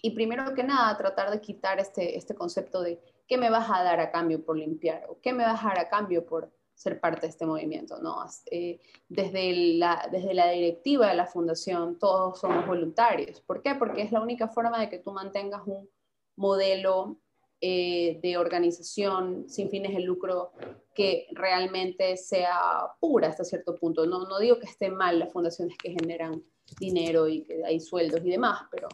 y 0.00 0.12
primero 0.12 0.54
que 0.54 0.64
nada, 0.64 0.96
tratar 0.96 1.30
de 1.30 1.40
quitar 1.40 1.78
este, 1.78 2.16
este 2.16 2.34
concepto 2.34 2.80
de 2.80 2.98
qué 3.26 3.36
me 3.36 3.50
vas 3.50 3.68
a 3.70 3.82
dar 3.82 4.00
a 4.00 4.10
cambio 4.10 4.42
por 4.42 4.56
limpiar 4.56 5.04
o 5.10 5.20
qué 5.20 5.34
me 5.34 5.44
vas 5.44 5.62
a 5.62 5.68
dar 5.68 5.78
a 5.80 5.88
cambio 5.90 6.24
por 6.24 6.50
ser 6.72 7.00
parte 7.00 7.22
de 7.22 7.26
este 7.28 7.44
movimiento. 7.44 7.98
¿no? 8.00 8.24
Eh, 8.50 8.80
desde, 9.08 9.52
la, 9.76 10.08
desde 10.10 10.32
la 10.32 10.48
directiva 10.50 11.08
de 11.08 11.16
la 11.16 11.26
fundación, 11.26 11.98
todos 11.98 12.40
somos 12.40 12.66
voluntarios. 12.66 13.40
¿Por 13.40 13.60
qué? 13.60 13.74
Porque 13.74 14.02
es 14.02 14.12
la 14.12 14.22
única 14.22 14.48
forma 14.48 14.80
de 14.80 14.88
que 14.88 14.98
tú 14.98 15.12
mantengas 15.12 15.66
un 15.66 15.90
modelo 16.36 17.18
eh, 17.60 18.20
de 18.22 18.36
organización 18.36 19.48
sin 19.48 19.68
fines 19.68 19.92
de 19.92 20.00
lucro 20.00 20.52
que 20.94 21.26
realmente 21.32 22.16
sea 22.16 22.60
pura 23.00 23.28
hasta 23.28 23.42
cierto 23.42 23.74
punto. 23.74 24.06
No, 24.06 24.28
no 24.28 24.38
digo 24.38 24.60
que 24.60 24.66
estén 24.66 24.94
mal 24.94 25.18
las 25.18 25.32
fundaciones 25.32 25.76
que 25.76 25.90
generan 25.90 26.40
dinero 26.78 27.26
y 27.26 27.42
que 27.42 27.64
hay 27.64 27.80
sueldos 27.80 28.20
y 28.24 28.30
demás, 28.30 28.60
pero 28.70 28.88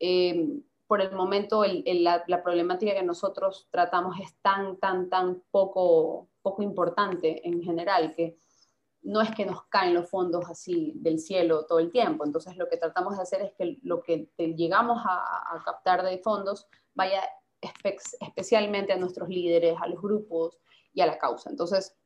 eh, 0.00 0.60
por 0.88 1.00
el 1.00 1.12
momento 1.12 1.64
la, 1.64 2.24
la, 2.26 2.42
problemática 2.42 2.94
que 2.94 3.04
nosotros 3.04 3.68
tratamos 3.70 4.18
es 4.18 4.34
tan, 4.42 4.78
tan, 4.78 5.08
tan 5.08 5.44
poco, 5.52 6.30
poco 6.42 6.64
importante 6.64 7.46
en 7.46 7.62
general 7.62 8.12
que 8.16 8.38
no 9.02 9.20
es 9.20 9.30
que 9.30 9.46
nos 9.46 9.62
caen 9.66 9.94
los 9.94 10.10
fondos 10.10 10.50
así 10.50 10.94
del 10.96 11.20
cielo 11.20 11.64
todo 11.66 11.78
el 11.78 11.92
tiempo. 11.92 12.24
Entonces 12.24 12.56
lo 12.56 12.68
que 12.68 12.76
tratamos 12.76 13.16
de 13.16 13.22
hacer 13.22 13.42
es 13.42 13.52
que 13.52 13.78
lo 13.84 14.02
que 14.02 14.30
llegamos 14.36 15.00
a, 15.04 15.54
a 15.54 15.62
captar 15.64 16.02
de 16.02 16.18
fondos 16.18 16.66
vaya 16.94 17.22
especialmente 17.60 18.92
a 18.92 18.96
nuestros 18.96 19.28
líderes, 19.28 19.76
a 19.80 19.86
los 19.86 20.00
grupos 20.00 20.58
y 20.92 21.00
a 21.00 21.06
la 21.06 21.18
causa. 21.18 21.50
Entonces, 21.50 21.96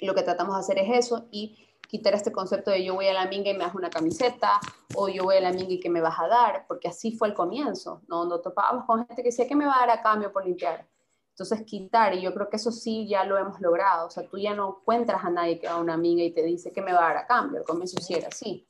lo 0.00 0.14
que 0.14 0.22
tratamos 0.22 0.54
de 0.54 0.60
hacer 0.60 0.78
es 0.78 1.06
eso 1.06 1.28
y 1.30 1.66
quitar 1.88 2.14
este 2.14 2.30
concepto 2.30 2.70
de 2.70 2.84
yo 2.84 2.94
voy 2.94 3.08
a 3.08 3.12
la 3.12 3.26
minga 3.26 3.50
y 3.50 3.54
me 3.54 3.64
das 3.64 3.74
una 3.74 3.90
camiseta 3.90 4.60
o 4.94 5.08
yo 5.08 5.24
voy 5.24 5.36
a 5.36 5.40
la 5.40 5.52
minga 5.52 5.72
y 5.72 5.80
que 5.80 5.90
me 5.90 6.00
vas 6.00 6.18
a 6.18 6.28
dar, 6.28 6.64
porque 6.68 6.88
así 6.88 7.12
fue 7.12 7.28
el 7.28 7.34
comienzo, 7.34 8.02
¿no? 8.06 8.24
Nos 8.24 8.42
topábamos 8.42 8.84
con 8.84 9.04
gente 9.06 9.22
que 9.22 9.30
decía, 9.30 9.48
¿qué 9.48 9.56
me 9.56 9.66
va 9.66 9.76
a 9.76 9.86
dar 9.86 9.98
a 9.98 10.02
cambio 10.02 10.32
por 10.32 10.44
limpiar? 10.44 10.86
Entonces, 11.30 11.62
quitar, 11.64 12.14
y 12.14 12.20
yo 12.20 12.32
creo 12.34 12.48
que 12.48 12.56
eso 12.56 12.70
sí 12.70 13.08
ya 13.08 13.24
lo 13.24 13.38
hemos 13.38 13.60
logrado, 13.60 14.06
o 14.06 14.10
sea, 14.10 14.28
tú 14.28 14.38
ya 14.38 14.54
no 14.54 14.78
encuentras 14.80 15.24
a 15.24 15.30
nadie 15.30 15.58
que 15.58 15.66
va 15.66 15.74
a 15.74 15.80
una 15.80 15.96
minga 15.96 16.22
y 16.22 16.32
te 16.32 16.42
dice, 16.42 16.70
¿qué 16.72 16.80
me 16.82 16.92
va 16.92 16.98
a 16.98 17.08
dar 17.08 17.16
a 17.16 17.26
cambio? 17.26 17.60
Al 17.60 17.66
comienzo 17.66 18.00
sí 18.00 18.14
era 18.14 18.28
así. 18.28 18.68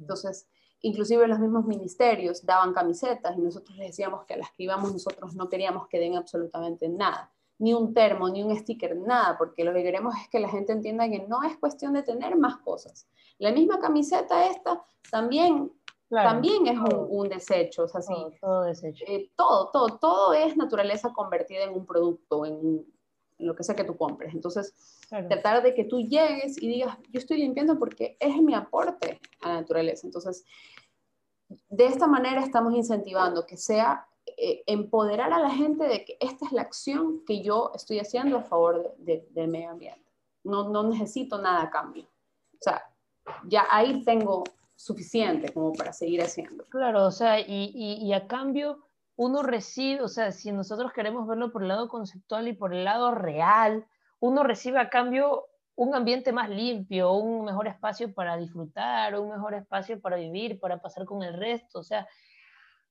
Entonces, 0.00 0.48
Inclusive 0.82 1.26
los 1.26 1.38
mismos 1.38 1.64
ministerios 1.66 2.44
daban 2.44 2.72
camisetas 2.72 3.36
y 3.36 3.40
nosotros 3.40 3.76
les 3.76 3.88
decíamos 3.88 4.24
que 4.24 4.34
a 4.34 4.36
las 4.36 4.50
que 4.52 4.62
íbamos 4.62 4.92
nosotros 4.92 5.34
no 5.34 5.48
queríamos 5.48 5.88
que 5.88 5.98
den 5.98 6.16
absolutamente 6.16 6.88
nada, 6.88 7.32
ni 7.58 7.74
un 7.74 7.92
termo, 7.92 8.28
ni 8.28 8.42
un 8.42 8.56
sticker, 8.56 8.96
nada, 8.96 9.36
porque 9.36 9.64
lo 9.64 9.72
que 9.72 9.82
queremos 9.82 10.14
es 10.22 10.28
que 10.28 10.38
la 10.38 10.48
gente 10.48 10.72
entienda 10.72 11.08
que 11.08 11.26
no 11.26 11.42
es 11.42 11.56
cuestión 11.56 11.94
de 11.94 12.02
tener 12.02 12.36
más 12.36 12.58
cosas. 12.58 13.08
La 13.38 13.50
misma 13.50 13.80
camiseta 13.80 14.46
esta 14.46 14.84
también, 15.10 15.72
también 16.08 16.66
es 16.68 16.78
un, 16.78 17.28
desecho, 17.28 17.84
o 17.84 17.88
sea, 17.88 18.00
todo, 18.00 18.32
todo 18.40 18.62
desecho. 18.62 19.04
Eh, 19.08 19.30
todo, 19.36 19.70
todo, 19.72 19.98
todo 19.98 20.32
es 20.32 20.56
naturaleza 20.56 21.12
convertida 21.12 21.64
en 21.64 21.74
un 21.74 21.84
producto, 21.84 22.46
en, 22.46 22.86
lo 23.38 23.54
que 23.54 23.64
sea 23.64 23.74
que 23.74 23.84
tú 23.84 23.96
compres. 23.96 24.34
Entonces, 24.34 24.74
tratar 25.08 25.62
de 25.62 25.74
que 25.74 25.84
tú 25.84 26.00
llegues 26.00 26.60
y 26.60 26.68
digas, 26.68 26.96
yo 27.10 27.18
estoy 27.18 27.38
limpiando 27.38 27.78
porque 27.78 28.16
es 28.20 28.36
mi 28.42 28.54
aporte 28.54 29.20
a 29.40 29.48
la 29.48 29.54
naturaleza. 29.60 30.06
Entonces, 30.06 30.44
de 31.68 31.86
esta 31.86 32.06
manera 32.06 32.42
estamos 32.42 32.74
incentivando 32.74 33.46
que 33.46 33.56
sea 33.56 34.06
eh, 34.36 34.62
empoderar 34.66 35.32
a 35.32 35.38
la 35.38 35.50
gente 35.50 35.84
de 35.84 36.04
que 36.04 36.18
esta 36.20 36.46
es 36.46 36.52
la 36.52 36.62
acción 36.62 37.24
que 37.26 37.42
yo 37.42 37.72
estoy 37.74 38.00
haciendo 38.00 38.38
a 38.38 38.42
favor 38.42 38.94
del 38.98 39.48
medio 39.48 39.70
ambiente. 39.70 40.04
No, 40.44 40.68
no 40.68 40.82
necesito 40.82 41.40
nada 41.40 41.62
a 41.62 41.70
cambio. 41.70 42.04
O 42.04 42.58
sea, 42.60 42.82
ya 43.44 43.66
ahí 43.70 44.04
tengo 44.04 44.44
suficiente 44.74 45.52
como 45.52 45.72
para 45.72 45.92
seguir 45.92 46.22
haciendo. 46.22 46.64
Claro, 46.64 47.06
o 47.06 47.10
sea, 47.10 47.40
y, 47.40 47.72
y, 47.74 48.06
y 48.06 48.12
a 48.12 48.26
cambio 48.26 48.87
uno 49.18 49.42
recibe, 49.42 50.02
o 50.02 50.08
sea, 50.08 50.30
si 50.30 50.52
nosotros 50.52 50.92
queremos 50.92 51.26
verlo 51.26 51.50
por 51.50 51.62
el 51.62 51.68
lado 51.68 51.88
conceptual 51.88 52.46
y 52.46 52.52
por 52.52 52.72
el 52.72 52.84
lado 52.84 53.10
real, 53.10 53.84
uno 54.20 54.44
recibe 54.44 54.78
a 54.78 54.90
cambio 54.90 55.46
un 55.74 55.96
ambiente 55.96 56.32
más 56.32 56.48
limpio, 56.48 57.10
un 57.12 57.44
mejor 57.44 57.66
espacio 57.66 58.14
para 58.14 58.36
disfrutar, 58.36 59.18
un 59.18 59.30
mejor 59.30 59.54
espacio 59.54 60.00
para 60.00 60.16
vivir, 60.16 60.60
para 60.60 60.80
pasar 60.80 61.04
con 61.04 61.24
el 61.24 61.34
resto, 61.34 61.80
o 61.80 61.82
sea, 61.82 62.06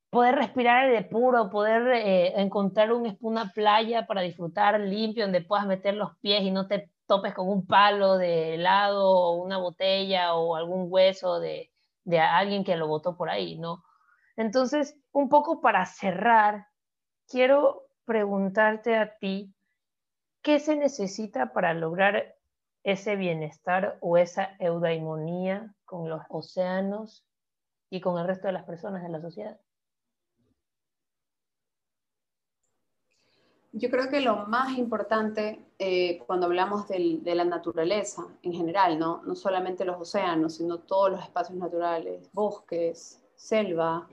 poder 0.09 0.36
respirar 0.36 0.88
aire 0.88 1.03
puro, 1.03 1.49
poder 1.49 1.88
eh, 1.93 2.41
encontrar 2.41 2.91
un, 2.91 3.17
una 3.21 3.53
playa 3.53 4.05
para 4.05 4.19
disfrutar 4.19 4.82
limpio, 4.82 5.23
donde 5.23 5.39
puedas 5.39 5.65
meter 5.65 5.93
los 5.93 6.17
pies 6.17 6.43
y 6.43 6.51
no 6.51 6.67
te 6.67 6.91
topes 7.05 7.34
con 7.34 7.47
un 7.47 7.65
palo 7.65 8.17
de 8.17 8.55
helado 8.55 9.32
una 9.32 9.59
botella 9.59 10.34
o 10.36 10.57
algún 10.57 10.88
hueso 10.89 11.39
de, 11.39 11.71
de 12.03 12.19
alguien 12.19 12.65
que 12.65 12.75
lo 12.75 12.88
votó 12.89 13.15
por 13.15 13.30
ahí, 13.30 13.57
¿no? 13.57 13.86
Entonces, 14.38 14.95
un 15.18 15.30
poco 15.30 15.61
para 15.61 15.84
cerrar, 15.88 16.68
quiero 17.28 17.88
preguntarte 18.05 18.95
a 18.95 19.18
ti, 19.18 19.51
¿qué 20.43 20.59
se 20.59 20.76
necesita 20.76 21.53
para 21.53 21.74
lograr 21.74 22.36
ese 22.84 23.15
bienestar 23.15 23.97
o 24.01 24.18
esa 24.18 24.55
eudaimonía 24.59 25.74
con 25.86 26.07
los 26.07 26.22
océanos 26.30 27.26
y 27.89 27.99
con 27.99 28.20
el 28.20 28.28
resto 28.28 28.45
de 28.45 28.53
las 28.53 28.65
personas 28.65 29.01
de 29.01 29.09
la 29.09 29.20
sociedad? 29.20 29.59
Yo 33.72 33.89
creo 33.89 34.09
que 34.09 34.22
lo 34.22 34.45
más 34.45 34.78
importante 34.78 35.65
eh, 35.80 36.20
cuando 36.28 36.45
hablamos 36.45 36.88
de 36.88 37.34
la 37.34 37.43
naturaleza 37.43 38.28
en 38.43 38.53
general, 38.53 38.99
¿no? 38.99 39.24
no 39.24 39.34
solamente 39.34 39.84
los 39.84 39.99
océanos, 39.99 40.57
sino 40.57 40.82
todos 40.82 41.09
los 41.09 41.24
espacios 41.24 41.57
naturales, 41.57 42.30
bosques, 42.34 43.20
selva, 43.36 44.07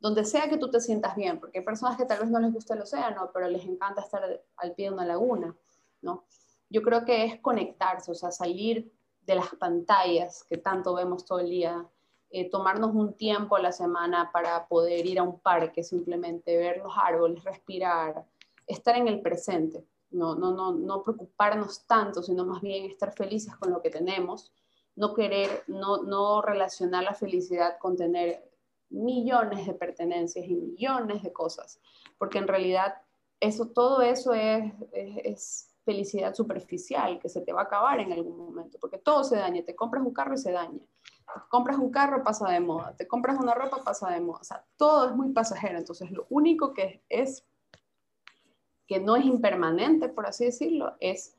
donde 0.00 0.24
sea 0.24 0.48
que 0.48 0.58
tú 0.58 0.70
te 0.70 0.80
sientas 0.80 1.16
bien, 1.16 1.40
porque 1.40 1.58
hay 1.58 1.64
personas 1.64 1.96
que 1.96 2.04
tal 2.04 2.20
vez 2.20 2.30
no 2.30 2.38
les 2.38 2.52
gusta 2.52 2.74
el 2.74 2.82
océano, 2.82 3.30
pero 3.32 3.48
les 3.48 3.64
encanta 3.64 4.02
estar 4.02 4.42
al 4.56 4.72
pie 4.74 4.86
de 4.86 4.94
una 4.94 5.04
laguna, 5.04 5.56
¿no? 6.02 6.24
Yo 6.70 6.82
creo 6.82 7.04
que 7.04 7.24
es 7.24 7.40
conectarse, 7.40 8.10
o 8.10 8.14
sea, 8.14 8.30
salir 8.30 8.92
de 9.22 9.34
las 9.34 9.54
pantallas 9.56 10.44
que 10.44 10.58
tanto 10.58 10.94
vemos 10.94 11.24
todo 11.24 11.40
el 11.40 11.50
día, 11.50 11.86
eh, 12.30 12.48
tomarnos 12.50 12.94
un 12.94 13.14
tiempo 13.14 13.56
a 13.56 13.60
la 13.60 13.72
semana 13.72 14.30
para 14.32 14.68
poder 14.68 15.06
ir 15.06 15.18
a 15.18 15.22
un 15.22 15.40
parque, 15.40 15.82
simplemente 15.82 16.56
ver 16.56 16.78
los 16.78 16.92
árboles, 16.96 17.42
respirar, 17.42 18.24
estar 18.66 18.96
en 18.96 19.08
el 19.08 19.20
presente, 19.20 19.84
no, 20.10 20.34
no, 20.34 20.52
no, 20.52 20.72
no 20.72 21.02
preocuparnos 21.02 21.86
tanto, 21.86 22.22
sino 22.22 22.44
más 22.44 22.60
bien 22.60 22.84
estar 22.84 23.12
felices 23.12 23.56
con 23.56 23.70
lo 23.70 23.82
que 23.82 23.90
tenemos, 23.90 24.52
no 24.94 25.14
querer, 25.14 25.64
no, 25.68 26.02
no 26.02 26.42
relacionar 26.42 27.04
la 27.04 27.14
felicidad 27.14 27.78
con 27.78 27.96
tener 27.96 28.47
millones 28.90 29.66
de 29.66 29.74
pertenencias 29.74 30.46
y 30.46 30.54
millones 30.54 31.22
de 31.22 31.32
cosas, 31.32 31.80
porque 32.18 32.38
en 32.38 32.48
realidad 32.48 32.94
eso, 33.40 33.68
todo 33.68 34.02
eso 34.02 34.32
es, 34.32 35.64
felicidad 35.84 36.34
superficial 36.34 37.18
que 37.18 37.30
se 37.30 37.40
te 37.40 37.50
va 37.50 37.62
a 37.62 37.64
acabar 37.64 37.98
en 37.98 38.12
algún 38.12 38.36
momento, 38.36 38.76
porque 38.78 38.98
todo 38.98 39.24
se 39.24 39.36
daña, 39.36 39.64
te 39.64 39.74
compras 39.74 40.04
un 40.04 40.12
carro 40.12 40.34
y 40.34 40.36
se 40.36 40.52
daña, 40.52 40.80
te 40.80 41.40
compras 41.48 41.78
un 41.78 41.90
carro 41.90 42.22
pasa 42.22 42.50
de 42.50 42.60
moda, 42.60 42.94
te 42.94 43.08
compras 43.08 43.38
una 43.40 43.54
ropa 43.54 43.82
pasa 43.82 44.10
de 44.10 44.20
moda, 44.20 44.40
o 44.40 44.44
sea, 44.44 44.66
todo 44.76 45.08
es 45.08 45.16
muy 45.16 45.32
pasajero, 45.32 45.78
entonces 45.78 46.10
lo 46.10 46.26
único 46.28 46.74
que 46.74 47.02
es 47.08 47.42
que 48.86 49.00
no 49.00 49.16
es 49.16 49.24
impermanente, 49.24 50.10
por 50.10 50.26
así 50.26 50.44
decirlo, 50.44 50.94
es 51.00 51.38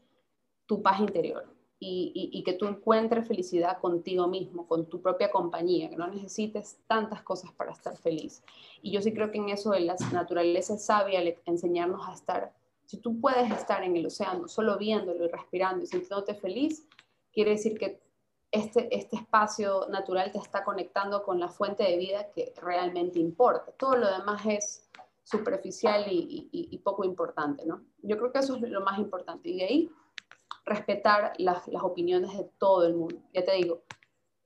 tu 0.65 0.81
paz 0.81 0.99
interior 0.99 1.59
y, 1.82 2.43
que 2.43 2.53
tú 2.53 2.67
encuentres 2.67 3.27
felicidad 3.27 3.80
contigo 3.80 4.27
mismo, 4.27 4.67
con 4.67 4.88
tu 4.88 5.01
propia 5.01 5.32
compañía, 5.32 5.89
que 5.89 5.95
no 5.95 6.07
necesites 6.07 6.80
tantas 6.88 7.21
cosas 7.23 7.51
para 7.53 7.71
estar 7.71 7.95
feliz. 7.97 8.43
Y 8.82 8.91
yo 8.91 9.01
sí 9.01 9.13
creo 9.13 9.32
que 9.32 9.38
en 9.38 9.49
eso 9.49 9.71
de 9.71 9.82
la 9.82 9.95
naturaleza 10.11 10.73
es 10.73 10.86
sabia 10.86 11.21
enseñarnos 11.45 12.07
a 12.07 12.13
estar, 12.13 12.53
si 12.86 12.97
tú 12.97 13.21
puedes 13.21 13.49
estar 13.51 13.84
en 13.84 13.95
el 13.95 14.07
océano 14.07 14.47
solo 14.47 14.77
viéndolo 14.77 15.23
y 15.23 15.27
respirando 15.30 15.84
y 15.84 15.88
sintiéndote 15.88 16.34
feliz, 16.34 16.88
quiere 17.32 17.51
decir 17.51 17.77
que 17.77 18.01
este, 18.51 18.93
este 18.95 19.15
espacio 19.15 19.86
natural 19.89 20.32
te 20.32 20.39
está 20.39 20.63
conectando 20.63 21.23
con 21.23 21.39
la 21.39 21.49
fuente 21.49 21.84
de 21.84 21.97
vida 21.97 22.32
que 22.32 22.51
realmente 22.61 23.19
importa. 23.19 23.71
Todo 23.77 23.95
lo 23.95 24.11
demás 24.11 24.43
es 24.47 24.89
superficial 25.23 26.05
y, 26.09 26.82
poco 26.84 27.03
importante, 27.03 27.63
¿no? 27.65 27.84
Yo 28.01 28.17
creo 28.17 28.32
que 28.32 28.39
eso 28.39 28.55
es 28.55 28.61
lo 28.63 28.82
más 28.82 28.97
importante. 28.97 29.49
Y 29.49 29.57
de 29.57 29.63
ahí 29.63 29.91
respetar 30.66 31.34
las, 31.38 31.64
opiniones 31.82 32.38
de 32.38 32.49
todo 32.57 32.86
el 32.86 32.95
mundo. 32.95 33.18
Ya 33.34 33.43
te 33.43 33.53
digo, 33.53 33.84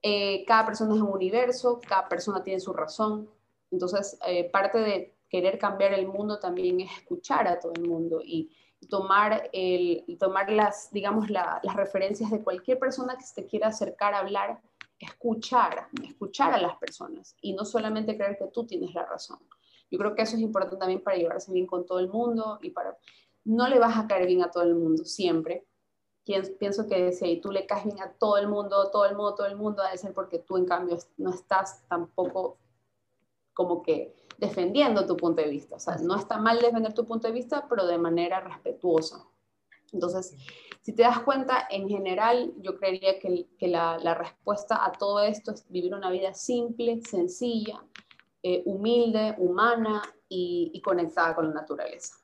eh, 0.01 0.43
cada 0.45 0.65
persona 0.65 0.95
es 0.95 1.01
un 1.01 1.09
universo, 1.09 1.79
cada 1.87 2.07
persona 2.07 2.43
tiene 2.43 2.59
su 2.59 2.73
razón. 2.73 3.29
Entonces, 3.71 4.17
eh, 4.27 4.49
parte 4.49 4.79
de 4.79 5.15
querer 5.29 5.57
cambiar 5.57 5.93
el 5.93 6.07
mundo 6.07 6.39
también 6.39 6.81
es 6.81 6.91
escuchar 6.97 7.47
a 7.47 7.59
todo 7.59 7.73
el 7.75 7.87
mundo 7.87 8.21
y 8.23 8.51
tomar, 8.89 9.49
el, 9.53 10.05
tomar 10.19 10.51
las, 10.51 10.91
digamos, 10.91 11.29
las 11.29 11.75
referencias 11.75 12.29
de 12.31 12.43
cualquier 12.43 12.79
persona 12.79 13.15
que 13.17 13.23
se 13.23 13.41
te 13.41 13.47
quiera 13.47 13.67
acercar 13.67 14.13
a 14.13 14.19
hablar, 14.19 14.61
escuchar, 14.99 15.87
escuchar 16.03 16.53
a 16.53 16.61
las 16.61 16.77
personas 16.77 17.35
y 17.41 17.53
no 17.53 17.65
solamente 17.65 18.15
creer 18.15 18.37
que 18.37 18.47
tú 18.47 18.65
tienes 18.65 18.93
la 18.93 19.05
razón. 19.05 19.39
Yo 19.89 19.99
creo 19.99 20.15
que 20.15 20.23
eso 20.23 20.35
es 20.35 20.41
importante 20.41 20.77
también 20.77 21.03
para 21.03 21.17
llevarse 21.17 21.51
bien 21.51 21.67
con 21.67 21.85
todo 21.85 21.99
el 21.99 22.09
mundo 22.09 22.59
y 22.61 22.71
para... 22.71 22.97
No 23.45 23.67
le 23.67 23.77
vas 23.77 23.97
a 23.97 24.07
caer 24.07 24.25
bien 24.25 24.41
a 24.41 24.49
todo 24.49 24.63
el 24.63 24.73
mundo 24.73 25.03
siempre, 25.03 25.65
pienso 26.23 26.87
que 26.87 27.11
si 27.11 27.37
tú 27.37 27.51
le 27.51 27.65
caes 27.65 27.85
bien 27.85 28.01
a 28.01 28.11
todo 28.13 28.37
el 28.37 28.47
mundo, 28.47 28.89
todo 28.91 29.05
el 29.05 29.15
mundo, 29.15 29.35
todo 29.35 29.47
el 29.47 29.55
mundo, 29.55 29.83
debe 29.83 29.97
ser 29.97 30.13
porque 30.13 30.39
tú 30.39 30.57
en 30.57 30.65
cambio 30.65 30.97
no 31.17 31.31
estás 31.31 31.85
tampoco 31.87 32.57
como 33.53 33.83
que 33.83 34.15
defendiendo 34.37 35.05
tu 35.05 35.15
punto 35.17 35.41
de 35.41 35.49
vista. 35.49 35.75
O 35.75 35.79
sea, 35.79 35.97
no 35.97 36.15
está 36.15 36.37
mal 36.37 36.59
defender 36.59 36.93
tu 36.93 37.05
punto 37.05 37.27
de 37.27 37.33
vista, 37.33 37.67
pero 37.69 37.85
de 37.85 37.97
manera 37.97 38.39
respetuosa. 38.39 39.25
Entonces, 39.91 40.35
si 40.81 40.93
te 40.93 41.03
das 41.03 41.19
cuenta, 41.19 41.67
en 41.69 41.87
general, 41.87 42.53
yo 42.57 42.77
creería 42.77 43.19
que, 43.19 43.47
que 43.57 43.67
la, 43.67 43.97
la, 43.99 44.15
respuesta 44.15 44.83
a 44.83 44.91
todo 44.91 45.21
esto 45.21 45.51
es 45.51 45.69
vivir 45.69 45.93
una 45.93 46.09
vida 46.09 46.33
simple, 46.33 46.99
sencilla, 47.01 47.83
eh, 48.41 48.63
humilde, 48.65 49.35
humana 49.37 50.01
y, 50.27 50.71
y 50.73 50.81
conectada 50.81 51.35
con 51.35 51.47
la 51.47 51.53
naturaleza. 51.53 52.15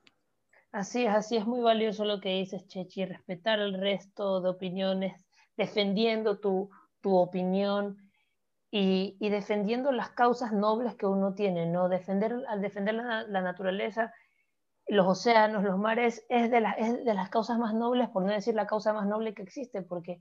Así 0.72 1.03
es, 1.05 1.09
así 1.09 1.36
es 1.36 1.47
muy 1.47 1.61
valioso 1.61 2.05
lo 2.05 2.20
que 2.20 2.30
dices, 2.30 2.67
Chechi, 2.67 3.03
respetar 3.05 3.59
el 3.59 3.74
resto 3.74 4.39
de 4.39 4.49
opiniones, 4.49 5.26
defendiendo 5.57 6.39
tu, 6.39 6.70
opinión 7.01 7.97
y, 8.70 9.17
defendiendo 9.30 9.91
las 9.91 10.11
causas 10.11 10.53
nobles 10.53 10.95
que 10.95 11.07
uno 11.07 11.34
tiene, 11.34 11.65
¿no? 11.65 11.89
Defender, 11.89 12.36
al 12.47 12.61
defender 12.61 12.93
la, 12.93 13.41
naturaleza, 13.41 14.13
los 14.88 15.07
océanos, 15.07 15.63
los 15.63 15.80
mares, 15.80 16.24
es 16.30 16.51
de, 16.51 16.63
es 16.78 17.03
de 17.03 17.13
las 17.15 17.30
causas 17.30 17.57
más 17.57 17.74
nobles, 17.74 18.09
por 18.09 18.24
no 18.24 18.32
decir 18.32 18.53
la 18.53 18.67
causa 18.67 18.93
más 18.93 19.07
noble 19.07 19.34
que 19.34 19.41
existe, 19.41 19.82
porque 19.82 20.20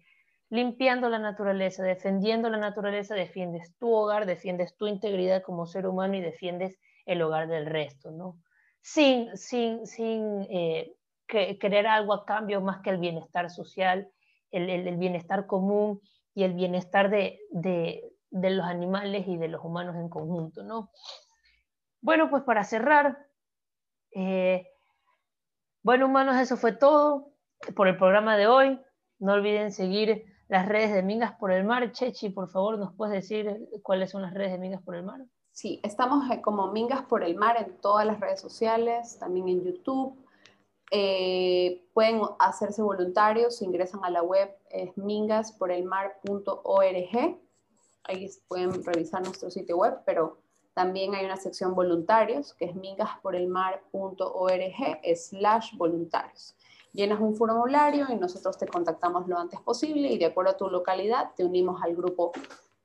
limpiando 0.48 1.10
la 1.10 1.18
naturaleza, 1.18 1.82
defendiendo 1.82 2.48
la 2.48 2.58
naturaleza, 2.58 3.14
defiendes 3.14 3.76
tu 3.76 3.92
hogar, 3.92 4.24
defiendes 4.24 4.76
tu 4.78 4.86
integridad 4.86 5.42
como 5.42 5.66
ser 5.66 5.86
humano 5.86 6.14
y 6.14 6.22
defiendes 6.22 6.78
el 7.04 7.20
hogar 7.20 7.48
del 7.48 7.66
resto, 7.66 8.10
¿no? 8.12 8.38
Sin, 8.80 9.36
sin, 9.36 9.86
sin 9.86 10.46
eh, 10.50 10.94
querer 11.26 11.86
algo 11.86 12.14
a 12.14 12.24
cambio 12.24 12.60
más 12.60 12.80
que 12.80 12.90
el 12.90 12.98
bienestar 12.98 13.50
social, 13.50 14.10
el, 14.50 14.70
el, 14.70 14.96
bienestar 14.96 15.46
común 15.46 16.00
y 16.34 16.44
el 16.44 16.54
bienestar 16.54 17.10
de, 17.10 17.38
de, 17.50 18.02
de, 18.30 18.50
los 18.50 18.64
animales 18.64 19.26
y 19.28 19.36
de 19.36 19.48
los 19.48 19.62
humanos 19.62 19.96
en 19.96 20.08
conjunto, 20.08 20.62
¿no? 20.62 20.90
Bueno, 22.00 22.30
pues 22.30 22.44
para 22.44 22.64
cerrar, 22.64 23.18
eh, 24.14 24.66
bueno, 25.82 26.06
humanos, 26.06 26.36
eso 26.36 26.56
fue 26.56 26.72
todo 26.72 27.32
por 27.76 27.88
el 27.88 27.96
programa 27.96 28.36
de 28.36 28.46
hoy. 28.46 28.80
No 29.18 29.34
olviden 29.34 29.72
seguir 29.72 30.24
las 30.48 30.66
redes 30.66 30.94
de 30.94 31.02
Mingas 31.02 31.34
por 31.34 31.52
el 31.52 31.64
Mar. 31.64 31.92
Chechi, 31.92 32.30
por 32.30 32.48
favor, 32.48 32.78
¿nos 32.78 32.94
puedes 32.94 33.14
decir 33.14 33.68
cuáles 33.82 34.10
son 34.10 34.22
las 34.22 34.32
redes 34.32 34.52
de 34.52 34.58
Mingas 34.58 34.82
por 34.82 34.94
el 34.96 35.02
Mar? 35.02 35.20
Sí, 35.60 35.80
estamos 35.82 36.30
eh, 36.30 36.40
como 36.40 36.70
Mingas 36.70 37.02
por 37.02 37.24
el 37.24 37.34
Mar 37.34 37.56
en 37.58 37.78
todas 37.78 38.06
las 38.06 38.20
redes 38.20 38.40
sociales, 38.40 39.18
también 39.18 39.48
en 39.48 39.64
YouTube. 39.64 40.14
Eh, 40.92 41.84
pueden 41.92 42.20
hacerse 42.38 42.80
voluntarios, 42.80 43.60
ingresan 43.60 44.04
a 44.04 44.10
la 44.10 44.22
web, 44.22 44.56
es 44.70 44.96
mingasporelmar.org. 44.96 47.40
Ahí 48.04 48.30
pueden 48.46 48.84
revisar 48.84 49.24
nuestro 49.24 49.50
sitio 49.50 49.78
web, 49.78 49.98
pero 50.06 50.38
también 50.74 51.16
hay 51.16 51.24
una 51.24 51.36
sección 51.36 51.74
voluntarios, 51.74 52.54
que 52.54 52.66
es 52.66 52.76
mingasporelmar.org 52.76 55.16
slash 55.16 55.76
voluntarios. 55.76 56.54
Llenas 56.92 57.20
un 57.20 57.34
formulario 57.34 58.06
y 58.08 58.14
nosotros 58.14 58.56
te 58.58 58.68
contactamos 58.68 59.26
lo 59.26 59.36
antes 59.36 59.60
posible 59.60 60.06
y 60.06 60.18
de 60.18 60.26
acuerdo 60.26 60.52
a 60.52 60.56
tu 60.56 60.70
localidad 60.70 61.32
te 61.34 61.44
unimos 61.44 61.82
al 61.82 61.96
grupo 61.96 62.30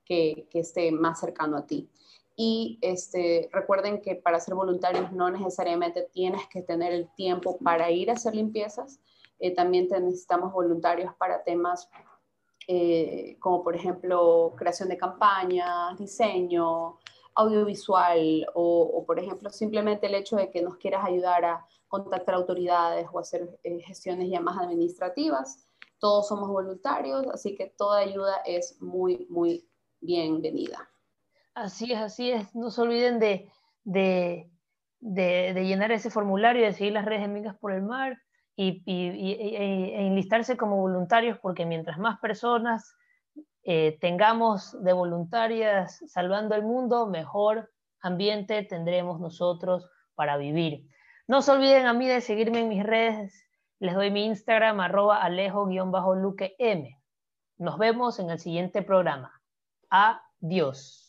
que, 0.04 0.48
que 0.50 0.62
esté 0.62 0.92
más 0.92 1.20
cercano 1.20 1.56
a 1.56 1.68
ti. 1.68 1.88
Y 2.36 2.80
este, 2.82 3.50
recuerden 3.52 4.02
que 4.02 4.16
para 4.16 4.40
ser 4.40 4.56
voluntarios 4.56 5.12
no 5.12 5.30
necesariamente 5.30 6.10
tienes 6.12 6.48
que 6.48 6.62
tener 6.62 6.92
el 6.92 7.14
tiempo 7.16 7.58
para 7.60 7.92
ir 7.92 8.10
a 8.10 8.14
hacer 8.14 8.36
limpiezas. 8.36 9.00
Eh, 9.40 9.54
también 9.54 9.88
necesitamos 9.90 10.52
voluntarios 10.52 11.14
para 11.16 11.44
temas 11.44 11.90
eh, 12.68 13.36
como 13.40 13.62
por 13.62 13.76
ejemplo 13.76 14.54
creación 14.58 14.88
de 14.88 14.98
campañas, 14.98 15.98
diseño, 15.98 16.98
audiovisual 17.36 18.48
o, 18.54 19.04
por 19.06 19.20
ejemplo 19.20 19.50
simplemente 19.50 20.08
el 20.08 20.16
hecho 20.16 20.38
de 20.38 20.50
que 20.50 20.62
nos 20.62 20.78
quieras 20.78 21.04
ayudar 21.06 21.44
a 21.44 21.66
contactar 21.90 22.36
autoridades 22.36 23.08
o 23.12 23.20
hacer 23.20 23.60
eh, 23.64 23.80
gestiones 23.82 24.30
ya 24.30 24.40
más 24.40 24.58
administrativas. 24.58 25.68
Todos 26.00 26.28
somos 26.28 26.50
voluntarios, 26.50 27.28
así 27.28 27.56
que 27.56 27.74
toda 27.78 28.00
ayuda 28.00 28.38
es 28.46 28.82
muy, 28.82 29.28
muy 29.30 29.68
bienvenida. 30.00 30.93
Así 31.56 31.92
es, 31.92 32.00
así 32.00 32.32
es. 32.32 32.54
No 32.56 32.72
se 32.72 32.82
olviden 32.82 33.20
de, 33.20 33.52
de, 33.84 34.50
de, 35.00 35.66
llenar 35.66 35.92
ese 35.92 36.10
formulario, 36.10 36.66
de 36.66 36.74
seguir 36.74 36.94
las 36.94 37.06
redes 37.06 37.24
amigas 37.24 37.56
por 37.58 37.72
el 37.72 37.84
mar 37.84 38.20
y, 38.56 38.84
e, 38.86 40.06
enlistarse 40.08 40.58
como 40.58 40.78
voluntarios, 40.78 41.38
porque 41.40 41.66
mientras 41.66 42.00
más 42.00 42.20
personas 42.20 42.96
eh, 43.64 43.98
tengamos 44.02 44.82
de 44.84 44.94
voluntarias 44.94 46.00
salvando 46.08 46.56
el 46.56 46.64
mundo, 46.64 47.08
mejor 47.08 47.72
ambiente 48.02 48.64
tendremos 48.64 49.20
nosotros 49.20 49.90
para 50.16 50.38
vivir. 50.38 50.88
No 51.28 51.42
se 51.42 51.52
olviden 51.52 51.86
a 51.86 51.94
mí 51.94 52.08
de 52.08 52.22
seguirme 52.22 52.62
en 52.62 52.70
mis 52.70 52.84
redes. 52.84 53.46
Les 53.80 53.96
doy 53.96 54.12
mi 54.12 54.26
Instagram, 54.26 54.80
arroba 54.80 55.22
alejo-luque 55.22 56.56
m. 56.58 57.00
Nos 57.58 57.78
vemos 57.78 58.20
en 58.20 58.30
el 58.30 58.40
siguiente 58.40 58.82
programa. 58.82 59.42
Adiós. 59.90 61.03